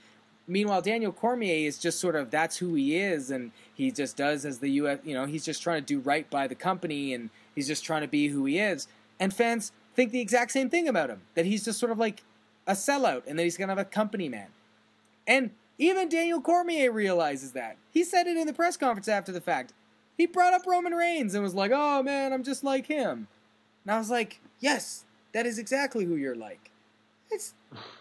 Meanwhile, 0.48 0.82
Daniel 0.82 1.12
Cormier 1.12 1.66
is 1.66 1.78
just 1.78 2.00
sort 2.00 2.16
of 2.16 2.30
that's 2.30 2.56
who 2.56 2.74
he 2.74 2.96
is, 2.96 3.30
and 3.30 3.52
he 3.74 3.90
just 3.90 4.16
does 4.16 4.44
as 4.44 4.58
the 4.58 4.80
UF. 4.80 5.00
You 5.04 5.14
know, 5.14 5.26
he's 5.26 5.44
just 5.44 5.62
trying 5.62 5.82
to 5.82 5.86
do 5.86 6.00
right 6.00 6.28
by 6.30 6.46
the 6.46 6.54
company, 6.54 7.12
and 7.12 7.30
he's 7.54 7.66
just 7.66 7.84
trying 7.84 8.02
to 8.02 8.08
be 8.08 8.28
who 8.28 8.44
he 8.46 8.58
is. 8.58 8.88
And 9.20 9.34
fans 9.34 9.72
think 9.94 10.10
the 10.10 10.20
exact 10.20 10.52
same 10.52 10.70
thing 10.70 10.88
about 10.88 11.10
him 11.10 11.20
that 11.34 11.44
he's 11.44 11.64
just 11.64 11.78
sort 11.78 11.92
of 11.92 11.98
like 11.98 12.22
a 12.66 12.72
sellout, 12.72 13.22
and 13.26 13.38
that 13.38 13.42
he's 13.42 13.56
gonna 13.56 13.72
have 13.72 13.78
a 13.78 13.84
company 13.84 14.28
man. 14.28 14.48
And 15.26 15.50
even 15.78 16.08
Daniel 16.08 16.40
Cormier 16.40 16.92
realizes 16.92 17.52
that. 17.52 17.76
He 17.90 18.04
said 18.04 18.26
it 18.26 18.36
in 18.36 18.46
the 18.46 18.52
press 18.52 18.76
conference 18.76 19.08
after 19.08 19.32
the 19.32 19.40
fact. 19.40 19.72
He 20.16 20.26
brought 20.26 20.54
up 20.54 20.66
Roman 20.66 20.92
Reigns 20.92 21.34
and 21.34 21.42
was 21.42 21.54
like, 21.54 21.72
"Oh 21.74 22.02
man, 22.02 22.32
I'm 22.32 22.44
just 22.44 22.62
like 22.62 22.86
him." 22.86 23.28
And 23.84 23.94
I 23.94 23.98
was 23.98 24.10
like, 24.10 24.40
yes, 24.60 25.04
that 25.32 25.46
is 25.46 25.58
exactly 25.58 26.04
who 26.04 26.16
you're 26.16 26.36
like. 26.36 26.70
It's, 27.30 27.54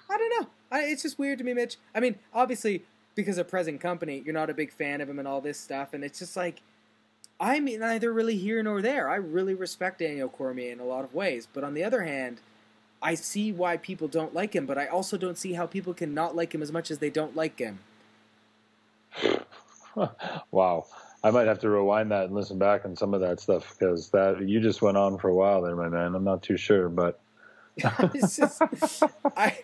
I 0.09 0.17
don't 0.17 0.41
know. 0.41 0.47
I, 0.72 0.84
it's 0.84 1.01
just 1.01 1.19
weird 1.19 1.39
to 1.39 1.43
me, 1.43 1.53
Mitch. 1.53 1.78
I 1.95 1.99
mean, 1.99 2.15
obviously, 2.34 2.84
because 3.15 3.38
of 3.38 3.49
present 3.49 3.82
company, 3.82 4.22
you're 4.24 4.34
not 4.34 4.49
a 4.49 4.53
big 4.53 4.72
fan 4.72 5.01
of 5.01 5.09
him 5.09 5.19
and 5.19 5.28
all 5.28 5.41
this 5.41 5.59
stuff, 5.59 5.93
and 5.93 6.03
it's 6.03 6.19
just 6.19 6.38
like, 6.38 6.61
I'm 7.39 7.65
neither 7.65 8.13
really 8.13 8.38
here 8.38 8.61
nor 8.61 8.82
there. 8.82 9.09
I 9.09 9.15
really 9.15 9.55
respect 9.55 9.99
Daniel 9.99 10.30
Cormier 10.30 10.72
in 10.72 10.80
a 10.80 10.86
lot 10.86 11.03
of 11.03 11.13
ways, 11.13 11.47
but 11.51 11.63
on 11.63 11.74
the 11.74 11.84
other 11.84 12.03
hand, 12.03 12.39
I 13.02 13.16
see 13.16 13.52
why 13.52 13.78
people 13.78 14.08
don't 14.08 14.34
like 14.34 14.56
him, 14.56 14.66
but 14.66 14.78
I 14.78 14.88
also 14.88 15.18
don't 15.18 15.38
see 15.38 15.54
how 15.54 15.66
people 15.66 15.93
can 15.93 16.14
not 16.14 16.36
like 16.36 16.54
him 16.54 16.62
as 16.62 16.72
much 16.72 16.91
as 16.91 16.99
they 16.99 17.10
don't 17.10 17.36
like 17.36 17.58
him. 17.58 17.80
wow. 20.52 20.86
I 21.24 21.30
might 21.30 21.47
have 21.47 21.60
to 21.60 21.70
rewind 21.70 22.12
that 22.12 22.26
and 22.26 22.36
listen 22.36 22.58
back 22.58 22.86
on 22.86 22.95
some 22.95 23.14
of 23.14 23.22
that 23.22 23.39
stuff 23.39 23.76
because 23.78 24.10
that 24.10 24.47
you 24.47 24.60
just 24.60 24.82
went 24.82 24.97
on 24.97 25.18
for 25.18 25.30
a 25.30 25.36
while 25.36 25.62
there, 25.62 25.76
my 25.76 25.89
man. 25.89 26.16
I'm 26.16 26.24
not 26.24 26.41
too 26.41 26.58
sure, 26.58 26.89
but 26.89 27.20
just, 28.12 28.41
I 29.38 29.60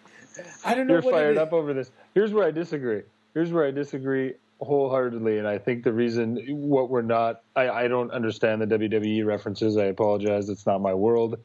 I 0.63 0.75
don't 0.75 0.87
know. 0.87 0.93
You're 0.93 1.01
fired 1.01 1.37
up 1.37 1.53
over 1.53 1.73
this. 1.73 1.91
Here's 2.13 2.31
where 2.31 2.45
I 2.45 2.51
disagree. 2.51 3.01
Here's 3.33 3.51
where 3.51 3.65
I 3.65 3.71
disagree 3.71 4.33
wholeheartedly, 4.59 5.39
and 5.39 5.47
I 5.47 5.57
think 5.57 5.83
the 5.83 5.93
reason 5.93 6.37
what 6.47 6.89
we're 6.89 7.01
not 7.01 7.41
I, 7.55 7.69
I 7.69 7.87
don't 7.87 8.11
understand 8.11 8.61
the 8.61 8.67
WWE 8.67 9.25
references. 9.25 9.77
I 9.77 9.85
apologize. 9.85 10.49
It's 10.49 10.65
not 10.65 10.81
my 10.81 10.93
world. 10.93 11.39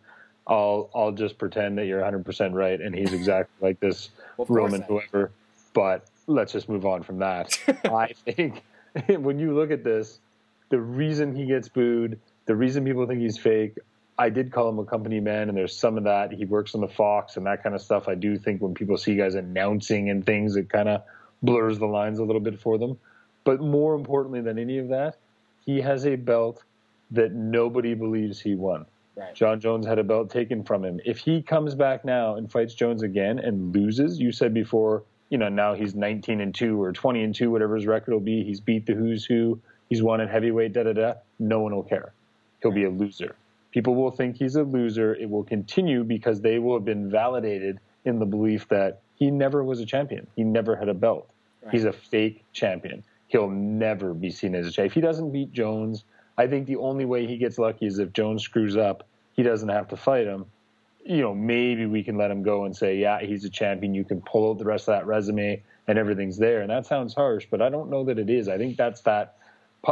I'll 0.47 0.90
I'll 0.95 1.12
just 1.12 1.38
pretend 1.38 1.78
that 1.78 1.86
you're 1.86 2.01
100 2.01 2.24
percent 2.24 2.55
right, 2.55 2.80
and 2.80 2.95
he's 2.95 3.12
exactly 3.12 3.68
like 3.68 3.80
this 3.80 4.11
well, 4.36 4.47
Roman 4.49 4.82
whoever. 4.82 5.30
But 5.72 6.07
let's 6.26 6.53
just 6.53 6.68
move 6.68 6.84
on 6.84 7.03
from 7.03 7.18
that. 7.18 7.59
I 7.84 8.14
think 8.24 8.62
when 9.09 9.38
you 9.38 9.55
look 9.55 9.70
at 9.70 9.84
this, 9.84 10.18
the 10.68 10.80
reason 10.80 11.34
he 11.34 11.47
gets 11.47 11.68
booed, 11.68 12.18
the 12.47 12.57
reason 12.57 12.84
people 12.84 13.07
think 13.07 13.20
he's 13.20 13.38
fake, 13.38 13.78
I 14.18 14.28
did 14.28 14.53
call 14.53 14.68
him 14.68 14.78
a 14.78 14.84
company 14.84 15.20
man, 15.20 15.49
and 15.49 15.57
there's 15.57 15.74
some 15.74 15.97
of 15.97 16.05
that. 16.05 16.32
He 16.32 16.45
works 16.45 16.74
on 16.74 16.80
the 16.80 16.88
Fox 16.88 17.36
and 17.36 17.47
that 17.47 17.62
kind 17.62 17.74
of 17.74 17.80
stuff. 17.80 18.09
I 18.09 18.14
do 18.14 18.36
think 18.36 18.61
when 18.61 18.74
people 18.74 18.97
see 18.97 19.16
guys 19.16 19.34
announcing 19.34 20.11
and 20.11 20.24
things, 20.24 20.57
it 20.57 20.68
kind 20.68 20.88
of 20.88 21.03
blurs 21.43 21.78
the 21.78 21.86
lines 21.86 22.18
a 22.18 22.24
little 22.24 22.40
bit 22.40 22.61
for 22.61 22.78
them. 22.78 22.99
But 23.45 23.61
more 23.61 23.95
importantly 23.95 24.40
than 24.40 24.59
any 24.59 24.78
of 24.78 24.88
that, 24.88 25.16
he 25.64 25.80
has 25.80 26.07
a 26.07 26.16
belt 26.16 26.62
that 27.11 27.32
nobody 27.32 27.95
believes 27.95 28.40
he 28.40 28.55
won. 28.55 28.86
Right. 29.14 29.34
Jon 29.34 29.60
Jones 29.60 29.86
had 29.86 29.98
a 29.98 30.04
belt 30.04 30.30
taken 30.30 30.64
from 30.64 30.84
him. 30.84 31.00
If 31.04 31.18
he 31.18 31.42
comes 31.42 31.74
back 31.74 32.04
now 32.04 32.36
and 32.36 32.50
fights 32.50 32.74
Jones 32.74 33.02
again 33.02 33.38
and 33.38 33.74
loses, 33.74 34.18
you 34.18 34.32
said 34.32 34.54
before 34.54 35.04
you 35.32 35.38
know, 35.38 35.48
now 35.48 35.72
he's 35.72 35.94
19 35.94 36.42
and 36.42 36.54
2 36.54 36.80
or 36.80 36.92
20 36.92 37.24
and 37.24 37.34
2, 37.34 37.50
whatever 37.50 37.74
his 37.74 37.86
record 37.86 38.12
will 38.12 38.20
be. 38.20 38.44
He's 38.44 38.60
beat 38.60 38.84
the 38.84 38.92
who's 38.92 39.24
who. 39.24 39.58
He's 39.88 40.02
won 40.02 40.20
at 40.20 40.28
heavyweight, 40.28 40.74
da 40.74 40.82
da 40.82 40.92
da. 40.92 41.14
No 41.38 41.60
one 41.60 41.74
will 41.74 41.84
care. 41.84 42.12
He'll 42.60 42.70
be 42.70 42.84
a 42.84 42.90
loser. 42.90 43.34
People 43.70 43.94
will 43.94 44.10
think 44.10 44.36
he's 44.36 44.56
a 44.56 44.62
loser. 44.62 45.14
It 45.14 45.30
will 45.30 45.42
continue 45.42 46.04
because 46.04 46.42
they 46.42 46.58
will 46.58 46.74
have 46.74 46.84
been 46.84 47.10
validated 47.10 47.80
in 48.04 48.18
the 48.18 48.26
belief 48.26 48.68
that 48.68 49.00
he 49.16 49.30
never 49.30 49.64
was 49.64 49.80
a 49.80 49.86
champion. 49.86 50.26
He 50.36 50.44
never 50.44 50.76
had 50.76 50.90
a 50.90 50.94
belt. 50.94 51.30
Right. 51.62 51.72
He's 51.72 51.84
a 51.84 51.94
fake 51.94 52.44
champion. 52.52 53.02
He'll 53.28 53.48
never 53.48 54.12
be 54.12 54.28
seen 54.28 54.54
as 54.54 54.66
a 54.66 54.70
champion. 54.70 54.86
If 54.88 54.92
he 54.92 55.00
doesn't 55.00 55.32
beat 55.32 55.50
Jones, 55.50 56.04
I 56.39 56.47
think 56.47 56.66
the 56.66 56.76
only 56.76 57.05
way 57.05 57.26
he 57.26 57.37
gets 57.37 57.59
lucky 57.59 57.87
is 57.87 57.99
if 57.99 58.12
Jones 58.12 58.43
screws 58.43 58.76
up. 58.76 59.07
He 59.35 59.43
doesn't 59.43 59.68
have 59.68 59.89
to 59.89 59.97
fight 59.97 60.26
him 60.26 60.47
you 61.05 61.20
know, 61.20 61.35
maybe 61.35 61.87
we 61.87 62.03
can 62.03 62.16
let 62.16 62.30
him 62.30 62.43
go 62.43 62.64
and 62.64 62.76
say, 62.76 62.97
yeah, 62.97 63.20
he's 63.20 63.45
a 63.45 63.51
champion. 63.51 63.95
You 63.95 64.05
can 64.05 64.20
pull 64.20 64.51
out 64.51 64.59
the 64.59 64.64
rest 64.64 64.89
of 64.89 64.95
that 64.95 65.07
resume 65.07 65.62
and 65.89 65.99
everything's 65.99 66.39
there. 66.39 66.61
And 66.61 66.70
that 66.70 66.87
sounds 66.87 67.14
harsh, 67.14 67.47
but 67.51 67.61
I 67.61 67.68
don't 67.68 67.91
know 67.91 68.05
that 68.05 68.18
it 68.18 68.30
is. 68.30 68.49
I 68.49 68.57
think 68.57 68.76
that's 68.76 69.01
that, 69.03 69.37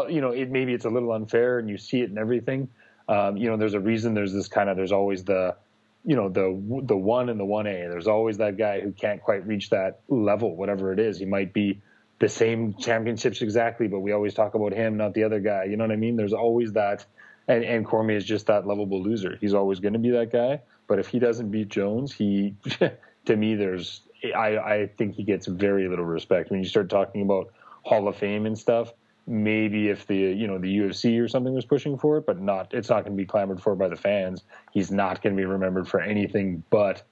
you 0.09 0.21
know, 0.21 0.31
it, 0.31 0.51
maybe 0.51 0.73
it's 0.73 0.85
a 0.85 0.91
little 0.91 1.13
unfair 1.13 1.59
and 1.59 1.69
you 1.69 1.79
see 1.79 2.03
it 2.03 2.11
in 2.11 2.19
everything. 2.19 2.69
Um, 3.09 3.37
you 3.37 3.51
know, 3.51 3.57
there's 3.57 3.75
a 3.75 3.81
reason 3.81 4.15
there's 4.15 4.33
this 4.33 4.47
kind 4.47 4.71
of, 4.71 4.77
there's 4.77 4.93
always 4.93 5.25
the, 5.25 5.57
you 6.05 6.15
know, 6.15 6.29
the, 6.29 6.83
the 6.85 6.97
one 6.97 7.29
and 7.29 7.41
the 7.41 7.45
1A. 7.45 7.91
There's 7.91 8.07
always 8.07 8.37
that 8.39 8.57
guy 8.57 8.81
who 8.81 8.93
can't 8.93 9.21
quite 9.21 9.45
reach 9.47 9.71
that 9.71 10.01
level, 10.09 10.55
whatever 10.55 10.93
it 10.93 11.01
is. 11.01 11.19
He 11.19 11.25
might 11.25 11.53
be 11.53 11.81
the 12.21 12.29
same 12.29 12.75
championships 12.75 13.43
exactly, 13.43 13.89
but 13.89 14.01
we 14.01 14.13
always 14.13 14.35
talk 14.35 14.55
about 14.55 14.73
him, 14.73 14.97
not 14.97 15.15
the 15.15 15.25
other 15.25 15.41
guy. 15.41 15.65
You 15.65 15.77
know 15.77 15.85
what 15.85 15.93
I 15.93 15.97
mean? 15.97 16.17
There's 16.17 16.35
always 16.35 16.73
that. 16.75 17.05
And, 17.49 17.65
and 17.65 17.85
Cormier 17.85 18.19
is 18.19 18.27
just 18.27 18.47
that 18.47 18.67
lovable 18.67 19.03
loser. 19.03 19.39
He's 19.41 19.55
always 19.55 19.81
going 19.81 19.95
to 19.95 19.99
be 19.99 20.11
that 20.11 20.31
guy. 20.31 20.61
But 20.87 20.99
if 20.99 21.09
he 21.09 21.19
doesn't 21.19 21.51
beat 21.51 21.69
Jones, 21.69 22.13
he 22.13 22.55
to 23.25 23.37
me 23.37 23.55
there's 23.55 24.03
I, 24.37 24.59
I 24.59 24.91
think 24.99 25.15
he 25.15 25.25
gets 25.25 25.47
very 25.47 25.89
little 25.89 26.05
respect 26.05 26.51
when 26.51 26.61
you 26.61 26.69
start 26.69 26.91
talking 26.91 27.23
about 27.23 27.53
Hall 27.83 28.07
of 28.07 28.17
Fame 28.17 28.45
and 28.45 28.57
stuff. 28.57 28.93
Maybe 29.27 29.89
if 29.89 30.07
the 30.07 30.17
you 30.17 30.47
know 30.47 30.59
the 30.59 30.79
UFC 30.79 31.23
or 31.23 31.29
something 31.29 31.55
was 31.55 31.65
pushing 31.65 31.97
for 31.97 32.19
it, 32.19 32.27
but 32.27 32.41
not 32.41 32.75
it's 32.75 32.91
not 32.91 33.05
going 33.05 33.17
to 33.17 33.21
be 33.21 33.27
clamored 33.27 33.63
for 33.63 33.75
by 33.75 33.89
the 33.89 33.97
fans. 33.97 34.43
He's 34.73 34.91
not 34.91 35.23
going 35.23 35.35
to 35.35 35.41
be 35.41 35.47
remembered 35.47 35.89
for 35.89 36.01
anything 36.01 36.65
but 36.69 37.03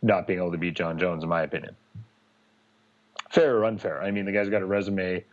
not 0.00 0.26
being 0.26 0.38
able 0.38 0.52
to 0.52 0.58
beat 0.58 0.74
Jon 0.74 0.98
Jones, 0.98 1.24
in 1.24 1.28
my 1.28 1.42
opinion. 1.42 1.74
Fair 3.34 3.58
or 3.58 3.64
unfair? 3.64 4.00
I 4.02 4.10
mean, 4.12 4.24
the 4.24 4.32
guy's 4.32 4.48
got 4.48 4.62
a 4.62 4.66
resume 4.66 5.24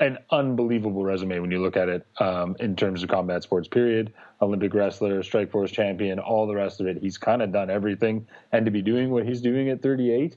an 0.00 0.18
unbelievable 0.30 1.02
resume 1.02 1.40
when 1.40 1.50
you 1.50 1.60
look 1.60 1.76
at 1.76 1.88
it 1.88 2.06
um, 2.20 2.56
in 2.60 2.76
terms 2.76 3.02
of 3.02 3.08
combat 3.08 3.42
sports. 3.42 3.68
Period. 3.68 4.12
Olympic 4.40 4.72
wrestler, 4.72 5.22
Strikeforce 5.22 5.72
champion, 5.72 6.18
all 6.18 6.46
the 6.46 6.54
rest 6.54 6.80
of 6.80 6.86
it. 6.86 6.98
He's 6.98 7.18
kind 7.18 7.42
of 7.42 7.50
done 7.52 7.70
everything, 7.70 8.26
and 8.52 8.64
to 8.64 8.70
be 8.70 8.82
doing 8.82 9.10
what 9.10 9.26
he's 9.26 9.40
doing 9.40 9.68
at 9.68 9.82
38 9.82 10.36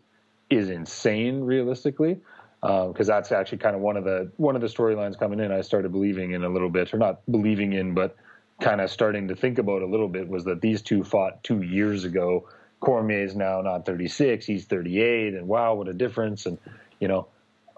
is 0.49 0.69
insane, 0.69 1.41
realistically. 1.41 2.19
because 2.61 3.09
um, 3.09 3.15
that's 3.15 3.31
actually 3.31 3.59
kind 3.59 3.75
of 3.75 3.81
one 3.81 3.97
of 3.97 4.03
the 4.03 4.31
one 4.37 4.55
of 4.55 4.61
the 4.61 4.67
storylines 4.67 5.17
coming 5.17 5.39
in. 5.39 5.51
I 5.51 5.61
started 5.61 5.91
believing 5.91 6.31
in 6.31 6.43
a 6.43 6.49
little 6.49 6.69
bit, 6.69 6.93
or 6.93 6.97
not 6.97 7.21
believing 7.29 7.73
in, 7.73 7.93
but 7.93 8.15
kind 8.59 8.81
of 8.81 8.89
starting 8.89 9.27
to 9.27 9.35
think 9.35 9.59
about 9.59 9.81
a 9.81 9.87
little 9.87 10.07
bit 10.07 10.27
was 10.27 10.45
that 10.45 10.61
these 10.61 10.81
two 10.81 11.03
fought 11.03 11.43
two 11.43 11.61
years 11.61 12.03
ago. 12.03 12.47
Cormier 12.81 13.23
is 13.23 13.35
now 13.35 13.61
not 13.61 13.85
36; 13.85 14.45
he's 14.45 14.65
38, 14.65 15.35
and 15.35 15.47
wow, 15.47 15.75
what 15.75 15.87
a 15.87 15.93
difference! 15.93 16.45
And 16.45 16.57
you 16.99 17.07
know, 17.07 17.27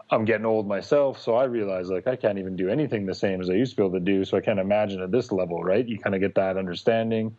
I'm 0.10 0.26
getting 0.26 0.45
old 0.45 0.68
myself, 0.68 1.22
so 1.22 1.36
I 1.36 1.43
realize 1.43 1.89
like 1.89 2.08
I 2.08 2.16
can't 2.16 2.39
even 2.39 2.56
do 2.56 2.70
anything 2.70 3.06
the 3.06 3.14
same 3.14 3.41
as 3.41 3.49
I 3.49 3.54
used 3.54 3.72
to 3.72 3.78
be 3.78 3.84
able 3.84 3.93
to 3.93 3.99
do. 3.99 4.26
So 4.26 4.38
I 4.38 4.41
can't 4.41 4.60
imagine 4.60 5.01
at 5.01 5.12
this 5.12 5.32
level, 5.32 5.64
right? 5.64 5.88
You 5.88 5.99
kind 5.99 6.16
of 6.16 6.22
get 6.22 6.36
that 6.36 6.58
understanding, 6.58 7.36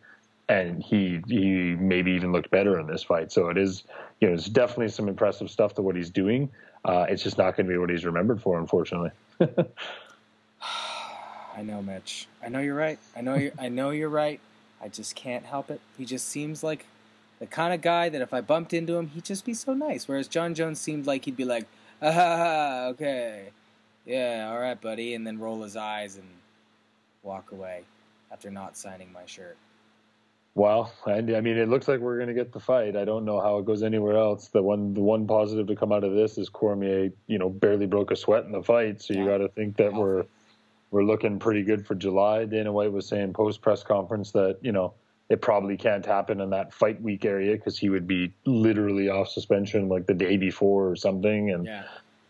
and 0.47 0.81
he 0.81 1.21
he 1.27 1.75
maybe 1.75 2.11
even 2.11 2.31
looked 2.31 2.51
better 2.51 2.79
in 2.79 2.87
this 2.87 3.03
fight. 3.03 3.31
So 3.31 3.49
it 3.49 3.57
is, 3.57 3.83
you 4.21 4.27
know, 4.27 4.35
it's 4.35 4.47
definitely 4.47 4.89
some 4.89 5.09
impressive 5.09 5.49
stuff 5.49 5.73
to 5.75 5.81
what 5.81 5.95
he's 5.95 6.09
doing. 6.11 6.49
Uh, 6.83 7.07
it's 7.09 7.23
just 7.23 7.37
not 7.37 7.57
going 7.57 7.65
to 7.65 7.71
be 7.71 7.77
what 7.79 7.89
he's 7.89 8.05
remembered 8.05 8.41
for, 8.41 8.59
unfortunately. 8.59 9.11
I 11.57 11.61
know, 11.63 11.81
Mitch. 11.81 12.27
I 12.43 12.49
know 12.49 12.59
you're 12.59 12.75
right. 12.75 12.99
I 13.15 13.21
know 13.21 13.35
you. 13.35 13.51
I 13.57 13.69
know 13.69 13.89
you're 13.89 14.09
right. 14.09 14.39
I 14.81 14.89
just 14.89 15.15
can't 15.15 15.45
help 15.45 15.71
it. 15.71 15.79
He 15.97 16.05
just 16.05 16.27
seems 16.27 16.61
like 16.61 16.85
the 17.39 17.45
kind 17.45 17.73
of 17.73 17.81
guy 17.81 18.09
that 18.09 18.21
if 18.21 18.33
I 18.33 18.41
bumped 18.41 18.73
into 18.73 18.95
him, 18.95 19.07
he'd 19.09 19.25
just 19.25 19.45
be 19.45 19.53
so 19.53 19.73
nice. 19.73 20.07
Whereas 20.07 20.27
Jon 20.27 20.53
Jones 20.53 20.79
seemed 20.79 21.05
like 21.05 21.25
he'd 21.25 21.37
be 21.37 21.45
like, 21.45 21.67
ah, 22.01 22.85
okay, 22.87 23.49
yeah, 24.05 24.49
all 24.51 24.59
right, 24.59 24.79
buddy, 24.79 25.13
and 25.13 25.25
then 25.25 25.39
roll 25.39 25.61
his 25.63 25.75
eyes 25.75 26.15
and 26.15 26.27
walk 27.23 27.51
away 27.51 27.83
after 28.31 28.49
not 28.49 28.77
signing 28.77 29.11
my 29.11 29.25
shirt. 29.25 29.57
Well, 30.55 30.93
and 31.05 31.35
I 31.35 31.41
mean, 31.41 31.57
it 31.57 31.67
looks 31.67 31.89
like 31.89 31.99
we're 31.99 32.15
going 32.15 32.29
to 32.29 32.33
get 32.33 32.53
the 32.53 32.61
fight. 32.61 32.95
I 32.95 33.03
don't 33.03 33.25
know 33.25 33.41
how 33.41 33.57
it 33.57 33.65
goes 33.65 33.83
anywhere 33.83 34.15
else. 34.15 34.47
The 34.47 34.61
one, 34.61 34.93
the 34.93 35.01
one 35.01 35.27
positive 35.27 35.67
to 35.67 35.75
come 35.75 35.91
out 35.91 36.05
of 36.05 36.13
this 36.13 36.37
is 36.37 36.47
Cormier, 36.47 37.11
you 37.27 37.37
know, 37.37 37.49
barely 37.49 37.85
broke 37.85 38.11
a 38.11 38.15
sweat 38.15 38.45
in 38.45 38.53
the 38.53 38.63
fight. 38.63 39.01
So 39.01 39.13
you 39.13 39.25
got 39.25 39.39
to 39.39 39.49
think 39.49 39.75
that 39.77 39.93
we're 39.93 40.23
we're 40.91 41.03
looking 41.03 41.39
pretty 41.39 41.61
good 41.61 41.85
for 41.85 41.93
July. 41.93 42.45
Dana 42.45 42.71
White 42.71 42.93
was 42.93 43.05
saying 43.05 43.33
post 43.33 43.61
press 43.61 43.83
conference 43.83 44.31
that 44.31 44.57
you 44.61 44.71
know 44.71 44.93
it 45.29 45.41
probably 45.41 45.75
can't 45.75 46.05
happen 46.05 46.39
in 46.39 46.51
that 46.51 46.73
fight 46.73 47.01
week 47.01 47.25
area 47.25 47.55
because 47.55 47.77
he 47.77 47.89
would 47.89 48.07
be 48.07 48.33
literally 48.45 49.09
off 49.09 49.29
suspension 49.29 49.89
like 49.89 50.05
the 50.05 50.13
day 50.13 50.37
before 50.37 50.89
or 50.89 50.95
something. 50.95 51.51
And 51.51 51.65
yeah. 51.65 51.83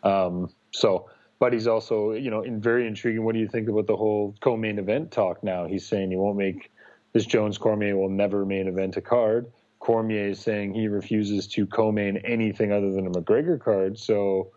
um, 0.03 0.49
so, 0.71 1.09
but 1.37 1.51
he's 1.51 1.67
also, 1.67 2.13
you 2.13 2.31
know, 2.31 2.41
in 2.41 2.61
very 2.61 2.87
intriguing. 2.87 3.25
What 3.25 3.33
do 3.33 3.39
you 3.39 3.49
think 3.49 3.67
about 3.67 3.87
the 3.87 3.97
whole 3.97 4.33
co-main 4.39 4.79
event 4.79 5.11
talk 5.11 5.43
now? 5.43 5.67
He's 5.67 5.85
saying 5.85 6.11
he 6.11 6.15
won't 6.15 6.37
make 6.37 6.71
this 7.11 7.25
Jones 7.25 7.57
Cormier 7.57 7.97
will 7.97 8.09
never 8.09 8.45
main 8.45 8.67
event 8.67 8.95
a 8.97 9.01
card. 9.01 9.51
Cormier 9.79 10.29
is 10.29 10.39
saying 10.39 10.73
he 10.73 10.87
refuses 10.87 11.47
to 11.47 11.65
co-main 11.67 12.17
anything 12.17 12.71
other 12.71 12.91
than 12.91 13.07
a 13.07 13.09
McGregor 13.09 13.59
card. 13.59 13.99
So, 13.99 14.51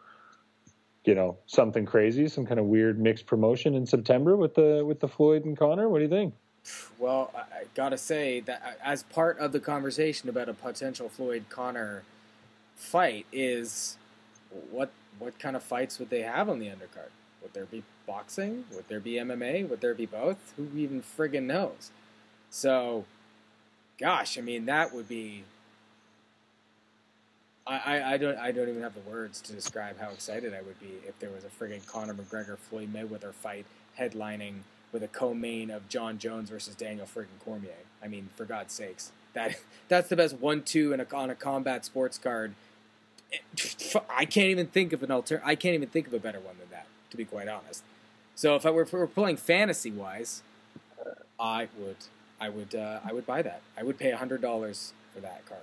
you 1.05 1.15
know, 1.15 1.39
something 1.47 1.87
crazy, 1.87 2.29
some 2.29 2.47
kind 2.47 2.61
of 2.61 2.67
weird 2.67 3.01
mixed 3.01 3.27
promotion 3.27 3.75
in 3.75 3.85
September 3.85 4.37
with 4.37 4.55
the 4.55 4.85
with 4.87 5.01
the 5.01 5.09
Floyd 5.09 5.45
and 5.45 5.57
Conor. 5.57 5.89
What 5.89 5.99
do 5.99 6.05
you 6.05 6.11
think? 6.11 6.35
Well, 6.99 7.33
I, 7.35 7.65
gotta 7.75 7.99
say 7.99 8.41
that 8.41 8.63
uh, 8.65 8.85
as 8.85 9.03
part 9.05 9.39
of 9.39 9.53
the 9.53 9.61
conversation 9.61 10.29
about 10.29 10.49
a 10.49 10.55
potential 10.55 11.09
Floyd 11.09 11.45
Conor 11.49 12.03
fight 12.77 13.27
is 13.33 13.97
what 14.71 14.91
what 15.19 15.39
kind 15.39 15.57
of 15.57 15.63
fights 15.63 15.99
would 15.99 16.11
they 16.11 16.23
have 16.23 16.49
on 16.49 16.59
the 16.59 16.67
undercard? 16.67 17.11
Would 17.43 17.53
there 17.55 17.67
be 17.67 17.83
boxing? 18.07 18.65
Would 18.75 18.89
there 18.89 19.01
be 19.01 19.15
MMA? 19.15 19.69
Would 19.69 19.81
there 19.81 19.95
be 19.95 20.07
both? 20.07 20.55
Who 20.57 20.69
even 20.77 21.03
friggin' 21.03 21.45
knows? 21.45 21.91
So, 22.51 23.05
gosh, 23.99 24.39
I 24.39 24.41
mean, 24.41 24.67
that 24.67 24.95
would 24.95 25.09
be. 25.09 25.45
I, 27.67 27.79
I, 27.99 28.13
I 28.15 28.17
don't 28.17 28.39
I 28.39 28.51
don't 28.51 28.69
even 28.69 28.83
have 28.83 28.95
the 28.95 29.09
words 29.09 29.41
to 29.43 29.53
describe 29.53 30.01
how 30.01 30.11
excited 30.11 30.55
I 30.55 30.63
would 30.63 30.81
be 30.81 30.95
if 31.07 31.19
there 31.19 31.31
was 31.31 31.45
a 31.45 31.49
friggin' 31.49 31.87
Conor 31.87 32.15
McGregor 32.15 32.57
Floyd 32.57 32.93
Mayweather 32.93 33.33
fight 33.33 33.67
headlining 33.99 34.61
with 34.93 35.03
a 35.03 35.09
co-main 35.09 35.71
of 35.71 35.89
Jon 35.89 36.19
Jones 36.19 36.51
versus 36.51 36.75
Daniel 36.75 37.07
friggin' 37.07 37.39
Cormier. 37.45 37.73
I 38.03 38.09
mean, 38.09 38.29
for 38.37 38.45
God's 38.45 38.73
sakes, 38.73 39.13
that 39.35 39.57
that's 39.89 40.09
the 40.09 40.17
best 40.17 40.37
one-two 40.39 40.93
in 40.93 41.01
a, 41.01 41.07
on 41.15 41.31
a 41.31 41.35
combat 41.35 41.85
sports 41.85 42.19
card. 42.19 42.55
I 44.09 44.25
can't 44.25 44.49
even 44.49 44.69
think 44.69 44.93
of 44.93 45.03
an 45.03 45.11
alter. 45.11 45.43
I 45.45 45.55
can't 45.55 45.75
even 45.75 45.89
think 45.89 46.07
of 46.07 46.15
a 46.15 46.19
better 46.19 46.41
one 46.41 46.57
than 46.59 46.69
that, 46.71 46.87
to 47.11 47.17
be 47.17 47.27
quite 47.27 47.49
honest. 47.49 47.83
So 48.35 48.55
if 48.55 48.65
I 48.65 48.71
were, 48.71 48.83
if 48.83 48.93
we 48.93 48.99
were 48.99 49.07
playing 49.07 49.37
fantasy 49.37 49.91
wise, 49.91 50.43
I 51.39 51.69
would, 51.79 51.97
I 52.41 52.49
would, 52.49 52.75
uh, 52.75 53.01
I 53.05 53.13
would 53.13 53.27
buy 53.27 53.43
that. 53.43 53.61
I 53.77 53.83
would 53.83 53.99
pay 53.99 54.11
hundred 54.13 54.41
dollars 54.41 54.93
for 55.15 55.21
that 55.21 55.45
card. 55.47 55.61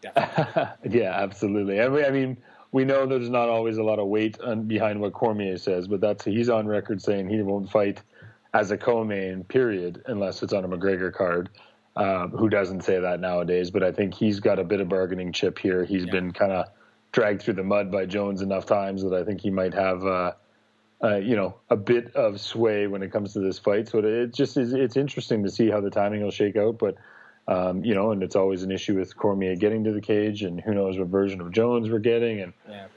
Definitely. 0.00 1.00
yeah, 1.00 1.10
absolutely. 1.10 1.80
I 1.80 1.88
mean, 1.88 2.04
I 2.04 2.10
mean, 2.10 2.36
we 2.72 2.84
know 2.84 3.06
there's 3.06 3.30
not 3.30 3.48
always 3.48 3.78
a 3.78 3.82
lot 3.82 3.98
of 3.98 4.08
weight 4.08 4.38
behind 4.66 5.00
what 5.00 5.12
Cormier 5.12 5.56
says, 5.56 5.88
but 5.88 6.00
that's 6.00 6.24
he's 6.24 6.48
on 6.48 6.66
record 6.66 7.00
saying 7.00 7.28
he 7.28 7.42
won't 7.42 7.70
fight 7.70 8.02
as 8.54 8.70
a 8.70 8.76
co-main, 8.76 9.44
period, 9.44 10.02
unless 10.06 10.42
it's 10.42 10.52
on 10.52 10.64
a 10.64 10.68
McGregor 10.68 11.12
card. 11.12 11.50
Um, 11.96 12.30
who 12.30 12.48
doesn't 12.48 12.82
say 12.82 13.00
that 13.00 13.20
nowadays? 13.20 13.70
But 13.70 13.82
I 13.82 13.92
think 13.92 14.14
he's 14.14 14.40
got 14.40 14.58
a 14.58 14.64
bit 14.64 14.80
of 14.80 14.88
bargaining 14.88 15.32
chip 15.32 15.58
here. 15.58 15.84
He's 15.84 16.04
yeah. 16.04 16.12
been 16.12 16.32
kind 16.32 16.52
of 16.52 16.66
dragged 17.12 17.42
through 17.42 17.54
the 17.54 17.64
mud 17.64 17.90
by 17.90 18.06
Jones 18.06 18.40
enough 18.40 18.66
times 18.66 19.02
that 19.02 19.12
I 19.12 19.24
think 19.24 19.40
he 19.40 19.50
might 19.50 19.74
have, 19.74 20.04
uh, 20.04 20.32
uh, 21.02 21.16
you 21.16 21.36
know, 21.36 21.56
a 21.70 21.76
bit 21.76 22.14
of 22.14 22.40
sway 22.40 22.86
when 22.86 23.02
it 23.02 23.10
comes 23.10 23.32
to 23.32 23.40
this 23.40 23.58
fight. 23.58 23.88
So 23.88 23.98
it 23.98 24.32
just 24.32 24.56
is. 24.56 24.72
It's 24.72 24.96
interesting 24.96 25.42
to 25.42 25.50
see 25.50 25.70
how 25.70 25.80
the 25.80 25.90
timing 25.90 26.22
will 26.22 26.30
shake 26.30 26.56
out, 26.56 26.78
but. 26.78 26.96
Um, 27.50 27.82
you 27.82 27.94
know, 27.94 28.10
and 28.10 28.22
it's 28.22 28.36
always 28.36 28.62
an 28.62 28.70
issue 28.70 28.98
with 28.98 29.16
Cormier 29.16 29.56
getting 29.56 29.82
to 29.84 29.92
the 29.92 30.02
cage, 30.02 30.42
and 30.42 30.60
who 30.60 30.74
knows 30.74 30.98
what 30.98 31.08
version 31.08 31.40
of 31.40 31.50
Jones 31.50 31.88
we're 31.88 31.98
getting, 31.98 32.42
and 32.42 32.52
yeah 32.68 32.88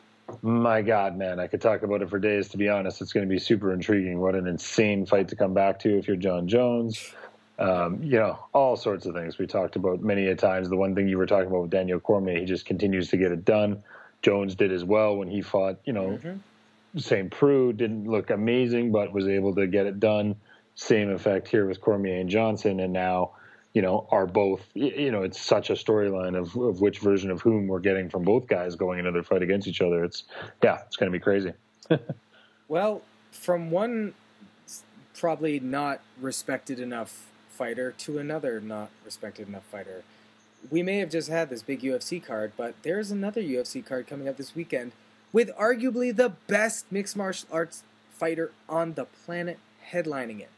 my 0.42 0.82
God, 0.82 1.18
man, 1.18 1.40
I 1.40 1.48
could 1.48 1.62
talk 1.62 1.84
about 1.84 2.02
it 2.02 2.10
for 2.10 2.20
days. 2.20 2.50
To 2.50 2.58
be 2.58 2.70
honest, 2.70 3.02
it's 3.02 3.14
going 3.14 3.28
to 3.28 3.30
be 3.30 3.40
super 3.40 3.74
intriguing. 3.74 4.20
What 4.20 4.36
an 4.36 4.48
insane 4.48 5.06
fight 5.06 5.28
to 5.30 5.36
come 5.36 5.54
back 5.54 5.80
to 5.80 5.98
if 5.98 6.08
you're 6.08 6.18
Jon 6.18 6.48
Jones. 6.48 7.14
Um, 7.60 8.02
you 8.02 8.18
know, 8.18 8.40
all 8.54 8.76
sorts 8.76 9.06
of 9.06 9.14
things 9.14 9.38
we 9.38 9.46
talked 9.46 9.76
about 9.76 10.02
many 10.02 10.26
a 10.28 10.36
times. 10.36 10.70
The 10.70 10.78
one 10.78 10.96
thing 10.96 11.08
you 11.08 11.20
were 11.20 11.28
talking 11.28 11.48
about 11.48 11.62
with 11.62 11.70
Daniel 11.70 12.00
Cormier, 12.00 12.40
he 12.40 12.46
just 12.46 12.66
continues 12.66 13.10
to 13.10 13.18
get 13.18 13.32
it 13.32 13.46
done. 13.46 13.84
Jones 14.24 14.56
did 14.56 14.72
as 14.72 14.84
well 14.84 15.16
when 15.16 15.28
he 15.28 15.42
fought. 15.42 15.78
You 15.86 15.94
know, 15.94 16.08
mm-hmm. 16.24 17.00
St. 17.00 17.30
Preux 17.30 17.74
didn't 17.74 18.06
look 18.06 18.32
amazing, 18.32 18.92
but 18.92 19.14
was 19.14 19.28
able 19.28 19.54
to 19.56 19.68
get 19.68 19.86
it 19.86 20.00
done. 20.00 20.36
Same 20.74 21.12
effect 21.12 21.48
here 21.48 21.68
with 21.68 21.82
Cormier 21.82 22.20
and 22.20 22.30
Johnson, 22.30 22.80
and 22.80 22.94
now 22.94 23.34
you 23.74 23.82
know, 23.82 24.08
are 24.12 24.26
both, 24.26 24.62
you 24.74 25.12
know, 25.12 25.24
it's 25.24 25.40
such 25.40 25.70
a 25.70 25.74
storyline 25.74 26.38
of, 26.38 26.56
of 26.58 26.82
which 26.82 27.00
version 27.00 27.32
of 27.32 27.42
whom 27.42 27.68
we're 27.68 27.80
getting 27.80 28.10
from 28.10 28.24
both 28.24 28.48
guys 28.48 28.76
going 28.76 29.00
into 29.00 29.12
their 29.12 29.24
fight 29.24 29.42
against 29.42 29.68
each 29.68 29.82
other. 29.82 30.04
It's, 30.04 30.26
yeah, 30.62 30.82
it's 30.86 30.98
going 30.98 31.12
to 31.12 31.18
be 31.18 31.22
crazy. 31.22 31.54
well, 32.68 33.02
from 33.32 33.72
one 33.72 34.14
probably 35.18 35.60
not 35.60 36.02
respected 36.20 36.80
enough 36.80 37.28
fighter 37.50 37.92
to 37.92 38.18
another 38.18 38.60
not 38.60 38.90
respected 39.06 39.48
enough 39.48 39.64
fighter, 39.64 40.04
we 40.70 40.84
may 40.84 40.98
have 40.98 41.10
just 41.10 41.30
had 41.30 41.50
this 41.50 41.64
big 41.64 41.82
UFC 41.82 42.24
card, 42.24 42.52
but 42.58 42.76
there's 42.84 43.10
another 43.10 43.42
UFC 43.42 43.86
card 43.86 44.06
coming 44.06 44.28
up 44.28 44.36
this 44.36 44.54
weekend 44.54 44.92
with 45.32 45.50
arguably 45.56 46.14
the 46.14 46.30
best 46.48 46.92
mixed 46.92 47.16
martial 47.16 47.48
arts 47.52 47.84
fighter 48.12 48.52
on 48.68 48.94
the 48.96 49.06
planet 49.06 49.60
headlining 49.92 50.42
it. 50.42 50.50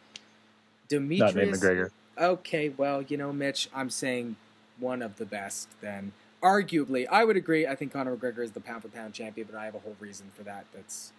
Demetrius. 0.87 1.35
Not 1.35 1.43
named 1.43 1.53
McGregor 1.55 1.89
okay, 2.17 2.69
well, 2.69 3.01
you 3.01 3.17
know, 3.17 3.33
Mitch, 3.33 3.69
I'm 3.73 3.89
saying 3.89 4.35
one 4.79 5.01
of 5.01 5.17
the 5.17 5.25
best 5.25 5.69
then. 5.81 6.11
Arguably, 6.41 7.07
I 7.09 7.23
would 7.23 7.37
agree. 7.37 7.65
I 7.65 7.75
think 7.75 7.93
Conor 7.93 8.17
McGregor 8.17 8.43
is 8.43 8.51
the 8.51 8.59
pound 8.59 8.81
for 8.81 8.89
pound 8.89 9.13
champion, 9.13 9.47
but 9.49 9.57
I 9.57 9.65
have 9.65 9.75
a 9.75 9.79
whole 9.79 9.95
reason 9.99 10.31
for 10.35 10.43
that 10.43 10.65
that's 10.73 11.13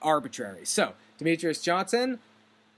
arbitrary. 0.00 0.64
So, 0.64 0.94
Demetrius 1.18 1.60
Johnson, 1.60 2.18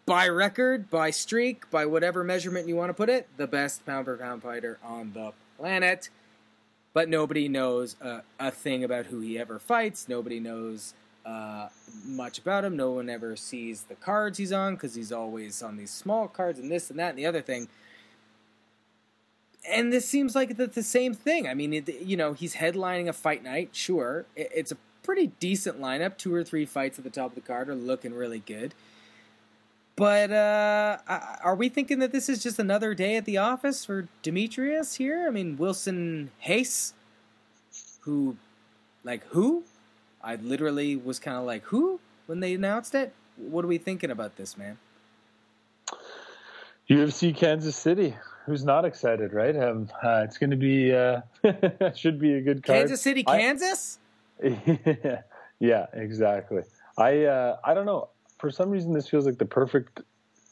by 0.05 0.27
record, 0.29 0.91
by 0.91 1.11
streak, 1.11 1.71
by 1.71 1.87
whatever 1.87 2.25
measurement 2.25 2.67
you 2.67 2.75
want 2.75 2.91
to 2.91 2.95
put 2.95 3.09
it, 3.09 3.29
the 3.37 3.47
best 3.47 3.87
pound 3.87 4.07
for 4.07 4.17
pound 4.17 4.43
fighter 4.43 4.79
on 4.83 5.13
the 5.13 5.33
planet. 5.57 6.09
But 6.95 7.09
nobody 7.09 7.49
knows 7.49 7.97
a, 8.01 8.23
a 8.39 8.51
thing 8.51 8.85
about 8.85 9.07
who 9.07 9.21
he 9.21 9.39
ever 9.39 9.59
fights. 9.59 10.09
Nobody 10.09 10.41
knows 10.41 10.95
uh, 11.25 11.69
much 12.05 12.39
about 12.39 12.65
him. 12.65 12.77
No 12.77 12.93
one 12.93 13.09
ever 13.09 13.37
sees 13.37 13.83
the 13.83 13.95
cards 13.95 14.39
he's 14.39 14.53
on 14.53 14.75
because 14.75 14.95
he's 14.95 15.13
always 15.13 15.63
on 15.63 15.77
these 15.77 15.91
small 15.91 16.29
cards 16.29 16.59
and 16.59 16.71
this 16.71 16.91
and 16.91 16.99
that 16.99 17.11
and 17.11 17.19
the 17.19 17.27
other 17.27 17.43
thing. 17.43 17.69
And 19.69 19.93
this 19.93 20.09
seems 20.09 20.35
like 20.35 20.57
the, 20.57 20.67
the 20.67 20.83
same 20.83 21.15
thing. 21.15 21.47
I 21.47 21.55
mean, 21.55 21.73
it, 21.73 21.89
you 22.01 22.17
know, 22.17 22.33
he's 22.33 22.57
headlining 22.57 23.09
a 23.09 23.13
fight 23.13 23.45
night. 23.45 23.71
Sure, 23.73 24.27
it, 24.35 24.51
it's 24.55 24.73
a 24.73 24.77
pretty 25.03 25.29
decent 25.39 25.81
lineup. 25.81 26.19
Two 26.19 26.35
or 26.35 26.43
three 26.43 26.67
fights 26.67 26.99
at 26.99 27.05
the 27.05 27.11
top 27.11 27.31
of 27.31 27.35
the 27.37 27.41
card 27.41 27.69
are 27.69 27.75
looking 27.75 28.13
really 28.13 28.41
good. 28.41 28.75
But 29.95 30.33
uh, 30.33 30.99
are 31.45 31.55
we 31.55 31.69
thinking 31.69 31.99
that 31.99 32.13
this 32.13 32.29
is 32.29 32.43
just 32.43 32.59
another 32.59 32.95
day 32.95 33.17
at 33.17 33.25
the 33.25 33.37
office 33.39 33.85
for 33.85 34.09
Demetrius 34.23 34.95
here? 34.95 35.27
I 35.29 35.31
mean, 35.31 35.57
Wilson 35.57 36.31
Reis, 36.49 36.95
who, 38.01 38.37
like, 39.05 39.23
who? 39.27 39.65
I 40.23 40.37
literally 40.37 40.97
was 40.97 41.19
kind 41.19 41.37
of 41.37 41.45
like, 41.45 41.65
who? 41.65 42.01
When 42.27 42.41
they 42.41 42.55
announced 42.55 42.95
it? 42.95 43.13
What 43.37 43.65
are 43.65 43.69
we 43.69 43.79
thinking 43.79 44.11
about 44.11 44.37
this, 44.37 44.57
man? 44.57 44.79
UFC 46.89 47.35
Kansas 47.35 47.77
City. 47.77 48.17
Who's 48.47 48.65
not 48.65 48.85
excited, 48.85 49.33
right? 49.33 49.57
Um, 49.57 49.89
uh, 50.03 50.23
it's 50.25 50.39
going 50.39 50.51
to 50.51 50.57
be, 50.57 50.93
uh, 50.93 51.21
should 51.95 52.19
be 52.19 52.35
a 52.35 52.41
good 52.41 52.63
card. 52.63 52.81
Kansas 52.81 53.01
City, 53.01 53.23
Kansas? 53.23 53.99
I, 54.43 55.23
Yeah, 55.63 55.87
exactly. 55.93 56.63
I 56.99 57.27
uh, 57.27 57.57
I 57.63 57.73
don't 57.73 57.87
know. 57.87 58.09
For 58.41 58.51
some 58.51 58.69
reason, 58.69 58.93
this 58.93 59.09
feels 59.09 59.27
like 59.27 59.39
the 59.39 59.45
perfect 59.45 60.01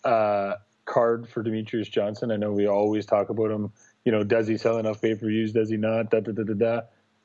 uh, 0.04 0.54
card 0.84 1.28
for 1.28 1.42
Demetrius 1.42 1.88
Johnson. 1.88 2.30
I 2.30 2.36
know 2.36 2.52
we 2.52 2.68
always 2.68 3.06
talk 3.06 3.28
about 3.28 3.50
him. 3.50 3.72
You 4.04 4.12
know, 4.12 4.22
does 4.22 4.46
he 4.46 4.56
sell 4.56 4.78
enough 4.78 5.02
pay 5.02 5.16
per 5.16 5.26
views? 5.26 5.50
Does 5.50 5.68
he 5.68 5.76
not? 5.76 6.10
Da 6.10 6.20
da 6.20 6.30
da 6.30 6.44
da 6.44 6.54
da. 6.54 6.80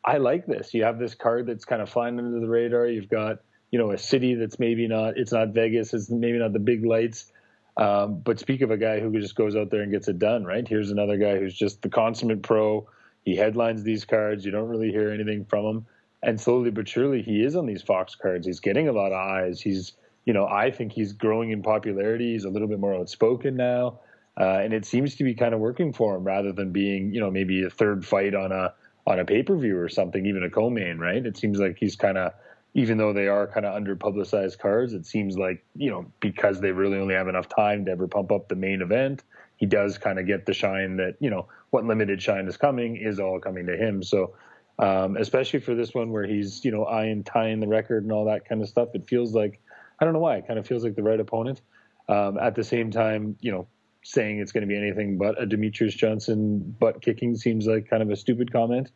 I 0.05 0.17
like 0.17 0.45
this. 0.45 0.73
You 0.73 0.83
have 0.83 0.99
this 0.99 1.15
card 1.15 1.47
that's 1.47 1.65
kind 1.65 1.81
of 1.81 1.89
flying 1.89 2.19
under 2.19 2.39
the 2.39 2.47
radar. 2.47 2.85
You've 2.85 3.09
got 3.09 3.39
you 3.71 3.79
know 3.79 3.91
a 3.91 3.97
city 3.97 4.35
that's 4.35 4.59
maybe 4.59 4.87
not. 4.87 5.17
It's 5.17 5.31
not 5.31 5.49
Vegas. 5.49 5.93
It's 5.93 6.09
maybe 6.09 6.37
not 6.37 6.53
the 6.53 6.59
big 6.59 6.85
lights. 6.85 7.31
Um, 7.77 8.19
but 8.19 8.39
speak 8.39 8.61
of 8.61 8.71
a 8.71 8.77
guy 8.77 8.99
who 8.99 9.11
just 9.19 9.35
goes 9.35 9.55
out 9.55 9.69
there 9.69 9.81
and 9.81 9.91
gets 9.91 10.07
it 10.07 10.19
done, 10.19 10.45
right? 10.45 10.65
Here's 10.65 10.91
another 10.91 11.17
guy 11.17 11.37
who's 11.37 11.53
just 11.53 11.81
the 11.81 11.89
consummate 11.89 12.43
pro. 12.43 12.87
He 13.25 13.35
headlines 13.35 13.83
these 13.83 14.05
cards. 14.05 14.45
You 14.45 14.51
don't 14.51 14.69
really 14.69 14.91
hear 14.91 15.11
anything 15.11 15.45
from 15.45 15.65
him. 15.65 15.85
And 16.23 16.39
slowly 16.39 16.71
but 16.71 16.87
surely, 16.87 17.21
he 17.21 17.43
is 17.43 17.55
on 17.55 17.65
these 17.65 17.81
Fox 17.81 18.15
cards. 18.15 18.47
He's 18.47 18.59
getting 18.59 18.87
a 18.87 18.93
lot 18.93 19.11
of 19.11 19.17
eyes. 19.17 19.59
He's, 19.59 19.93
you 20.25 20.33
know, 20.33 20.47
I 20.47 20.71
think 20.71 20.93
he's 20.93 21.13
growing 21.13 21.51
in 21.51 21.61
popularity. 21.61 22.33
He's 22.33 22.45
a 22.45 22.49
little 22.49 22.67
bit 22.67 22.79
more 22.79 22.95
outspoken 22.95 23.57
now. 23.57 23.99
Uh, 24.39 24.59
and 24.63 24.73
it 24.73 24.85
seems 24.85 25.15
to 25.15 25.23
be 25.23 25.33
kind 25.33 25.53
of 25.53 25.59
working 25.59 25.91
for 25.91 26.15
him 26.15 26.23
rather 26.23 26.51
than 26.51 26.71
being, 26.71 27.13
you 27.13 27.19
know, 27.19 27.31
maybe 27.31 27.63
a 27.63 27.69
third 27.69 28.05
fight 28.05 28.35
on 28.35 28.51
a 28.51 28.73
on 29.07 29.19
a 29.19 29.25
pay 29.25 29.43
per 29.43 29.55
view 29.55 29.77
or 29.77 29.89
something, 29.89 30.25
even 30.25 30.43
a 30.43 30.49
co-main, 30.49 30.97
right? 30.97 31.25
It 31.25 31.37
seems 31.37 31.59
like 31.59 31.77
he's 31.79 31.95
kind 31.95 32.17
of 32.17 32.33
even 32.75 32.97
though 32.97 33.13
they 33.13 33.27
are 33.27 33.47
kind 33.47 33.65
of 33.65 33.73
under 33.73 33.95
publicized 33.95 34.59
cards, 34.59 34.93
it 34.93 35.05
seems 35.05 35.37
like, 35.37 35.65
you 35.77 35.89
know, 35.89 36.05
because 36.19 36.59
they 36.59 36.71
really 36.71 36.97
only 36.97 37.15
have 37.15 37.29
enough 37.29 37.47
time 37.47 37.85
to 37.85 37.91
ever 37.91 38.05
pump 38.05 38.33
up 38.33 38.49
the 38.49 38.55
main 38.55 38.81
event, 38.81 39.23
he 39.55 39.65
does 39.65 39.97
kind 39.97 40.19
of 40.19 40.27
get 40.27 40.45
the 40.45 40.53
shine 40.53 40.97
that, 40.97 41.15
you 41.21 41.29
know, 41.29 41.47
what 41.69 41.85
limited 41.85 42.21
shine 42.21 42.47
is 42.47 42.57
coming 42.57 42.97
is 42.97 43.17
all 43.17 43.39
coming 43.39 43.65
to 43.67 43.77
him. 43.77 44.03
So, 44.03 44.35
um, 44.77 45.15
especially 45.15 45.61
for 45.61 45.73
this 45.73 45.93
one 45.93 46.11
where 46.11 46.27
he's, 46.27 46.65
you 46.65 46.71
know, 46.71 46.83
eyeing 46.83 47.23
tying 47.23 47.61
the 47.61 47.67
record 47.67 48.03
and 48.03 48.11
all 48.11 48.25
that 48.25 48.43
kind 48.43 48.61
of 48.61 48.67
stuff, 48.67 48.89
it 48.93 49.07
feels 49.07 49.33
like, 49.33 49.61
I 49.97 50.03
don't 50.03 50.13
know 50.13 50.19
why, 50.19 50.35
it 50.35 50.47
kind 50.47 50.59
of 50.59 50.67
feels 50.67 50.83
like 50.83 50.95
the 50.95 51.03
right 51.03 51.19
opponent. 51.19 51.61
Um, 52.09 52.37
at 52.37 52.55
the 52.55 52.63
same 52.65 52.91
time, 52.91 53.37
you 53.39 53.53
know, 53.53 53.67
saying 54.07 54.39
it's 54.39 54.51
going 54.51 54.61
to 54.61 54.67
be 54.67 54.77
anything 54.77 55.17
but 55.17 55.41
a 55.41 55.47
Demetrius 55.47 55.95
Johnson 55.95 56.59
butt 56.79 57.01
kicking 57.01 57.35
seems 57.35 57.65
like 57.65 57.89
kind 57.89 58.03
of 58.03 58.11
a 58.11 58.15
stupid 58.15 58.53
comment. 58.53 58.91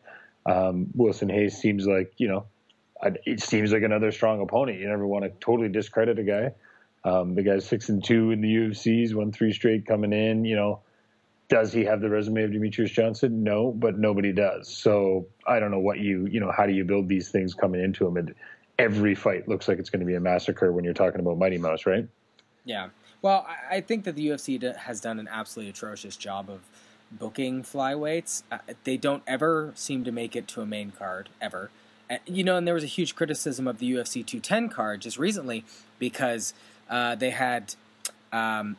Um, 0.46 0.88
Wilson 0.94 1.30
Reis 1.30 1.58
seems 1.58 1.88
like, 1.88 2.14
you 2.18 2.28
know, 2.28 2.46
it 3.26 3.42
seems 3.42 3.72
like 3.72 3.82
another 3.82 4.12
strong 4.12 4.40
opponent. 4.40 4.78
You 4.78 4.88
never 4.88 5.08
want 5.08 5.26
to 5.26 5.32
totally 5.40 5.68
discredit 5.68 6.20
a 6.20 6.24
guy. 6.24 6.52
Um, 7.04 7.34
the 7.34 7.42
guy's 7.42 7.66
six 7.66 7.90
and 7.90 8.04
two 8.04 8.30
in 8.30 8.42
the 8.42 8.48
UFC's, 8.48 9.16
won 9.16 9.32
three 9.32 9.52
straight 9.52 9.88
coming 9.88 10.14
in. 10.14 10.46
You 10.46 10.56
know, 10.56 10.82
does 11.48 11.74
he 11.74 11.86
have 11.86 12.02
the 12.02 12.10
resume 12.10 12.44
of 12.44 12.52
Demetrius 12.52 12.92
Johnson? 12.92 13.44
No, 13.44 13.72
but 13.72 13.98
nobody 13.98 14.32
does. 14.32 14.70
So 14.70 15.26
I 15.48 15.60
don't 15.60 15.72
know 15.72 15.80
what 15.80 15.98
you, 15.98 16.28
you 16.28 16.40
know, 16.40 16.52
how 16.52 16.68
do 16.68 16.74
you 16.74 16.84
build 16.84 17.10
these 17.10 17.30
things 17.30 17.56
coming 17.56 17.82
into 17.82 18.06
him? 18.06 18.16
And 18.18 18.36
every 18.78 19.16
fight 19.16 19.48
looks 19.48 19.68
like 19.68 19.80
it's 19.80 19.90
going 19.90 20.02
to 20.02 20.06
be 20.06 20.16
a 20.16 20.20
massacre 20.20 20.72
when 20.72 20.84
you're 20.84 20.94
talking 20.94 21.20
about 21.20 21.40
Mighty 21.40 21.58
Mouse, 21.58 21.88
right? 21.88 22.08
Yeah. 22.64 22.90
Well, 23.22 23.46
I 23.70 23.82
think 23.82 24.06
that 24.06 24.16
the 24.16 24.28
UFC 24.28 24.76
has 24.78 25.02
done 25.02 25.20
an 25.20 25.28
absolutely 25.30 25.70
atrocious 25.72 26.16
job 26.16 26.50
of 26.50 26.62
booking 27.12 27.64
flyweights. 27.64 28.44
Uh, 28.52 28.60
they 28.86 28.96
don't 28.96 29.24
ever 29.28 29.74
seem 29.76 30.04
to 30.06 30.12
make 30.12 30.36
it 30.36 30.48
to 30.50 30.62
a 30.62 30.66
main 30.66 30.92
card 30.92 31.30
ever 31.42 31.70
you 32.26 32.44
know, 32.44 32.58
and 32.58 32.66
there 32.66 32.74
was 32.74 32.84
a 32.84 32.88
huge 32.88 33.16
criticism 33.16 33.68
of 33.68 33.78
the 33.78 33.92
UFC 33.92 34.26
210 34.26 34.70
card 34.70 35.02
just 35.02 35.18
recently 35.18 35.64
because 36.00 36.54
uh, 36.90 37.16
they 37.16 37.30
had, 37.30 37.76
um, 38.32 38.78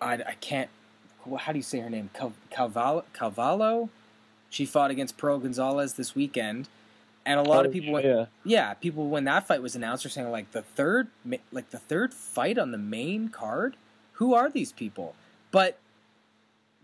I, 0.00 0.14
I, 0.14 0.36
can't, 0.40 0.70
how 1.38 1.52
do 1.52 1.58
you 1.58 1.62
say 1.62 1.80
her 1.80 1.90
name? 1.90 2.10
Cal- 2.14 2.34
Calvalo, 2.52 3.04
Calvalo? 3.14 3.88
She 4.48 4.66
fought 4.66 4.90
against 4.90 5.16
Pearl 5.16 5.38
Gonzalez 5.38 5.94
this 5.94 6.14
weekend. 6.14 6.68
And 7.24 7.38
a 7.38 7.42
lot 7.42 7.64
oh, 7.64 7.68
of 7.68 7.72
people, 7.72 7.92
went, 7.92 8.04
yeah. 8.04 8.26
yeah, 8.44 8.74
people 8.74 9.08
when 9.08 9.24
that 9.24 9.46
fight 9.46 9.62
was 9.62 9.76
announced 9.76 10.04
were 10.04 10.10
saying 10.10 10.30
like 10.30 10.50
the 10.50 10.62
third, 10.62 11.08
like 11.52 11.70
the 11.70 11.78
third 11.78 12.12
fight 12.12 12.58
on 12.58 12.72
the 12.72 12.78
main 12.78 13.28
card. 13.28 13.76
Who 14.14 14.34
are 14.34 14.50
these 14.50 14.72
people? 14.72 15.14
But 15.50 15.78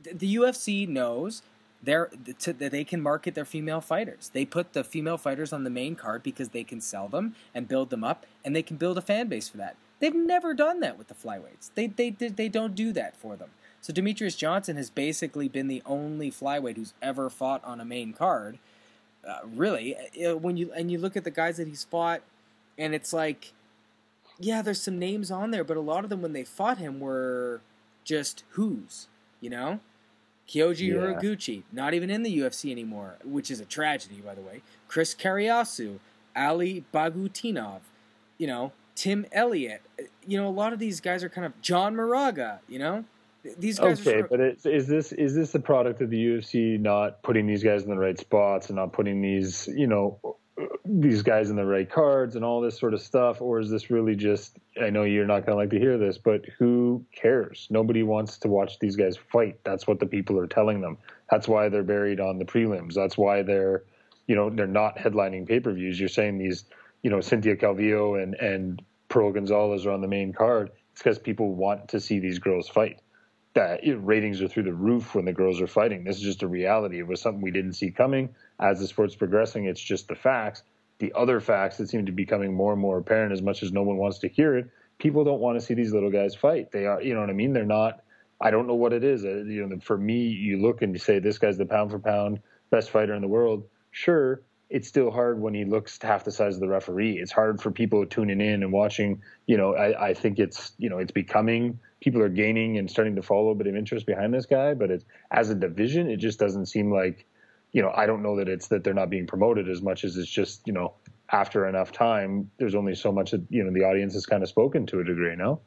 the 0.02 0.36
UFC 0.36 0.88
knows 0.88 1.42
they're 1.82 2.10
to, 2.40 2.52
they 2.52 2.84
can 2.84 3.00
market 3.00 3.34
their 3.34 3.44
female 3.44 3.80
fighters. 3.80 4.30
They 4.32 4.44
put 4.44 4.72
the 4.72 4.84
female 4.84 5.18
fighters 5.18 5.52
on 5.52 5.64
the 5.64 5.70
main 5.70 5.94
card 5.94 6.22
because 6.22 6.50
they 6.50 6.64
can 6.64 6.80
sell 6.80 7.08
them 7.08 7.34
and 7.54 7.68
build 7.68 7.90
them 7.90 8.04
up, 8.04 8.26
and 8.44 8.54
they 8.54 8.62
can 8.62 8.76
build 8.76 8.98
a 8.98 9.02
fan 9.02 9.28
base 9.28 9.48
for 9.48 9.56
that. 9.58 9.76
They've 10.00 10.14
never 10.14 10.54
done 10.54 10.80
that 10.80 10.96
with 10.96 11.08
the 11.08 11.14
flyweights. 11.14 11.70
They 11.74 11.86
they 11.86 12.10
they 12.10 12.48
don't 12.48 12.74
do 12.74 12.92
that 12.92 13.16
for 13.16 13.36
them. 13.36 13.50
So 13.80 13.92
Demetrius 13.92 14.34
Johnson 14.34 14.76
has 14.76 14.90
basically 14.90 15.48
been 15.48 15.68
the 15.68 15.82
only 15.86 16.30
flyweight 16.30 16.76
who's 16.76 16.94
ever 17.00 17.30
fought 17.30 17.64
on 17.64 17.80
a 17.80 17.84
main 17.84 18.12
card. 18.12 18.58
Uh, 19.26 19.38
really, 19.54 19.96
uh, 20.24 20.36
when 20.36 20.56
you 20.56 20.72
and 20.72 20.90
you 20.90 20.98
look 20.98 21.16
at 21.16 21.24
the 21.24 21.30
guys 21.30 21.56
that 21.56 21.68
he's 21.68 21.84
fought, 21.84 22.22
and 22.78 22.94
it's 22.94 23.12
like, 23.12 23.52
yeah, 24.38 24.62
there's 24.62 24.80
some 24.80 24.98
names 24.98 25.30
on 25.30 25.50
there, 25.50 25.64
but 25.64 25.76
a 25.76 25.80
lot 25.80 26.04
of 26.04 26.10
them 26.10 26.22
when 26.22 26.32
they 26.32 26.44
fought 26.44 26.78
him 26.78 27.00
were 27.00 27.60
just 28.04 28.44
who's, 28.50 29.08
you 29.40 29.50
know. 29.50 29.80
Kyoji 30.48 30.88
yeah. 30.88 30.94
Horiguchi, 30.94 31.62
not 31.72 31.92
even 31.92 32.08
in 32.08 32.22
the 32.22 32.38
UFC 32.38 32.70
anymore, 32.70 33.16
which 33.22 33.50
is 33.50 33.60
a 33.60 33.66
tragedy, 33.66 34.22
by 34.24 34.34
the 34.34 34.40
way. 34.40 34.62
Chris 34.88 35.14
Cariaso, 35.14 35.98
Ali 36.34 36.84
Bagautinov, 36.92 37.80
you 38.38 38.46
know, 38.46 38.72
Tim 38.94 39.26
Elliott. 39.30 39.82
You 40.26 40.40
know, 40.40 40.48
a 40.48 40.50
lot 40.50 40.72
of 40.72 40.78
these 40.78 41.00
guys 41.00 41.22
are 41.22 41.28
kind 41.28 41.46
of 41.46 41.60
John 41.60 41.94
Moraga, 41.94 42.60
you 42.66 42.78
know? 42.78 43.04
These 43.58 43.78
guys 43.78 44.06
okay, 44.06 44.20
are 44.20 44.28
but 44.28 44.40
is 44.40 44.86
this 44.86 45.12
is 45.12 45.34
this 45.34 45.52
the 45.52 45.60
product 45.60 46.02
of 46.02 46.10
the 46.10 46.16
UFC 46.16 46.78
not 46.78 47.22
putting 47.22 47.46
these 47.46 47.62
guys 47.62 47.82
in 47.82 47.90
the 47.90 47.98
right 47.98 48.18
spots 48.18 48.68
and 48.68 48.76
not 48.76 48.92
putting 48.92 49.20
these 49.22 49.68
you 49.68 49.86
know 49.86 50.36
these 50.84 51.22
guys 51.22 51.50
in 51.50 51.56
the 51.56 51.64
right 51.64 51.88
cards 51.88 52.34
and 52.34 52.44
all 52.44 52.60
this 52.60 52.78
sort 52.78 52.94
of 52.94 53.00
stuff, 53.00 53.40
or 53.40 53.60
is 53.60 53.70
this 53.70 53.90
really 53.90 54.16
just? 54.16 54.56
I 54.80 54.90
know 54.90 55.04
you're 55.04 55.26
not 55.26 55.46
going 55.46 55.52
to 55.52 55.56
like 55.56 55.70
to 55.70 55.78
hear 55.78 55.98
this, 55.98 56.18
but 56.18 56.44
who 56.58 57.04
cares? 57.14 57.66
Nobody 57.70 58.02
wants 58.02 58.38
to 58.38 58.48
watch 58.48 58.78
these 58.78 58.96
guys 58.96 59.16
fight. 59.16 59.60
That's 59.64 59.86
what 59.86 60.00
the 60.00 60.06
people 60.06 60.38
are 60.38 60.46
telling 60.46 60.80
them. 60.80 60.98
That's 61.30 61.46
why 61.46 61.68
they're 61.68 61.82
buried 61.82 62.20
on 62.20 62.38
the 62.38 62.44
prelims. 62.44 62.94
That's 62.94 63.18
why 63.18 63.42
they're, 63.42 63.84
you 64.26 64.34
know, 64.34 64.50
they're 64.50 64.66
not 64.66 64.96
headlining 64.96 65.46
pay 65.46 65.60
per 65.60 65.72
views. 65.72 66.00
You're 66.00 66.08
saying 66.08 66.38
these, 66.38 66.64
you 67.02 67.10
know, 67.10 67.20
Cynthia 67.20 67.56
Calvillo 67.56 68.20
and 68.20 68.34
and 68.34 68.82
Pearl 69.08 69.32
Gonzalez 69.32 69.86
are 69.86 69.92
on 69.92 70.00
the 70.00 70.08
main 70.08 70.32
card. 70.32 70.70
It's 70.92 71.02
because 71.02 71.18
people 71.18 71.54
want 71.54 71.88
to 71.88 72.00
see 72.00 72.18
these 72.18 72.38
girls 72.38 72.68
fight. 72.68 73.00
That 73.54 73.80
ratings 73.84 74.40
are 74.42 74.48
through 74.48 74.64
the 74.64 74.72
roof 74.72 75.14
when 75.14 75.24
the 75.24 75.32
girls 75.32 75.60
are 75.60 75.66
fighting. 75.66 76.04
This 76.04 76.16
is 76.16 76.22
just 76.22 76.42
a 76.42 76.48
reality. 76.48 76.98
It 76.98 77.06
was 77.06 77.20
something 77.20 77.42
we 77.42 77.50
didn't 77.50 77.72
see 77.72 77.90
coming 77.90 78.34
as 78.60 78.80
the 78.80 78.86
sport's 78.86 79.14
progressing, 79.14 79.66
it's 79.66 79.80
just 79.80 80.08
the 80.08 80.14
facts. 80.14 80.62
The 80.98 81.12
other 81.14 81.40
facts 81.40 81.76
that 81.76 81.88
seem 81.88 82.06
to 82.06 82.12
be 82.12 82.24
becoming 82.24 82.52
more 82.52 82.72
and 82.72 82.82
more 82.82 82.98
apparent, 82.98 83.32
as 83.32 83.40
much 83.40 83.62
as 83.62 83.72
no 83.72 83.82
one 83.82 83.98
wants 83.98 84.18
to 84.20 84.28
hear 84.28 84.56
it, 84.56 84.68
people 84.98 85.22
don't 85.22 85.40
want 85.40 85.58
to 85.58 85.64
see 85.64 85.74
these 85.74 85.92
little 85.92 86.10
guys 86.10 86.34
fight. 86.34 86.72
They 86.72 86.86
are, 86.86 87.00
you 87.00 87.14
know 87.14 87.20
what 87.20 87.30
I 87.30 87.34
mean? 87.34 87.52
They're 87.52 87.64
not. 87.64 88.02
I 88.40 88.50
don't 88.50 88.66
know 88.66 88.74
what 88.74 88.92
it 88.92 89.04
is. 89.04 89.24
Uh, 89.24 89.44
you 89.44 89.66
know, 89.66 89.78
for 89.78 89.96
me, 89.96 90.26
you 90.26 90.60
look 90.60 90.82
and 90.82 90.92
you 90.92 90.98
say 90.98 91.20
this 91.20 91.38
guy's 91.38 91.56
the 91.56 91.66
pound 91.66 91.92
for 91.92 91.98
pound 91.98 92.40
best 92.70 92.90
fighter 92.90 93.14
in 93.14 93.22
the 93.22 93.28
world. 93.28 93.64
Sure, 93.92 94.42
it's 94.70 94.88
still 94.88 95.10
hard 95.10 95.40
when 95.40 95.54
he 95.54 95.64
looks 95.64 95.98
half 96.02 96.24
the 96.24 96.32
size 96.32 96.54
of 96.54 96.60
the 96.60 96.68
referee. 96.68 97.18
It's 97.18 97.32
hard 97.32 97.60
for 97.60 97.70
people 97.70 98.04
tuning 98.06 98.40
in 98.40 98.62
and 98.62 98.72
watching. 98.72 99.22
You 99.46 99.56
know, 99.56 99.74
I, 99.74 100.08
I 100.08 100.14
think 100.14 100.40
it's 100.40 100.72
you 100.78 100.90
know 100.90 100.98
it's 100.98 101.12
becoming 101.12 101.78
people 102.00 102.22
are 102.22 102.28
gaining 102.28 102.78
and 102.78 102.90
starting 102.90 103.16
to 103.16 103.22
follow 103.22 103.50
a 103.50 103.54
bit 103.54 103.66
of 103.66 103.76
interest 103.76 104.06
behind 104.06 104.32
this 104.32 104.46
guy. 104.46 104.74
But 104.74 104.90
it's 104.90 105.04
as 105.30 105.50
a 105.50 105.54
division, 105.54 106.08
it 106.08 106.18
just 106.18 106.38
doesn't 106.38 106.66
seem 106.66 106.92
like 106.92 107.26
you 107.72 107.82
know, 107.82 107.92
I 107.94 108.06
don't 108.06 108.22
know 108.22 108.36
that 108.36 108.48
it's 108.48 108.68
that 108.68 108.84
they're 108.84 108.94
not 108.94 109.10
being 109.10 109.26
promoted 109.26 109.68
as 109.68 109.82
much 109.82 110.04
as 110.04 110.16
it's 110.16 110.30
just, 110.30 110.66
you 110.66 110.72
know, 110.72 110.94
after 111.30 111.68
enough 111.68 111.92
time, 111.92 112.50
there's 112.56 112.74
only 112.74 112.94
so 112.94 113.12
much 113.12 113.32
that, 113.32 113.42
you 113.50 113.62
know, 113.62 113.70
the 113.72 113.84
audience 113.84 114.14
has 114.14 114.24
kind 114.24 114.42
of 114.42 114.48
spoken 114.48 114.86
to 114.86 115.00
a 115.00 115.04
degree, 115.04 115.36
no? 115.36 115.60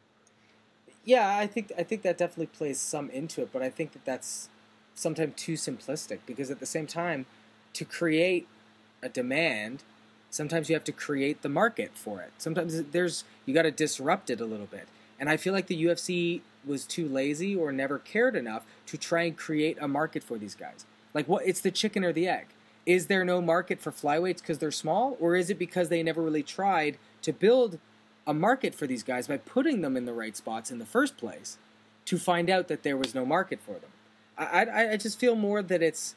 Yeah, 1.05 1.37
I 1.37 1.47
think 1.47 1.71
I 1.77 1.83
think 1.83 2.03
that 2.03 2.17
definitely 2.17 2.47
plays 2.47 2.79
some 2.79 3.09
into 3.09 3.41
it, 3.41 3.49
but 3.51 3.61
I 3.61 3.69
think 3.69 3.93
that 3.93 4.05
that's 4.05 4.49
sometimes 4.93 5.33
too 5.35 5.53
simplistic 5.53 6.19
because 6.25 6.51
at 6.51 6.59
the 6.59 6.65
same 6.65 6.87
time, 6.87 7.25
to 7.73 7.85
create 7.85 8.47
a 9.01 9.09
demand, 9.09 9.83
sometimes 10.29 10.69
you 10.69 10.75
have 10.75 10.83
to 10.83 10.91
create 10.91 11.41
the 11.41 11.49
market 11.49 11.91
for 11.95 12.21
it. 12.21 12.31
Sometimes 12.37 12.81
there's 12.91 13.23
you 13.45 13.53
got 13.53 13.63
to 13.63 13.71
disrupt 13.71 14.29
it 14.29 14.39
a 14.39 14.45
little 14.45 14.67
bit. 14.67 14.87
And 15.21 15.29
I 15.29 15.37
feel 15.37 15.53
like 15.53 15.67
the 15.67 15.85
UFC 15.85 16.41
was 16.65 16.83
too 16.83 17.07
lazy 17.07 17.55
or 17.55 17.71
never 17.71 17.99
cared 17.99 18.35
enough 18.35 18.65
to 18.87 18.97
try 18.97 19.21
and 19.21 19.37
create 19.37 19.77
a 19.79 19.87
market 19.87 20.23
for 20.23 20.39
these 20.39 20.55
guys. 20.55 20.83
Like 21.13 21.27
what? 21.27 21.45
It's 21.45 21.61
the 21.61 21.69
chicken 21.69 22.03
or 22.03 22.11
the 22.11 22.27
egg. 22.27 22.47
Is 22.87 23.05
there 23.05 23.23
no 23.23 23.39
market 23.39 23.79
for 23.79 23.91
flyweights 23.91 24.39
because 24.39 24.57
they're 24.57 24.71
small, 24.71 25.15
or 25.19 25.35
is 25.35 25.51
it 25.51 25.59
because 25.59 25.89
they 25.89 26.01
never 26.01 26.23
really 26.23 26.41
tried 26.41 26.97
to 27.21 27.31
build 27.31 27.77
a 28.25 28.33
market 28.33 28.73
for 28.73 28.87
these 28.87 29.03
guys 29.03 29.27
by 29.27 29.37
putting 29.37 29.81
them 29.81 29.95
in 29.95 30.05
the 30.05 30.13
right 30.13 30.35
spots 30.35 30.71
in 30.71 30.79
the 30.79 30.85
first 30.85 31.17
place 31.17 31.59
to 32.05 32.17
find 32.17 32.49
out 32.49 32.67
that 32.67 32.81
there 32.81 32.97
was 32.97 33.13
no 33.13 33.23
market 33.23 33.59
for 33.59 33.73
them? 33.73 33.91
I, 34.39 34.65
I, 34.65 34.91
I 34.93 34.97
just 34.97 35.19
feel 35.19 35.35
more 35.35 35.61
that 35.61 35.83
it's 35.83 36.15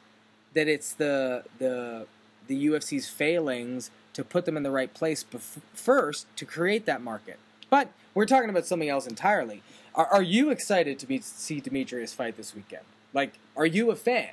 that 0.55 0.67
it's 0.67 0.93
the 0.93 1.43
the 1.59 2.07
the 2.47 2.67
UFC's 2.67 3.07
failings 3.07 3.91
to 4.13 4.23
put 4.23 4.45
them 4.45 4.57
in 4.57 4.63
the 4.63 4.71
right 4.71 4.91
place 4.91 5.23
bef- 5.23 5.61
first 5.73 6.25
to 6.37 6.45
create 6.45 6.87
that 6.87 7.03
market. 7.03 7.37
But 7.75 7.89
we're 8.13 8.25
talking 8.25 8.49
about 8.49 8.65
something 8.65 8.87
else 8.87 9.05
entirely. 9.05 9.61
Are, 9.95 10.05
are 10.05 10.21
you 10.21 10.49
excited 10.49 10.97
to 10.97 11.05
be, 11.05 11.19
see 11.19 11.59
Demetrius 11.59 12.13
fight 12.13 12.37
this 12.37 12.55
weekend? 12.55 12.83
Like, 13.11 13.33
are 13.57 13.65
you 13.65 13.91
a 13.91 13.97
fan? 13.97 14.29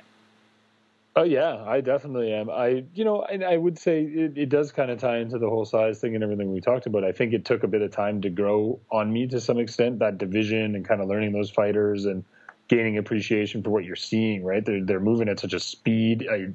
Oh 1.17 1.23
yeah, 1.23 1.61
I 1.67 1.81
definitely 1.81 2.31
am. 2.31 2.49
I, 2.49 2.85
you 2.95 3.03
know, 3.03 3.21
and 3.21 3.43
I 3.43 3.57
would 3.57 3.77
say 3.77 4.01
it, 4.01 4.37
it 4.37 4.47
does 4.47 4.71
kind 4.71 4.89
of 4.89 4.99
tie 4.99 5.17
into 5.17 5.39
the 5.39 5.49
whole 5.49 5.65
size 5.65 5.99
thing 5.99 6.15
and 6.15 6.23
everything 6.23 6.53
we 6.53 6.61
talked 6.61 6.85
about. 6.85 7.03
I 7.03 7.11
think 7.11 7.33
it 7.33 7.43
took 7.43 7.63
a 7.63 7.67
bit 7.67 7.81
of 7.81 7.91
time 7.91 8.21
to 8.21 8.29
grow 8.29 8.79
on 8.89 9.11
me 9.11 9.27
to 9.27 9.41
some 9.41 9.59
extent. 9.59 9.99
That 9.99 10.17
division 10.17 10.73
and 10.75 10.87
kind 10.87 11.01
of 11.01 11.09
learning 11.09 11.33
those 11.33 11.49
fighters 11.49 12.05
and 12.05 12.23
gaining 12.69 12.97
appreciation 12.97 13.61
for 13.61 13.71
what 13.71 13.83
you're 13.83 13.97
seeing. 13.97 14.45
Right, 14.45 14.63
they're 14.63 14.85
they're 14.85 15.01
moving 15.01 15.27
at 15.27 15.41
such 15.41 15.51
a 15.51 15.59
speed. 15.59 16.29
I, 16.31 16.47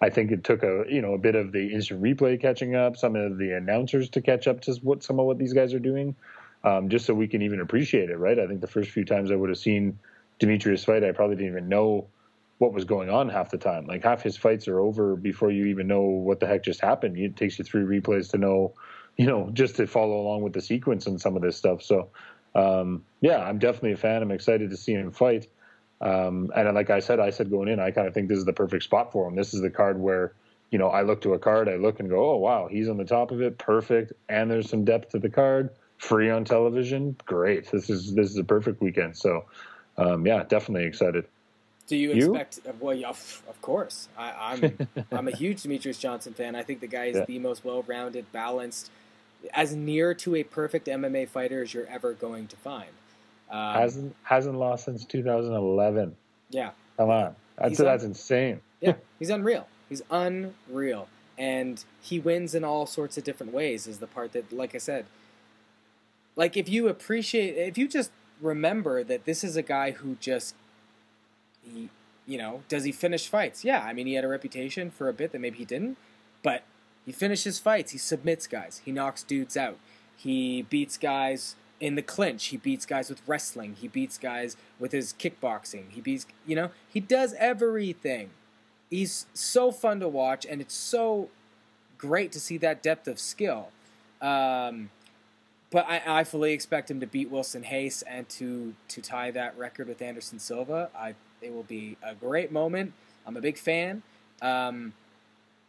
I 0.00 0.10
think 0.10 0.32
it 0.32 0.44
took 0.44 0.62
a 0.62 0.84
you 0.88 1.00
know 1.00 1.14
a 1.14 1.18
bit 1.18 1.34
of 1.34 1.52
the 1.52 1.72
instant 1.72 2.02
replay 2.02 2.40
catching 2.40 2.74
up, 2.74 2.96
some 2.96 3.16
of 3.16 3.38
the 3.38 3.52
announcers 3.52 4.08
to 4.10 4.20
catch 4.20 4.46
up 4.46 4.60
to 4.62 4.74
what 4.82 5.02
some 5.02 5.18
of 5.18 5.26
what 5.26 5.38
these 5.38 5.52
guys 5.52 5.72
are 5.74 5.78
doing, 5.78 6.16
um, 6.62 6.88
just 6.88 7.06
so 7.06 7.14
we 7.14 7.28
can 7.28 7.42
even 7.42 7.60
appreciate 7.60 8.10
it. 8.10 8.18
Right, 8.18 8.38
I 8.38 8.46
think 8.46 8.60
the 8.60 8.66
first 8.66 8.90
few 8.90 9.04
times 9.04 9.30
I 9.30 9.36
would 9.36 9.50
have 9.50 9.58
seen 9.58 9.98
Demetrius 10.38 10.84
fight, 10.84 11.04
I 11.04 11.12
probably 11.12 11.36
didn't 11.36 11.52
even 11.52 11.68
know 11.68 12.08
what 12.58 12.72
was 12.72 12.84
going 12.84 13.10
on 13.10 13.28
half 13.28 13.50
the 13.50 13.58
time. 13.58 13.86
Like 13.86 14.02
half 14.04 14.22
his 14.22 14.36
fights 14.36 14.68
are 14.68 14.78
over 14.78 15.16
before 15.16 15.50
you 15.50 15.66
even 15.66 15.86
know 15.86 16.02
what 16.02 16.40
the 16.40 16.46
heck 16.46 16.62
just 16.64 16.80
happened. 16.80 17.18
It 17.18 17.36
takes 17.36 17.58
you 17.58 17.64
three 17.64 17.82
replays 17.82 18.30
to 18.30 18.38
know, 18.38 18.74
you 19.16 19.26
know, 19.26 19.50
just 19.52 19.76
to 19.76 19.86
follow 19.86 20.20
along 20.20 20.42
with 20.42 20.52
the 20.52 20.60
sequence 20.60 21.06
and 21.06 21.20
some 21.20 21.36
of 21.36 21.42
this 21.42 21.56
stuff. 21.56 21.82
So, 21.82 22.10
um, 22.54 23.04
yeah, 23.20 23.38
I'm 23.38 23.58
definitely 23.58 23.92
a 23.92 23.96
fan. 23.96 24.22
I'm 24.22 24.30
excited 24.30 24.70
to 24.70 24.76
see 24.76 24.92
him 24.92 25.10
fight. 25.10 25.48
Um, 26.04 26.52
and 26.54 26.74
like 26.74 26.90
I 26.90 27.00
said, 27.00 27.18
I 27.18 27.30
said 27.30 27.50
going 27.50 27.68
in, 27.68 27.80
I 27.80 27.90
kind 27.90 28.06
of 28.06 28.12
think 28.12 28.28
this 28.28 28.38
is 28.38 28.44
the 28.44 28.52
perfect 28.52 28.84
spot 28.84 29.10
for 29.10 29.26
him. 29.26 29.34
This 29.34 29.54
is 29.54 29.62
the 29.62 29.70
card 29.70 29.98
where, 29.98 30.34
you 30.70 30.78
know, 30.78 30.88
I 30.88 31.00
look 31.00 31.22
to 31.22 31.32
a 31.32 31.38
card, 31.38 31.66
I 31.66 31.76
look 31.76 31.98
and 31.98 32.10
go, 32.10 32.32
oh 32.32 32.36
wow, 32.36 32.68
he's 32.70 32.90
on 32.90 32.98
the 32.98 33.04
top 33.04 33.30
of 33.30 33.40
it, 33.40 33.56
perfect, 33.56 34.12
and 34.28 34.50
there's 34.50 34.68
some 34.68 34.84
depth 34.84 35.12
to 35.12 35.18
the 35.18 35.30
card, 35.30 35.70
free 35.96 36.30
on 36.30 36.44
television, 36.44 37.16
great. 37.24 37.70
This 37.70 37.88
is 37.88 38.14
this 38.14 38.30
is 38.30 38.36
a 38.36 38.44
perfect 38.44 38.82
weekend. 38.82 39.16
So, 39.16 39.46
um, 39.96 40.26
yeah, 40.26 40.42
definitely 40.42 40.86
excited. 40.86 41.24
Do 41.86 41.96
you, 41.96 42.12
you? 42.12 42.34
expect? 42.34 42.60
Well, 42.80 42.94
yeah, 42.94 43.08
of 43.08 43.58
course. 43.60 44.08
I, 44.16 44.54
am 44.54 44.64
I'm, 44.64 45.06
I'm 45.12 45.28
a 45.28 45.36
huge 45.36 45.62
Demetrius 45.62 45.98
Johnson 45.98 46.34
fan. 46.34 46.54
I 46.54 46.62
think 46.62 46.80
the 46.80 46.86
guy 46.86 47.06
is 47.06 47.16
yeah. 47.16 47.24
the 47.26 47.38
most 47.38 47.64
well-rounded, 47.64 48.30
balanced, 48.32 48.90
as 49.52 49.74
near 49.74 50.14
to 50.14 50.34
a 50.36 50.42
perfect 50.44 50.86
MMA 50.86 51.28
fighter 51.28 51.62
as 51.62 51.74
you're 51.74 51.86
ever 51.86 52.14
going 52.14 52.46
to 52.48 52.56
find. 52.56 52.88
Um, 53.50 53.74
hasn't 53.74 54.16
hasn't 54.22 54.58
lost 54.58 54.84
since 54.86 55.04
2011. 55.04 56.16
Yeah, 56.50 56.70
come 56.96 57.10
on, 57.10 57.36
that's 57.56 57.78
that's 57.78 58.02
un- 58.02 58.10
insane. 58.10 58.60
yeah, 58.80 58.94
he's 59.18 59.30
unreal. 59.30 59.66
He's 59.88 60.02
unreal, 60.10 61.08
and 61.38 61.84
he 62.00 62.18
wins 62.18 62.54
in 62.54 62.64
all 62.64 62.86
sorts 62.86 63.18
of 63.18 63.24
different 63.24 63.52
ways. 63.52 63.86
Is 63.86 63.98
the 63.98 64.06
part 64.06 64.32
that, 64.32 64.52
like 64.52 64.74
I 64.74 64.78
said, 64.78 65.06
like 66.36 66.56
if 66.56 66.68
you 66.68 66.88
appreciate, 66.88 67.56
if 67.56 67.78
you 67.78 67.86
just 67.88 68.10
remember 68.40 69.04
that 69.04 69.24
this 69.24 69.44
is 69.44 69.56
a 69.56 69.62
guy 69.62 69.92
who 69.92 70.16
just 70.20 70.54
he, 71.62 71.90
you 72.26 72.38
know, 72.38 72.62
does 72.68 72.84
he 72.84 72.92
finish 72.92 73.28
fights? 73.28 73.64
Yeah, 73.64 73.84
I 73.84 73.92
mean, 73.92 74.06
he 74.06 74.14
had 74.14 74.24
a 74.24 74.28
reputation 74.28 74.90
for 74.90 75.08
a 75.08 75.12
bit 75.12 75.32
that 75.32 75.40
maybe 75.40 75.58
he 75.58 75.64
didn't, 75.64 75.96
but 76.42 76.62
he 77.04 77.12
finishes 77.12 77.58
fights. 77.58 77.92
He 77.92 77.98
submits 77.98 78.46
guys. 78.46 78.80
He 78.84 78.90
knocks 78.92 79.22
dudes 79.22 79.56
out. 79.56 79.76
He 80.16 80.62
beats 80.62 80.96
guys 80.96 81.56
in 81.80 81.94
the 81.94 82.02
clinch. 82.02 82.46
He 82.46 82.56
beats 82.56 82.86
guys 82.86 83.08
with 83.08 83.22
wrestling. 83.26 83.76
He 83.80 83.88
beats 83.88 84.18
guys 84.18 84.56
with 84.78 84.92
his 84.92 85.12
kickboxing. 85.12 85.90
He 85.90 86.00
beats, 86.00 86.26
you 86.46 86.56
know, 86.56 86.70
he 86.92 87.00
does 87.00 87.34
everything. 87.38 88.30
He's 88.90 89.26
so 89.34 89.72
fun 89.72 90.00
to 90.00 90.08
watch, 90.08 90.46
and 90.46 90.60
it's 90.60 90.74
so 90.74 91.30
great 91.98 92.32
to 92.32 92.40
see 92.40 92.58
that 92.58 92.82
depth 92.82 93.08
of 93.08 93.18
skill. 93.18 93.70
Um, 94.20 94.90
but 95.70 95.86
I, 95.88 96.20
I, 96.20 96.24
fully 96.24 96.52
expect 96.52 96.90
him 96.90 97.00
to 97.00 97.06
beat 97.06 97.30
Wilson 97.30 97.64
Reis 97.70 98.02
and 98.02 98.28
to 98.30 98.74
to 98.88 99.02
tie 99.02 99.32
that 99.32 99.58
record 99.58 99.88
with 99.88 100.00
Anderson 100.00 100.38
Silva. 100.38 100.88
I 100.96 101.14
it 101.42 101.52
will 101.52 101.64
be 101.64 101.96
a 102.02 102.14
great 102.14 102.52
moment. 102.52 102.92
I'm 103.26 103.36
a 103.36 103.40
big 103.40 103.58
fan. 103.58 104.02
Um, 104.40 104.92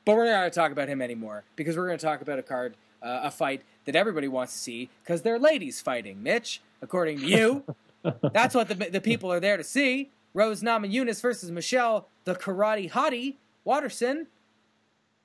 but 0.06 0.16
we're 0.16 0.26
not 0.26 0.40
going 0.40 0.52
to 0.52 0.56
talk 0.56 0.72
about 0.72 0.88
him 0.88 1.02
anymore 1.02 1.44
because 1.56 1.76
we're 1.76 1.88
going 1.88 1.98
to 1.98 2.06
talk 2.06 2.22
about 2.22 2.38
a 2.38 2.44
card, 2.44 2.76
uh, 3.02 3.22
a 3.24 3.32
fight 3.32 3.64
that 3.86 3.96
everybody 3.96 4.28
wants 4.28 4.54
to 4.54 4.60
see 4.60 4.90
because 5.04 5.22
they're 5.22 5.40
ladies 5.40 5.82
fighting, 5.82 6.22
Mitch, 6.24 6.62
according 6.82 7.20
to 7.20 7.26
you. 7.26 7.64
That's 8.34 8.54
what 8.56 8.68
the, 8.68 8.76
the 8.76 9.02
people 9.02 9.32
are 9.32 9.40
there 9.40 9.58
to 9.58 9.64
see. 9.64 10.12
Rose 10.34 10.62
Namajunas 10.62 11.22
versus 11.22 11.50
Michelle, 11.50 12.08
the 12.26 12.36
karate 12.36 12.92
hottie, 12.92 13.36
Waterson. 13.64 14.28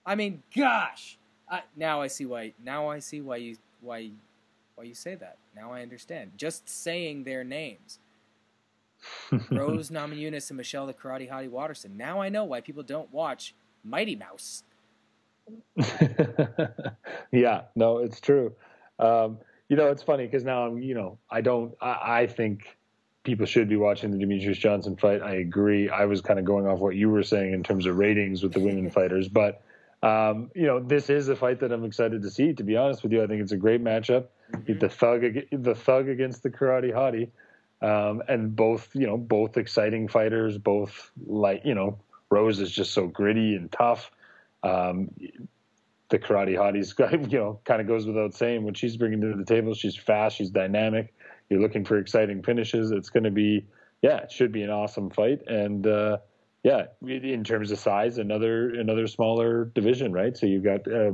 I 0.07 0.15
mean, 0.15 0.43
gosh. 0.57 1.19
I, 1.51 1.63
now 1.77 2.01
I 2.01 2.07
see 2.07 2.27
why. 2.27 2.53
Now 2.65 2.89
I 2.89 3.01
see 3.01 3.21
why 3.21 3.37
you 3.37 3.57
why 3.81 4.11
why 4.77 4.85
you 4.85 4.95
say 4.95 5.17
that. 5.17 5.39
Now 5.57 5.73
I 5.73 5.83
understand. 5.83 6.33
Just 6.37 6.69
saying 6.69 7.25
their 7.25 7.43
names 7.43 7.99
Rose 9.51 9.91
Namajunas 9.91 10.51
and 10.51 10.57
Michelle 10.57 10.87
the 10.87 10.95
Karate 10.95 11.31
Hottie 11.31 11.51
Waterson. 11.51 11.97
Now 11.97 12.21
I 12.21 12.29
know 12.29 12.45
why 12.45 12.61
people 12.61 12.83
don't 12.83 13.13
watch 13.13 13.55
Mighty 13.85 14.17
Mouse. 14.17 14.65
yeah, 17.33 17.63
no, 17.75 17.99
it's 17.99 18.21
true. 18.21 18.55
Um, 18.99 19.39
you 19.69 19.77
know, 19.77 19.87
it's 19.87 20.03
funny 20.03 20.27
because 20.27 20.45
now 20.45 20.67
I'm, 20.67 20.83
you 20.83 20.95
know, 20.95 21.19
I 21.31 21.41
don't, 21.41 21.75
I, 21.81 22.23
I, 22.23 22.27
think 22.27 22.77
people 23.23 23.47
should 23.47 23.69
be 23.69 23.77
watching 23.77 24.11
the 24.11 24.19
Demetrius 24.19 24.59
Johnson 24.59 24.97
fight. 24.97 25.23
I 25.23 25.37
agree. 25.37 25.89
I 25.89 26.05
was 26.05 26.21
kind 26.21 26.39
of 26.39 26.45
going 26.45 26.67
off 26.67 26.81
what 26.81 26.97
you 26.97 27.09
were 27.09 27.23
saying 27.23 27.53
in 27.53 27.63
terms 27.63 27.87
of 27.87 27.97
ratings 27.97 28.43
with 28.43 28.53
the 28.53 28.61
women 28.61 28.91
fighters, 28.99 29.29
but 29.29 29.63
um, 30.03 30.51
you 30.55 30.67
know, 30.67 30.81
this 30.81 31.11
is 31.11 31.29
a 31.29 31.37
fight 31.37 31.61
that 31.61 31.73
I'm 31.73 31.85
excited 31.85 32.23
to 32.23 32.31
see. 32.31 32.55
To 32.55 32.63
be 32.63 32.77
honest 32.77 33.03
with 33.03 33.13
you, 33.13 33.23
I 33.23 33.27
think 33.27 33.43
it's 33.43 33.53
a 33.53 33.57
great 33.57 33.85
matchup. 33.85 34.27
Mm-hmm. 34.53 34.79
The 34.79 34.89
thug, 34.89 35.23
the 35.53 35.75
thug 35.75 36.09
against 36.09 36.43
the 36.43 36.51
karate 36.51 36.93
hottie. 36.93 37.29
Um, 37.83 38.23
and 38.29 38.55
both, 38.55 38.89
you 38.95 39.07
know, 39.07 39.17
both 39.17 39.57
exciting 39.57 40.09
fighters, 40.09 40.59
both 40.59 41.11
like, 41.27 41.63
you 41.65 41.75
know, 41.75 41.99
Rose 42.31 42.61
is 42.61 42.71
just 42.71 42.93
so 42.93 43.07
gritty 43.07 43.57
and 43.57 43.71
tough. 43.73 44.11
Um, 44.63 45.11
the 46.09 46.19
karate 46.19 46.57
hottie's, 46.57 46.95
you 47.31 47.39
know, 47.39 47.61
kind 47.65 47.81
of 47.81 47.87
goes 47.87 48.07
without 48.07 48.35
saying 48.35 48.65
what 48.65 48.77
she's 48.77 48.97
bringing 48.97 49.21
to 49.21 49.35
the 49.37 49.45
table. 49.45 49.75
She's 49.75 49.97
fast, 49.97 50.37
she's 50.37 50.51
dynamic. 50.51 51.15
You're 51.49 51.61
looking 51.61 51.85
for 51.85 51.99
exciting 51.99 52.43
finishes. 52.43 52.91
It's 52.91 53.11
going 53.11 53.25
to 53.25 53.31
be, 53.31 53.67
yeah, 54.03 54.19
it 54.19 54.33
should 54.33 54.53
be 54.53 54.63
an 54.63 54.71
awesome 54.71 55.11
fight. 55.11 55.47
And, 55.47 55.87
uh, 55.87 56.19
yeah, 56.63 56.87
in 57.07 57.43
terms 57.45 57.71
of 57.71 57.79
size, 57.79 58.19
another 58.19 58.71
another 58.75 59.07
smaller 59.07 59.65
division, 59.65 60.13
right? 60.13 60.37
So 60.37 60.47
you've 60.47 60.65
got 60.65 60.87
uh, 60.93 61.13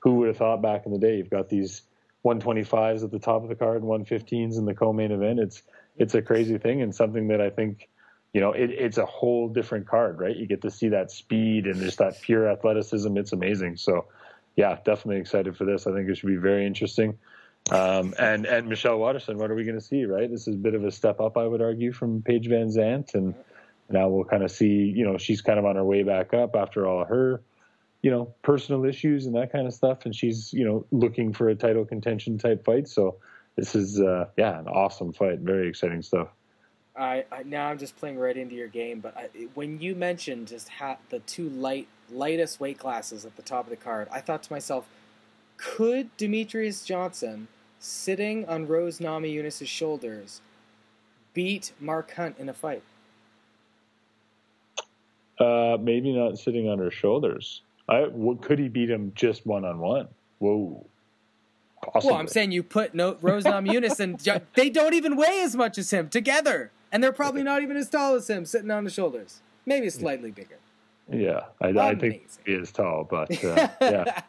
who 0.00 0.14
would 0.16 0.28
have 0.28 0.38
thought 0.38 0.62
back 0.62 0.86
in 0.86 0.92
the 0.92 0.98
day? 0.98 1.18
You've 1.18 1.30
got 1.30 1.48
these 1.48 1.82
125s 2.24 3.04
at 3.04 3.10
the 3.10 3.18
top 3.18 3.42
of 3.42 3.48
the 3.48 3.54
card, 3.54 3.82
115s 3.82 4.56
in 4.56 4.64
the 4.64 4.74
co-main 4.74 5.12
event. 5.12 5.38
It's 5.38 5.62
it's 5.98 6.14
a 6.14 6.22
crazy 6.22 6.56
thing 6.56 6.80
and 6.80 6.94
something 6.94 7.28
that 7.28 7.40
I 7.40 7.50
think, 7.50 7.88
you 8.36 8.42
know, 8.42 8.52
it, 8.52 8.68
it's 8.70 8.98
a 8.98 9.06
whole 9.06 9.48
different 9.48 9.88
card, 9.88 10.18
right? 10.18 10.36
You 10.36 10.46
get 10.46 10.60
to 10.60 10.70
see 10.70 10.90
that 10.90 11.10
speed 11.10 11.66
and 11.66 11.80
just 11.80 11.96
that 12.00 12.20
pure 12.20 12.50
athleticism. 12.50 13.16
It's 13.16 13.32
amazing. 13.32 13.78
So, 13.78 14.08
yeah, 14.56 14.76
definitely 14.84 15.22
excited 15.22 15.56
for 15.56 15.64
this. 15.64 15.86
I 15.86 15.94
think 15.94 16.06
it 16.10 16.18
should 16.18 16.26
be 16.26 16.36
very 16.36 16.66
interesting. 16.66 17.16
Um, 17.70 18.12
and 18.18 18.44
and 18.44 18.68
Michelle 18.68 18.98
Waterson, 18.98 19.38
what 19.38 19.50
are 19.50 19.54
we 19.54 19.64
going 19.64 19.78
to 19.78 19.84
see? 19.84 20.04
Right, 20.04 20.30
this 20.30 20.46
is 20.46 20.54
a 20.54 20.58
bit 20.58 20.74
of 20.74 20.84
a 20.84 20.90
step 20.90 21.18
up, 21.18 21.38
I 21.38 21.46
would 21.46 21.62
argue, 21.62 21.92
from 21.92 22.20
Paige 22.20 22.48
VanZant, 22.48 23.14
and 23.14 23.34
now 23.88 24.10
we'll 24.10 24.26
kind 24.26 24.42
of 24.42 24.50
see. 24.50 24.92
You 24.94 25.06
know, 25.06 25.16
she's 25.16 25.40
kind 25.40 25.58
of 25.58 25.64
on 25.64 25.76
her 25.76 25.84
way 25.84 26.02
back 26.02 26.34
up 26.34 26.56
after 26.56 26.86
all 26.86 27.06
her, 27.06 27.40
you 28.02 28.10
know, 28.10 28.34
personal 28.42 28.84
issues 28.84 29.24
and 29.24 29.34
that 29.36 29.50
kind 29.50 29.66
of 29.66 29.72
stuff, 29.72 30.04
and 30.04 30.14
she's 30.14 30.52
you 30.52 30.66
know 30.66 30.84
looking 30.90 31.32
for 31.32 31.48
a 31.48 31.54
title 31.54 31.86
contention 31.86 32.36
type 32.36 32.66
fight. 32.66 32.86
So 32.86 33.16
this 33.56 33.74
is 33.74 33.98
uh, 33.98 34.26
yeah 34.36 34.58
an 34.58 34.68
awesome 34.68 35.14
fight. 35.14 35.38
Very 35.38 35.70
exciting 35.70 36.02
stuff. 36.02 36.28
I, 36.98 37.24
I 37.30 37.42
now 37.44 37.68
I'm 37.68 37.78
just 37.78 37.96
playing 37.96 38.18
right 38.18 38.36
into 38.36 38.54
your 38.54 38.68
game, 38.68 39.00
but 39.00 39.16
I, 39.16 39.28
when 39.54 39.80
you 39.80 39.94
mentioned 39.94 40.48
just 40.48 40.68
ha- 40.68 40.96
the 41.10 41.18
two 41.20 41.48
light 41.48 41.88
lightest 42.10 42.60
weight 42.60 42.78
classes 42.78 43.24
at 43.24 43.36
the 43.36 43.42
top 43.42 43.64
of 43.64 43.70
the 43.70 43.76
card, 43.76 44.08
I 44.10 44.20
thought 44.20 44.42
to 44.44 44.52
myself, 44.52 44.86
could 45.56 46.14
Demetrius 46.16 46.84
Johnson 46.84 47.48
sitting 47.78 48.46
on 48.48 48.66
Rose 48.66 48.98
Namajunas' 48.98 49.66
shoulders 49.66 50.40
beat 51.34 51.72
Mark 51.80 52.12
Hunt 52.14 52.36
in 52.38 52.48
a 52.48 52.54
fight? 52.54 52.82
Uh, 55.38 55.76
maybe 55.80 56.12
not 56.12 56.38
sitting 56.38 56.68
on 56.68 56.78
her 56.78 56.90
shoulders. 56.90 57.60
I 57.88 58.06
could 58.40 58.58
he 58.58 58.68
beat 58.68 58.90
him 58.90 59.12
just 59.14 59.46
one 59.46 59.64
on 59.64 59.78
one? 59.78 60.08
Whoa. 60.38 60.86
Possibly. 61.82 62.10
Well, 62.10 62.20
I'm 62.20 62.26
saying 62.26 62.52
you 62.52 62.62
put 62.62 62.94
no, 62.94 63.16
Rose 63.20 63.44
Namajunas 63.44 64.00
and 64.00 64.18
they 64.54 64.70
don't 64.70 64.94
even 64.94 65.16
weigh 65.16 65.42
as 65.42 65.54
much 65.54 65.78
as 65.78 65.92
him 65.92 66.08
together, 66.08 66.72
and 66.92 67.02
they're 67.02 67.12
probably 67.12 67.42
not 67.42 67.62
even 67.62 67.76
as 67.76 67.88
tall 67.88 68.14
as 68.14 68.28
him, 68.28 68.44
sitting 68.44 68.70
on 68.70 68.84
the 68.84 68.90
shoulders. 68.90 69.40
Maybe 69.64 69.90
slightly 69.90 70.30
bigger. 70.30 70.58
Yeah, 71.10 71.44
I, 71.60 71.68
I 71.68 71.94
think 71.94 72.26
he 72.44 72.52
is 72.52 72.72
tall, 72.72 73.06
but 73.08 73.30
uh, 73.44 73.68
yeah, 73.80 74.22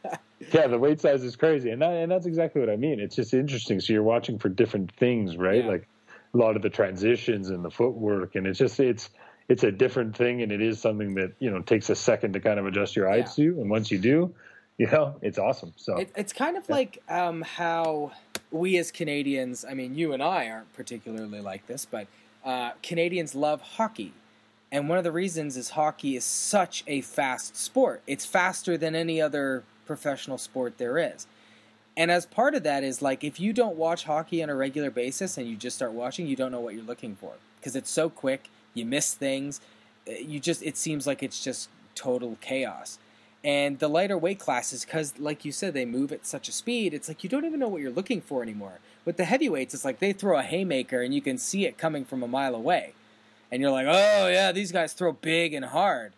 yeah, 0.53 0.67
the 0.67 0.77
weight 0.77 1.01
size 1.01 1.23
is 1.23 1.35
crazy, 1.35 1.71
and 1.71 1.81
that, 1.81 1.91
and 1.91 2.11
that's 2.11 2.27
exactly 2.27 2.61
what 2.61 2.69
I 2.69 2.75
mean. 2.75 2.99
It's 2.99 3.15
just 3.15 3.33
interesting. 3.33 3.79
So 3.79 3.93
you're 3.93 4.03
watching 4.03 4.37
for 4.37 4.49
different 4.49 4.91
things, 4.95 5.37
right? 5.37 5.63
Yeah. 5.63 5.71
Like 5.71 5.87
a 6.33 6.37
lot 6.37 6.55
of 6.55 6.61
the 6.61 6.69
transitions 6.69 7.49
and 7.49 7.65
the 7.65 7.71
footwork, 7.71 8.35
and 8.35 8.45
it's 8.45 8.59
just 8.59 8.79
it's 8.79 9.09
it's 9.49 9.63
a 9.63 9.71
different 9.71 10.15
thing, 10.15 10.43
and 10.43 10.51
it 10.51 10.61
is 10.61 10.79
something 10.79 11.15
that 11.15 11.33
you 11.39 11.49
know 11.49 11.61
takes 11.61 11.89
a 11.89 11.95
second 11.95 12.33
to 12.33 12.39
kind 12.39 12.59
of 12.59 12.67
adjust 12.67 12.95
your 12.95 13.09
eyes 13.09 13.37
yeah. 13.37 13.45
to, 13.45 13.61
and 13.61 13.69
once 13.71 13.89
you 13.89 13.97
do, 13.97 14.33
you 14.77 14.85
know, 14.85 15.15
it's 15.21 15.39
awesome. 15.39 15.73
So 15.77 15.97
it, 15.97 16.11
it's 16.15 16.33
kind 16.33 16.57
of 16.57 16.65
yeah. 16.69 16.75
like 16.75 17.01
um, 17.09 17.41
how 17.41 18.11
we 18.51 18.77
as 18.77 18.91
Canadians, 18.91 19.65
I 19.67 19.73
mean, 19.73 19.95
you 19.95 20.13
and 20.13 20.21
I 20.21 20.49
aren't 20.49 20.71
particularly 20.73 21.41
like 21.41 21.65
this, 21.67 21.85
but 21.85 22.07
uh, 22.47 22.71
Canadians 22.81 23.35
love 23.35 23.61
hockey. 23.61 24.13
And 24.71 24.87
one 24.87 24.97
of 24.97 25.03
the 25.03 25.11
reasons 25.11 25.57
is 25.57 25.71
hockey 25.71 26.15
is 26.15 26.23
such 26.23 26.83
a 26.87 27.01
fast 27.01 27.57
sport. 27.57 28.01
It's 28.07 28.25
faster 28.25 28.77
than 28.77 28.95
any 28.95 29.21
other 29.21 29.63
professional 29.85 30.37
sport 30.37 30.77
there 30.77 30.97
is. 30.97 31.27
And 31.97 32.09
as 32.09 32.25
part 32.25 32.55
of 32.55 32.63
that 32.63 32.83
is 32.83 33.01
like 33.01 33.23
if 33.23 33.39
you 33.39 33.51
don't 33.51 33.75
watch 33.75 34.05
hockey 34.05 34.41
on 34.41 34.49
a 34.49 34.55
regular 34.55 34.89
basis 34.89 35.37
and 35.37 35.47
you 35.47 35.57
just 35.57 35.75
start 35.75 35.91
watching, 35.91 36.25
you 36.25 36.35
don't 36.35 36.51
know 36.51 36.59
what 36.59 36.73
you're 36.73 36.83
looking 36.83 37.15
for 37.15 37.33
because 37.59 37.75
it's 37.75 37.89
so 37.89 38.09
quick, 38.09 38.49
you 38.73 38.85
miss 38.85 39.13
things. 39.13 39.59
Uh, 40.07 40.11
you 40.13 40.39
just 40.39 40.63
it 40.63 40.77
seems 40.77 41.05
like 41.05 41.21
it's 41.21 41.43
just 41.43 41.69
total 41.95 42.37
chaos. 42.39 42.97
And 43.47 43.79
the 43.79 43.87
lighter 43.87 44.17
weight 44.17 44.39
classes, 44.39 44.83
because 44.83 45.17
like 45.17 45.45
you 45.45 45.53
said, 45.53 45.73
they 45.73 45.85
move 45.85 46.11
at 46.11 46.25
such 46.25 46.49
a 46.49 46.51
speed, 46.51 46.93
it's 46.93 47.07
like 47.07 47.23
you 47.23 47.29
don't 47.29 47.45
even 47.45 47.61
know 47.61 47.69
what 47.69 47.81
you're 47.81 47.91
looking 47.91 48.19
for 48.19 48.43
anymore. 48.43 48.79
With 49.05 49.15
the 49.15 49.23
heavyweights, 49.23 49.73
it's 49.73 49.85
like 49.85 49.99
they 49.99 50.11
throw 50.11 50.37
a 50.37 50.43
haymaker 50.43 51.01
and 51.01 51.13
you 51.13 51.21
can 51.21 51.37
see 51.37 51.65
it 51.65 51.77
coming 51.77 52.03
from 52.03 52.21
a 52.21 52.27
mile 52.27 52.53
away 52.55 52.93
and 53.51 53.61
you're 53.61 53.71
like, 53.71 53.87
oh 53.87 54.27
yeah, 54.27 54.51
these 54.51 54.71
guys 54.71 54.93
throw 54.93 55.13
big 55.13 55.53
and 55.53 55.65
hard. 55.65 56.13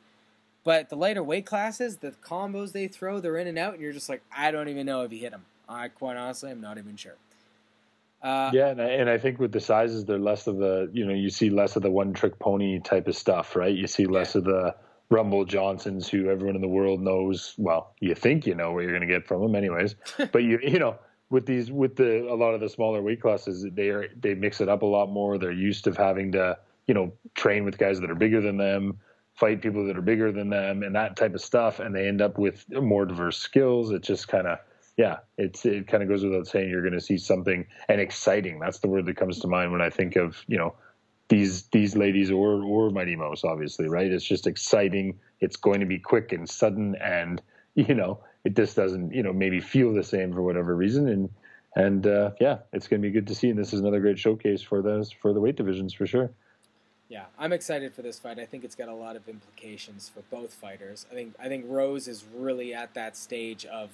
But 0.63 0.89
the 0.89 0.95
lighter 0.95 1.23
weight 1.23 1.45
classes, 1.45 1.97
the 1.97 2.11
combos 2.23 2.71
they 2.71 2.87
throw, 2.87 3.19
they're 3.19 3.37
in 3.37 3.47
and 3.47 3.57
out, 3.57 3.73
and 3.73 3.81
you're 3.81 3.93
just 3.93 4.09
like, 4.09 4.21
I 4.35 4.51
don't 4.51 4.67
even 4.67 4.85
know 4.85 5.03
if 5.03 5.13
you 5.13 5.19
hit 5.19 5.31
them. 5.31 5.45
I 5.67 5.87
quite 5.87 6.17
honestly, 6.17 6.51
I'm 6.51 6.61
not 6.61 6.77
even 6.77 6.95
sure. 6.95 7.15
Uh, 8.21 8.51
yeah, 8.53 8.69
and 8.69 8.81
I, 8.81 8.85
and 8.85 9.09
I 9.09 9.17
think 9.17 9.39
with 9.39 9.51
the 9.51 9.61
sizes, 9.61 10.03
they're 10.03 10.19
less 10.19 10.47
of 10.47 10.57
the 10.57 10.89
you 10.91 11.05
know 11.05 11.13
you 11.13 11.29
see 11.29 11.49
less 11.49 11.75
of 11.75 11.83
the 11.83 11.91
one 11.91 12.13
trick 12.13 12.37
pony 12.39 12.79
type 12.79 13.07
of 13.07 13.15
stuff, 13.15 13.55
right? 13.55 13.73
You 13.73 13.87
see 13.87 14.05
less 14.05 14.35
yeah. 14.35 14.39
of 14.39 14.45
the 14.45 14.75
Rumble 15.09 15.45
Johnsons, 15.45 16.07
who 16.07 16.29
everyone 16.29 16.55
in 16.55 16.61
the 16.61 16.67
world 16.67 17.01
knows. 17.01 17.55
Well, 17.57 17.93
you 17.99 18.15
think 18.15 18.45
you 18.45 18.55
know 18.55 18.71
what 18.71 18.81
you're 18.81 18.91
going 18.91 19.07
to 19.07 19.13
get 19.13 19.27
from 19.27 19.41
them, 19.41 19.55
anyways. 19.55 19.95
but 20.31 20.43
you 20.43 20.59
you 20.61 20.79
know 20.79 20.97
with 21.29 21.45
these 21.45 21.71
with 21.71 21.95
the 21.95 22.31
a 22.31 22.35
lot 22.35 22.53
of 22.53 22.59
the 22.59 22.69
smaller 22.69 23.01
weight 23.01 23.21
classes, 23.21 23.65
they 23.73 23.89
are 23.89 24.07
they 24.19 24.33
mix 24.33 24.61
it 24.61 24.69
up 24.69 24.81
a 24.81 24.85
lot 24.85 25.09
more. 25.09 25.37
They're 25.37 25.51
used 25.51 25.83
to 25.85 25.91
having 25.91 26.31
to 26.33 26.57
you 26.89 26.95
know, 26.95 27.13
train 27.35 27.63
with 27.63 27.77
guys 27.77 27.99
that 28.01 28.09
are 28.09 28.15
bigger 28.15 28.41
than 28.41 28.57
them, 28.57 28.97
fight 29.35 29.61
people 29.61 29.85
that 29.85 29.95
are 29.95 30.01
bigger 30.01 30.31
than 30.31 30.49
them, 30.49 30.81
and 30.81 30.95
that 30.95 31.15
type 31.15 31.35
of 31.35 31.41
stuff, 31.41 31.79
and 31.79 31.95
they 31.95 32.07
end 32.07 32.19
up 32.19 32.39
with 32.39 32.65
more 32.71 33.05
diverse 33.05 33.37
skills. 33.37 33.91
It 33.91 34.01
just 34.01 34.27
kind 34.27 34.47
of, 34.47 34.57
yeah, 34.97 35.17
it's 35.37 35.63
it 35.67 35.87
kind 35.87 36.01
of 36.01 36.09
goes 36.09 36.23
without 36.23 36.47
saying 36.47 36.67
you're 36.67 36.81
going 36.81 36.95
to 36.95 36.99
see 36.99 37.19
something 37.19 37.67
and 37.87 38.01
exciting. 38.01 38.59
That's 38.59 38.79
the 38.79 38.87
word 38.87 39.05
that 39.05 39.17
comes 39.17 39.39
to 39.41 39.47
mind 39.47 39.71
when 39.71 39.83
I 39.83 39.91
think 39.91 40.15
of 40.15 40.43
you 40.47 40.57
know 40.57 40.73
these 41.29 41.63
these 41.71 41.95
ladies 41.95 42.31
or 42.31 42.63
or 42.63 42.89
Mighty 42.89 43.15
Mouse, 43.15 43.43
obviously, 43.43 43.87
right? 43.87 44.11
It's 44.11 44.25
just 44.25 44.47
exciting. 44.47 45.19
It's 45.39 45.55
going 45.55 45.79
to 45.79 45.85
be 45.85 45.99
quick 45.99 46.33
and 46.33 46.49
sudden, 46.49 46.95
and 46.95 47.41
you 47.75 47.95
know, 47.95 48.19
it 48.43 48.55
just 48.55 48.75
doesn't 48.75 49.13
you 49.13 49.23
know 49.23 49.31
maybe 49.31 49.59
feel 49.59 49.93
the 49.93 50.03
same 50.03 50.33
for 50.33 50.41
whatever 50.41 50.75
reason, 50.75 51.07
and 51.07 51.29
and 51.75 52.07
uh, 52.07 52.31
yeah, 52.41 52.59
it's 52.73 52.87
going 52.87 53.01
to 53.01 53.07
be 53.07 53.11
good 53.11 53.27
to 53.27 53.35
see. 53.35 53.49
And 53.49 53.57
this 53.57 53.73
is 53.73 53.79
another 53.79 53.99
great 53.99 54.19
showcase 54.19 54.61
for 54.61 54.81
those 54.81 55.11
for 55.11 55.33
the 55.33 55.39
weight 55.39 55.55
divisions 55.55 55.93
for 55.93 56.05
sure. 56.05 56.31
Yeah, 57.07 57.25
I'm 57.39 57.53
excited 57.53 57.93
for 57.95 58.03
this 58.03 58.19
fight. 58.19 58.37
I 58.37 58.45
think 58.45 58.63
it's 58.63 58.75
got 58.75 58.87
a 58.87 58.93
lot 58.93 59.15
of 59.15 59.27
implications 59.27 60.09
for 60.09 60.21
both 60.29 60.53
fighters. 60.53 61.05
I 61.11 61.15
think 61.15 61.35
I 61.39 61.47
think 61.47 61.65
Rose 61.67 62.07
is 62.07 62.23
really 62.35 62.73
at 62.73 62.93
that 62.95 63.15
stage 63.15 63.65
of 63.65 63.89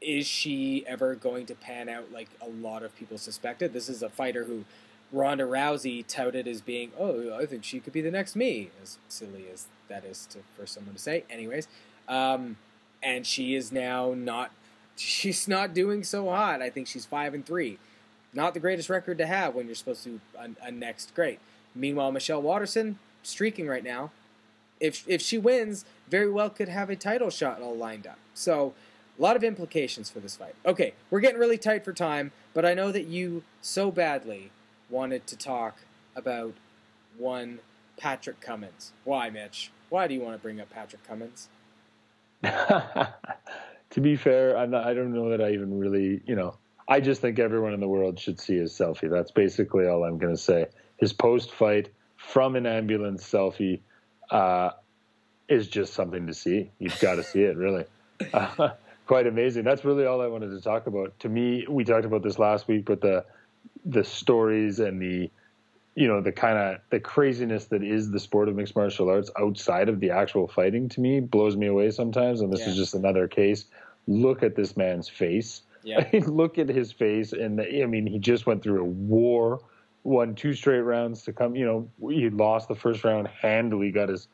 is 0.00 0.26
she 0.26 0.84
ever 0.86 1.14
going 1.14 1.46
to 1.46 1.54
pan 1.54 1.88
out 1.88 2.10
like 2.12 2.28
a 2.40 2.48
lot 2.48 2.82
of 2.82 2.96
people 2.96 3.18
suspected? 3.18 3.72
This 3.72 3.88
is 3.88 4.02
a 4.02 4.08
fighter 4.08 4.44
who 4.44 4.64
Ronda 5.12 5.44
Rousey 5.44 6.04
touted 6.06 6.48
as 6.48 6.60
being, 6.60 6.90
"Oh, 6.98 7.36
I 7.36 7.46
think 7.46 7.64
she 7.64 7.80
could 7.80 7.92
be 7.92 8.00
the 8.00 8.10
next 8.10 8.34
me." 8.34 8.70
As 8.82 8.98
silly 9.08 9.46
as 9.52 9.66
that 9.88 10.04
is 10.04 10.26
to, 10.26 10.38
for 10.56 10.66
someone 10.66 10.94
to 10.94 11.00
say, 11.00 11.24
anyways. 11.30 11.68
Um, 12.08 12.56
and 13.02 13.26
she 13.26 13.54
is 13.54 13.70
now 13.70 14.14
not. 14.14 14.50
She's 14.96 15.48
not 15.48 15.72
doing 15.72 16.04
so 16.04 16.28
hot. 16.28 16.60
I 16.60 16.68
think 16.68 16.86
she's 16.86 17.06
five 17.06 17.32
and 17.32 17.46
three. 17.46 17.78
Not 18.34 18.52
the 18.52 18.60
greatest 18.60 18.90
record 18.90 19.16
to 19.18 19.26
have 19.26 19.54
when 19.54 19.64
you're 19.64 19.74
supposed 19.74 20.04
to 20.04 20.20
a, 20.38 20.50
a 20.66 20.70
next 20.70 21.14
great. 21.14 21.38
Meanwhile, 21.74 22.12
Michelle 22.12 22.42
Waterson 22.42 22.98
streaking 23.22 23.66
right 23.66 23.82
now. 23.82 24.10
If 24.80 25.08
if 25.08 25.22
she 25.22 25.38
wins, 25.38 25.86
very 26.08 26.30
well 26.30 26.50
could 26.50 26.68
have 26.68 26.90
a 26.90 26.96
title 26.96 27.30
shot 27.30 27.62
all 27.62 27.74
lined 27.74 28.06
up. 28.06 28.18
So, 28.34 28.74
a 29.18 29.22
lot 29.22 29.34
of 29.34 29.42
implications 29.42 30.10
for 30.10 30.20
this 30.20 30.36
fight. 30.36 30.54
Okay, 30.66 30.92
we're 31.10 31.20
getting 31.20 31.40
really 31.40 31.58
tight 31.58 31.84
for 31.84 31.92
time, 31.92 32.32
but 32.52 32.66
I 32.66 32.74
know 32.74 32.92
that 32.92 33.06
you 33.06 33.44
so 33.62 33.90
badly 33.90 34.50
wanted 34.92 35.26
to 35.26 35.36
talk 35.36 35.78
about 36.14 36.52
one 37.16 37.58
Patrick 37.96 38.40
Cummins. 38.40 38.92
Why, 39.04 39.30
Mitch? 39.30 39.72
Why 39.88 40.06
do 40.06 40.14
you 40.14 40.20
want 40.20 40.36
to 40.36 40.42
bring 40.42 40.60
up 40.60 40.70
Patrick 40.70 41.02
Cummins? 41.06 41.48
to 42.42 44.00
be 44.00 44.16
fair, 44.16 44.66
not, 44.66 44.86
I 44.86 44.94
don't 44.94 45.12
know 45.12 45.30
that 45.30 45.40
I 45.40 45.52
even 45.52 45.78
really, 45.78 46.20
you 46.26 46.36
know, 46.36 46.56
I 46.88 47.00
just 47.00 47.20
think 47.20 47.38
everyone 47.38 47.72
in 47.72 47.80
the 47.80 47.88
world 47.88 48.18
should 48.18 48.38
see 48.38 48.56
his 48.56 48.72
selfie. 48.72 49.10
That's 49.10 49.30
basically 49.30 49.86
all 49.86 50.04
I'm 50.04 50.18
going 50.18 50.34
to 50.34 50.40
say 50.40 50.66
his 50.98 51.12
post 51.12 51.52
fight 51.52 51.88
from 52.16 52.54
an 52.54 52.66
ambulance 52.66 53.24
selfie 53.24 53.80
uh, 54.30 54.70
is 55.48 55.68
just 55.68 55.94
something 55.94 56.26
to 56.26 56.34
see. 56.34 56.70
You've 56.78 56.98
got 57.00 57.16
to 57.16 57.22
see 57.22 57.42
it, 57.42 57.56
really. 57.56 57.84
Uh, 58.32 58.70
quite 59.06 59.26
amazing. 59.26 59.64
That's 59.64 59.84
really 59.84 60.06
all 60.06 60.20
I 60.20 60.26
wanted 60.26 60.50
to 60.50 60.60
talk 60.60 60.86
about. 60.86 61.18
To 61.20 61.28
me, 61.28 61.66
we 61.68 61.84
talked 61.84 62.04
about 62.04 62.22
this 62.22 62.38
last 62.38 62.68
week, 62.68 62.84
but 62.84 63.00
the 63.00 63.24
the 63.84 64.04
stories 64.04 64.78
and 64.78 65.00
the 65.00 65.30
you 65.94 66.08
know 66.08 66.20
the 66.20 66.32
kind 66.32 66.56
of 66.56 66.80
the 66.90 67.00
craziness 67.00 67.66
that 67.66 67.82
is 67.82 68.10
the 68.10 68.20
sport 68.20 68.48
of 68.48 68.54
mixed 68.54 68.74
martial 68.76 69.10
arts 69.10 69.30
outside 69.38 69.88
of 69.88 70.00
the 70.00 70.10
actual 70.10 70.48
fighting 70.48 70.88
to 70.88 71.00
me 71.00 71.20
blows 71.20 71.56
me 71.56 71.66
away 71.66 71.90
sometimes 71.90 72.40
and 72.40 72.52
this 72.52 72.60
yeah. 72.60 72.68
is 72.68 72.76
just 72.76 72.94
another 72.94 73.28
case 73.28 73.66
look 74.06 74.42
at 74.42 74.56
this 74.56 74.76
man's 74.76 75.08
face 75.08 75.62
yeah. 75.84 76.08
look 76.26 76.58
at 76.58 76.68
his 76.68 76.92
face 76.92 77.32
and 77.32 77.58
the, 77.58 77.82
i 77.82 77.86
mean 77.86 78.06
he 78.06 78.18
just 78.18 78.46
went 78.46 78.62
through 78.62 78.80
a 78.80 78.84
war 78.84 79.60
won 80.04 80.34
two 80.34 80.54
straight 80.54 80.80
rounds 80.80 81.22
to 81.24 81.32
come. 81.32 81.54
You 81.54 81.64
know, 82.00 82.10
he 82.10 82.30
lost 82.30 82.68
the 82.68 82.74
first 82.74 83.04
round 83.04 83.28
handily, 83.28 83.90
got 83.90 84.08
his 84.08 84.28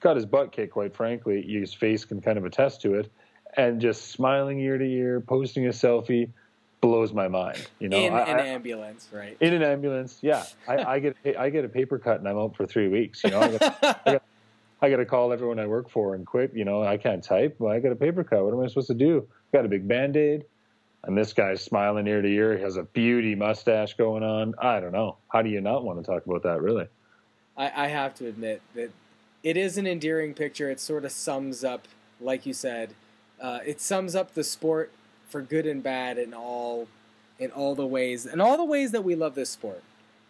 got 0.00 0.16
his 0.16 0.26
butt 0.26 0.52
kicked. 0.52 0.72
Quite 0.72 0.94
frankly, 0.94 1.42
his 1.42 1.72
face 1.72 2.04
can 2.04 2.20
kind 2.20 2.38
of 2.38 2.44
attest 2.44 2.82
to 2.82 2.94
it. 2.94 3.10
And 3.56 3.80
just 3.80 4.10
smiling 4.10 4.60
ear 4.60 4.78
to 4.78 4.84
ear, 4.84 5.20
posting 5.20 5.66
a 5.66 5.70
selfie, 5.70 6.30
blows 6.82 7.14
my 7.14 7.28
mind. 7.28 7.66
You 7.78 7.88
know, 7.88 7.96
in 7.96 8.12
an 8.12 8.38
ambulance, 8.38 9.08
right? 9.10 9.36
In 9.40 9.54
an 9.54 9.62
ambulance, 9.62 10.18
yeah. 10.20 10.44
I, 10.68 10.76
I, 10.84 10.98
get 10.98 11.16
I 11.38 11.48
get 11.48 11.64
a 11.64 11.68
paper 11.68 11.98
cut 11.98 12.18
and 12.18 12.28
I'm 12.28 12.36
out 12.36 12.54
for 12.54 12.66
three 12.66 12.88
weeks. 12.88 13.24
You 13.24 13.30
know, 13.30 13.40
I 13.40 13.56
got, 13.56 13.62
I, 13.82 14.12
got, 14.12 14.22
I 14.82 14.90
got 14.90 14.96
to 14.96 15.06
call 15.06 15.32
everyone 15.32 15.58
I 15.58 15.66
work 15.66 15.88
for 15.88 16.14
and 16.14 16.26
quit. 16.26 16.52
You 16.54 16.66
know, 16.66 16.82
I 16.82 16.98
can't 16.98 17.24
type. 17.24 17.56
Well, 17.58 17.72
I 17.72 17.80
got 17.80 17.92
a 17.92 17.96
paper 17.96 18.22
cut. 18.22 18.44
What 18.44 18.52
am 18.52 18.60
I 18.60 18.66
supposed 18.66 18.88
to 18.88 18.94
do? 18.94 19.26
Got 19.52 19.64
a 19.64 19.68
big 19.68 19.88
band 19.88 20.16
aid 20.16 20.44
and 21.04 21.18
this 21.18 21.32
guy's 21.32 21.62
smiling 21.62 22.06
ear 22.06 22.22
to 22.22 22.28
ear. 22.28 22.56
He 22.56 22.62
has 22.62 22.76
a 22.76 22.84
beauty 22.84 23.34
mustache 23.34 23.94
going 23.94 24.22
on. 24.22 24.54
I 24.58 24.80
don't 24.80 24.92
know. 24.92 25.16
How 25.28 25.42
do 25.42 25.50
you 25.50 25.60
not 25.60 25.84
want 25.84 25.98
to 25.98 26.08
talk 26.08 26.26
about 26.26 26.42
that, 26.44 26.62
really? 26.62 26.86
I, 27.56 27.84
I 27.84 27.88
have 27.88 28.14
to 28.16 28.26
admit 28.26 28.62
that 28.74 28.90
it 29.42 29.56
is 29.56 29.78
an 29.78 29.86
endearing 29.86 30.34
picture. 30.34 30.70
It 30.70 30.80
sort 30.80 31.04
of 31.04 31.12
sums 31.12 31.64
up, 31.64 31.88
like 32.20 32.46
you 32.46 32.54
said, 32.54 32.94
uh, 33.40 33.58
it 33.66 33.80
sums 33.80 34.14
up 34.14 34.34
the 34.34 34.44
sport 34.44 34.92
for 35.32 35.40
good 35.40 35.66
and 35.66 35.82
bad 35.82 36.18
in 36.18 36.34
all 36.34 36.86
in 37.38 37.50
all 37.50 37.74
the 37.74 37.86
ways 37.86 38.26
and 38.26 38.40
all 38.40 38.56
the 38.56 38.64
ways 38.64 38.92
that 38.92 39.02
we 39.02 39.16
love 39.16 39.34
this 39.34 39.50
sport. 39.50 39.82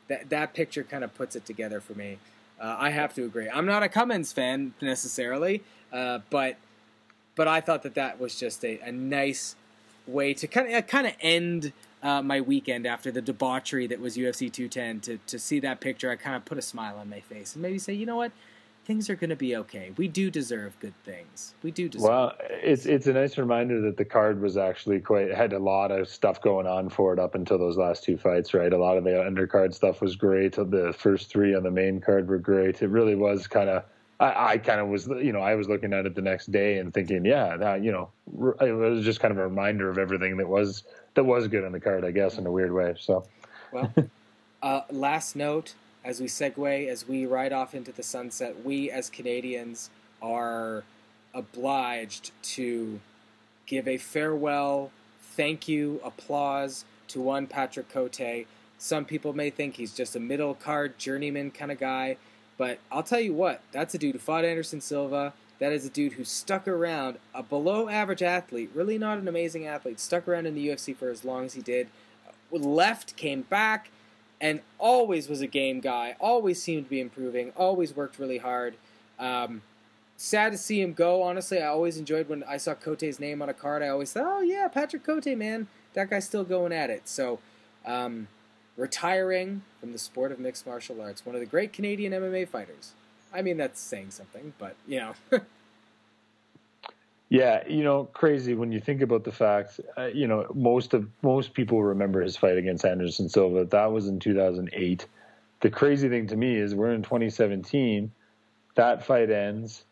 That 0.08 0.30
that 0.30 0.54
picture 0.54 0.84
kind 0.84 1.04
of 1.04 1.14
puts 1.14 1.36
it 1.36 1.44
together 1.44 1.80
for 1.80 1.94
me. 1.94 2.18
Uh, 2.60 2.76
I 2.78 2.90
have 2.90 3.12
to 3.14 3.24
agree. 3.24 3.48
I'm 3.50 3.66
not 3.66 3.82
a 3.82 3.88
Cummins 3.88 4.32
fan 4.32 4.74
necessarily, 4.80 5.62
uh, 5.92 6.20
but 6.30 6.56
but 7.34 7.48
I 7.48 7.60
thought 7.60 7.82
that 7.82 7.94
that 7.94 8.20
was 8.20 8.38
just 8.38 8.64
a, 8.64 8.78
a 8.80 8.92
nice 8.92 9.56
way 10.06 10.32
to 10.34 10.46
kind 10.46 10.72
of 10.72 10.86
kind 10.86 11.06
of 11.06 11.14
end 11.20 11.72
uh, 12.02 12.22
my 12.22 12.40
weekend 12.40 12.86
after 12.86 13.10
the 13.10 13.22
debauchery 13.22 13.86
that 13.88 14.00
was 14.00 14.16
UFC 14.16 14.50
210. 14.52 15.00
To 15.00 15.18
to 15.26 15.38
see 15.38 15.60
that 15.60 15.80
picture, 15.80 16.10
I 16.10 16.16
kind 16.16 16.36
of 16.36 16.44
put 16.44 16.56
a 16.56 16.62
smile 16.62 16.96
on 16.98 17.10
my 17.10 17.20
face 17.20 17.54
and 17.54 17.62
maybe 17.62 17.78
say, 17.78 17.92
you 17.92 18.06
know 18.06 18.16
what, 18.16 18.32
things 18.84 19.08
are 19.08 19.14
going 19.14 19.30
to 19.30 19.36
be 19.36 19.56
okay. 19.56 19.92
We 19.96 20.08
do 20.08 20.30
deserve 20.30 20.78
good 20.80 20.94
things. 21.04 21.54
We 21.62 21.70
do 21.70 21.88
deserve. 21.88 22.08
Well, 22.08 22.32
it's 22.40 22.86
it's 22.86 23.06
a 23.06 23.12
nice 23.12 23.38
reminder 23.38 23.80
that 23.82 23.96
the 23.96 24.04
card 24.04 24.40
was 24.40 24.56
actually 24.56 25.00
quite 25.00 25.32
had 25.32 25.52
a 25.52 25.58
lot 25.58 25.90
of 25.90 26.08
stuff 26.08 26.40
going 26.40 26.66
on 26.66 26.88
for 26.88 27.12
it 27.12 27.18
up 27.18 27.34
until 27.34 27.58
those 27.58 27.76
last 27.76 28.04
two 28.04 28.16
fights. 28.16 28.54
Right, 28.54 28.72
a 28.72 28.78
lot 28.78 28.96
of 28.96 29.04
the 29.04 29.10
undercard 29.10 29.74
stuff 29.74 30.00
was 30.00 30.16
great. 30.16 30.52
The 30.54 30.94
first 30.96 31.30
three 31.30 31.54
on 31.54 31.62
the 31.62 31.70
main 31.70 32.00
card 32.00 32.28
were 32.28 32.38
great. 32.38 32.82
It 32.82 32.88
really 32.88 33.14
was 33.14 33.46
kind 33.46 33.68
of 33.68 33.84
I, 34.22 34.52
I 34.52 34.58
kind 34.58 34.80
of 34.80 34.88
was, 34.88 35.08
you 35.08 35.32
know, 35.32 35.40
I 35.40 35.56
was 35.56 35.68
looking 35.68 35.92
at 35.92 36.06
it 36.06 36.14
the 36.14 36.22
next 36.22 36.52
day 36.52 36.78
and 36.78 36.94
thinking, 36.94 37.24
yeah, 37.24 37.56
that, 37.56 37.82
you 37.82 37.90
know, 37.90 38.10
it 38.60 38.72
was 38.72 39.04
just 39.04 39.18
kind 39.18 39.32
of 39.32 39.38
a 39.38 39.48
reminder 39.48 39.90
of 39.90 39.98
everything 39.98 40.36
that 40.36 40.48
was 40.48 40.84
that 41.14 41.24
was 41.24 41.48
good 41.48 41.64
on 41.64 41.72
the 41.72 41.80
card, 41.80 42.04
I 42.04 42.12
guess, 42.12 42.38
in 42.38 42.46
a 42.46 42.50
weird 42.50 42.72
way. 42.72 42.94
So, 42.98 43.26
well, 43.72 43.92
uh, 44.62 44.82
last 44.90 45.34
note 45.34 45.74
as 46.04 46.20
we 46.20 46.26
segue, 46.26 46.88
as 46.88 47.06
we 47.06 47.26
ride 47.26 47.52
off 47.52 47.74
into 47.74 47.92
the 47.92 48.02
sunset, 48.02 48.64
we 48.64 48.90
as 48.90 49.08
Canadians 49.08 49.90
are 50.20 50.84
obliged 51.34 52.32
to 52.42 53.00
give 53.66 53.86
a 53.88 53.96
farewell, 53.96 54.90
thank 55.20 55.68
you, 55.68 56.00
applause 56.04 56.84
to 57.08 57.20
one 57.20 57.46
Patrick 57.46 57.88
Cote. 57.88 58.46
Some 58.78 59.04
people 59.04 59.32
may 59.32 59.50
think 59.50 59.76
he's 59.76 59.94
just 59.94 60.16
a 60.16 60.20
middle 60.20 60.54
card 60.54 60.98
journeyman 60.98 61.50
kind 61.52 61.70
of 61.70 61.78
guy. 61.78 62.16
But 62.58 62.78
I'll 62.90 63.02
tell 63.02 63.20
you 63.20 63.32
what, 63.32 63.62
that's 63.72 63.94
a 63.94 63.98
dude 63.98 64.14
who 64.14 64.18
fought 64.18 64.44
Anderson 64.44 64.80
Silva. 64.80 65.32
That 65.58 65.72
is 65.72 65.86
a 65.86 65.90
dude 65.90 66.14
who 66.14 66.24
stuck 66.24 66.66
around, 66.66 67.18
a 67.34 67.42
below 67.42 67.88
average 67.88 68.22
athlete, 68.22 68.70
really 68.74 68.98
not 68.98 69.18
an 69.18 69.28
amazing 69.28 69.66
athlete, 69.66 70.00
stuck 70.00 70.26
around 70.26 70.46
in 70.46 70.54
the 70.54 70.68
UFC 70.68 70.94
for 70.94 71.08
as 71.08 71.24
long 71.24 71.44
as 71.44 71.54
he 71.54 71.62
did, 71.62 71.88
left, 72.50 73.16
came 73.16 73.42
back, 73.42 73.90
and 74.42 74.60
always 74.78 75.28
was 75.28 75.40
a 75.40 75.46
game 75.46 75.78
guy. 75.78 76.16
Always 76.20 76.60
seemed 76.60 76.84
to 76.84 76.90
be 76.90 77.00
improving. 77.00 77.52
Always 77.56 77.94
worked 77.94 78.18
really 78.18 78.38
hard. 78.38 78.74
Um, 79.18 79.62
sad 80.16 80.50
to 80.50 80.58
see 80.58 80.80
him 80.80 80.92
go. 80.92 81.22
Honestly, 81.22 81.62
I 81.62 81.68
always 81.68 81.96
enjoyed 81.96 82.28
when 82.28 82.42
I 82.42 82.56
saw 82.56 82.74
Cote's 82.74 83.20
name 83.20 83.40
on 83.40 83.48
a 83.48 83.54
card. 83.54 83.82
I 83.82 83.88
always 83.88 84.12
thought, 84.12 84.26
oh 84.26 84.40
yeah, 84.40 84.66
Patrick 84.66 85.04
Cote, 85.04 85.26
man, 85.38 85.68
that 85.94 86.10
guy's 86.10 86.26
still 86.26 86.42
going 86.42 86.72
at 86.72 86.90
it. 86.90 87.08
So, 87.08 87.38
um, 87.86 88.26
retiring 88.76 89.62
from 89.80 89.92
the 89.92 89.98
sport 89.98 90.32
of 90.32 90.40
mixed 90.40 90.66
martial 90.66 91.00
arts, 91.00 91.24
one 91.24 91.36
of 91.36 91.40
the 91.40 91.46
great 91.46 91.72
Canadian 91.72 92.12
MMA 92.12 92.48
fighters. 92.48 92.92
I 93.32 93.42
mean, 93.42 93.56
that's 93.56 93.80
saying 93.80 94.10
something, 94.10 94.54
but 94.58 94.74
you 94.88 94.98
know. 94.98 95.14
yeah, 97.32 97.66
you 97.66 97.84
know, 97.84 98.04
crazy 98.04 98.54
when 98.54 98.72
you 98.72 98.80
think 98.80 99.02
about 99.02 99.24
the 99.24 99.32
facts. 99.32 99.80
uh, 99.96 100.06
you 100.06 100.26
know, 100.26 100.46
most 100.54 100.94
of 100.94 101.08
most 101.22 101.54
people 101.54 101.82
remember 101.82 102.20
his 102.20 102.36
fight 102.36 102.58
against 102.58 102.84
Anderson 102.84 103.28
Silva. 103.28 103.64
That 103.64 103.92
was 103.92 104.06
in 104.06 104.18
2008. 104.18 105.06
The 105.60 105.70
crazy 105.70 106.08
thing 106.08 106.26
to 106.28 106.36
me 106.36 106.56
is 106.56 106.74
we're 106.74 106.92
in 106.92 107.02
2017. 107.02 108.10
That 108.74 109.06
fight 109.06 109.30
ends 109.30 109.84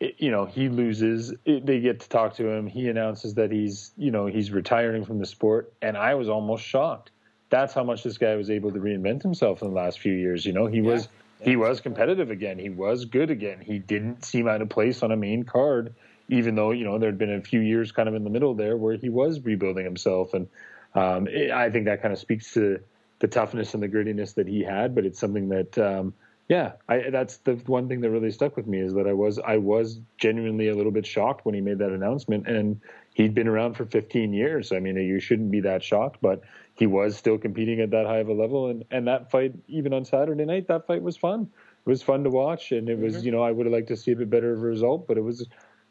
it, 0.00 0.16
you 0.18 0.30
know, 0.30 0.44
he 0.44 0.68
loses. 0.68 1.32
It, 1.44 1.64
they 1.66 1.80
get 1.80 2.00
to 2.00 2.08
talk 2.08 2.34
to 2.36 2.48
him. 2.48 2.66
He 2.66 2.88
announces 2.88 3.34
that 3.34 3.50
he's, 3.50 3.92
you 3.96 4.10
know, 4.10 4.26
he's 4.26 4.50
retiring 4.50 5.04
from 5.04 5.18
the 5.18 5.26
sport, 5.26 5.72
and 5.80 5.96
I 5.96 6.14
was 6.14 6.28
almost 6.28 6.64
shocked. 6.64 7.10
That's 7.50 7.72
how 7.72 7.84
much 7.84 8.02
this 8.02 8.18
guy 8.18 8.34
was 8.34 8.50
able 8.50 8.72
to 8.72 8.80
reinvent 8.80 9.22
himself 9.22 9.62
in 9.62 9.68
the 9.68 9.74
last 9.74 10.00
few 10.00 10.12
years. 10.12 10.44
You 10.44 10.52
know, 10.52 10.66
he 10.66 10.78
yeah. 10.78 10.90
was 10.90 11.08
he 11.40 11.56
was 11.56 11.80
competitive 11.80 12.30
again. 12.30 12.58
He 12.58 12.70
was 12.70 13.04
good 13.04 13.30
again. 13.30 13.60
He 13.60 13.78
didn't 13.78 14.24
seem 14.24 14.48
out 14.48 14.62
of 14.62 14.68
place 14.68 15.02
on 15.02 15.12
a 15.12 15.16
main 15.16 15.44
card, 15.44 15.94
even 16.28 16.54
though 16.54 16.70
you 16.70 16.84
know 16.84 16.98
there 16.98 17.10
had 17.10 17.18
been 17.18 17.34
a 17.34 17.40
few 17.40 17.60
years 17.60 17.92
kind 17.92 18.08
of 18.08 18.14
in 18.14 18.24
the 18.24 18.30
middle 18.30 18.54
there 18.54 18.76
where 18.76 18.96
he 18.96 19.08
was 19.08 19.40
rebuilding 19.40 19.84
himself, 19.84 20.34
and 20.34 20.48
um, 20.94 21.26
it, 21.28 21.50
I 21.50 21.70
think 21.70 21.86
that 21.86 22.02
kind 22.02 22.12
of 22.12 22.18
speaks 22.18 22.52
to 22.54 22.80
the 23.20 23.28
toughness 23.28 23.74
and 23.74 23.82
the 23.82 23.88
grittiness 23.88 24.34
that 24.34 24.48
he 24.48 24.62
had. 24.62 24.94
But 24.94 25.04
it's 25.06 25.18
something 25.18 25.48
that 25.50 25.78
um, 25.78 26.14
yeah, 26.48 26.72
I, 26.88 27.10
that's 27.10 27.38
the 27.38 27.54
one 27.66 27.88
thing 27.88 28.02
that 28.02 28.10
really 28.10 28.30
stuck 28.30 28.56
with 28.56 28.66
me 28.66 28.78
is 28.78 28.92
that 28.94 29.06
I 29.06 29.14
was 29.14 29.38
I 29.38 29.56
was 29.56 29.98
genuinely 30.18 30.68
a 30.68 30.74
little 30.74 30.92
bit 30.92 31.06
shocked 31.06 31.46
when 31.46 31.54
he 31.54 31.62
made 31.62 31.78
that 31.78 31.90
announcement, 31.90 32.46
and 32.46 32.80
he'd 33.14 33.34
been 33.34 33.48
around 33.48 33.74
for 33.74 33.86
15 33.86 34.34
years. 34.34 34.70
I 34.70 34.78
mean, 34.78 34.96
you 34.96 35.20
shouldn't 35.20 35.50
be 35.50 35.60
that 35.60 35.82
shocked, 35.82 36.18
but 36.20 36.42
he 36.74 36.86
was 36.86 37.16
still 37.16 37.38
competing 37.38 37.80
at 37.80 37.90
that 37.92 38.06
high 38.06 38.18
of 38.18 38.28
a 38.28 38.34
level, 38.34 38.68
and 38.68 38.84
and 38.90 39.08
that 39.08 39.30
fight, 39.30 39.54
even 39.68 39.94
on 39.94 40.04
Saturday 40.04 40.44
night, 40.44 40.68
that 40.68 40.86
fight 40.86 41.02
was 41.02 41.16
fun. 41.16 41.48
It 41.86 41.88
was 41.88 42.02
fun 42.02 42.24
to 42.24 42.30
watch, 42.30 42.72
and 42.72 42.90
it 42.90 42.98
was 42.98 43.14
mm-hmm. 43.14 43.24
you 43.24 43.32
know 43.32 43.42
I 43.42 43.50
would 43.50 43.64
have 43.64 43.72
liked 43.72 43.88
to 43.88 43.96
see 43.96 44.12
a 44.12 44.16
bit 44.16 44.28
better 44.28 44.52
of 44.52 44.58
a 44.58 44.66
result, 44.66 45.08
but 45.08 45.16
it 45.16 45.24
was 45.24 45.46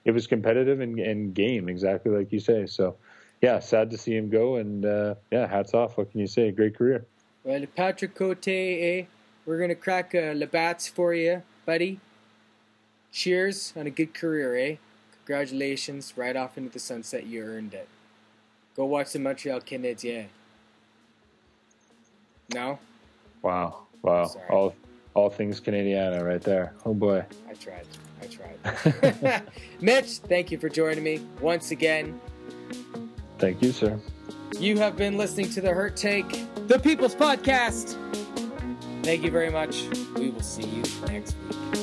it 0.06 0.12
was 0.12 0.28
competitive 0.28 0.80
and, 0.80 1.00
and 1.00 1.34
game 1.34 1.70
exactly 1.70 2.12
like 2.12 2.32
you 2.32 2.40
say. 2.40 2.66
So 2.66 2.96
yeah, 3.42 3.60
sad 3.60 3.90
to 3.92 3.98
see 3.98 4.16
him 4.16 4.30
go, 4.30 4.56
and 4.56 4.86
uh, 4.86 5.16
yeah, 5.32 5.48
hats 5.48 5.74
off. 5.74 5.98
What 5.98 6.12
can 6.12 6.22
you 6.22 6.28
say? 6.28 6.52
Great 6.52 6.78
career. 6.78 7.06
Well, 7.44 7.66
Patrick 7.76 8.16
Cote, 8.16 8.48
eh? 8.48 9.04
We're 9.46 9.60
gonna 9.60 9.76
crack 9.76 10.14
a 10.14 10.34
Labatt's 10.34 10.88
for 10.88 11.14
you, 11.14 11.44
buddy. 11.66 12.00
Cheers 13.12 13.74
on 13.76 13.86
a 13.86 13.90
good 13.90 14.14
career, 14.14 14.56
eh? 14.56 14.76
Congratulations, 15.26 16.14
right 16.16 16.36
off 16.36 16.58
into 16.58 16.70
the 16.70 16.80
sunset. 16.80 17.26
You 17.26 17.44
earned 17.44 17.74
it. 17.74 17.88
Go 18.76 18.86
watch 18.86 19.12
the 19.12 19.20
Montreal 19.20 19.60
Canadiens. 19.60 20.28
No. 22.54 22.80
Wow! 23.42 23.80
Wow! 24.02 24.26
Sorry. 24.26 24.50
All 24.50 24.76
all 25.14 25.30
things 25.30 25.60
Canadiana 25.60 26.24
right 26.24 26.42
there. 26.42 26.74
Oh 26.86 26.94
boy. 26.94 27.26
I 27.50 27.54
tried. 27.54 27.88
I 28.22 28.28
tried. 28.28 29.44
Mitch, 29.82 30.18
thank 30.20 30.52
you 30.52 30.58
for 30.58 30.70
joining 30.70 31.04
me 31.04 31.22
once 31.42 31.72
again. 31.72 32.20
Thank 33.38 33.62
you, 33.62 33.72
sir. 33.72 34.00
You 34.60 34.78
have 34.78 34.96
been 34.96 35.18
listening 35.18 35.50
to 35.52 35.62
the 35.62 35.74
Hurt 35.74 35.96
Take, 35.96 36.46
the 36.68 36.80
People's 36.80 37.16
Podcast. 37.16 37.98
Thank 39.04 39.24
you 39.24 39.32
very 39.32 39.50
much. 39.50 39.84
We 40.16 40.30
will 40.30 40.42
see 40.42 40.64
you 40.64 40.84
next 41.08 41.36
week. 41.50 41.83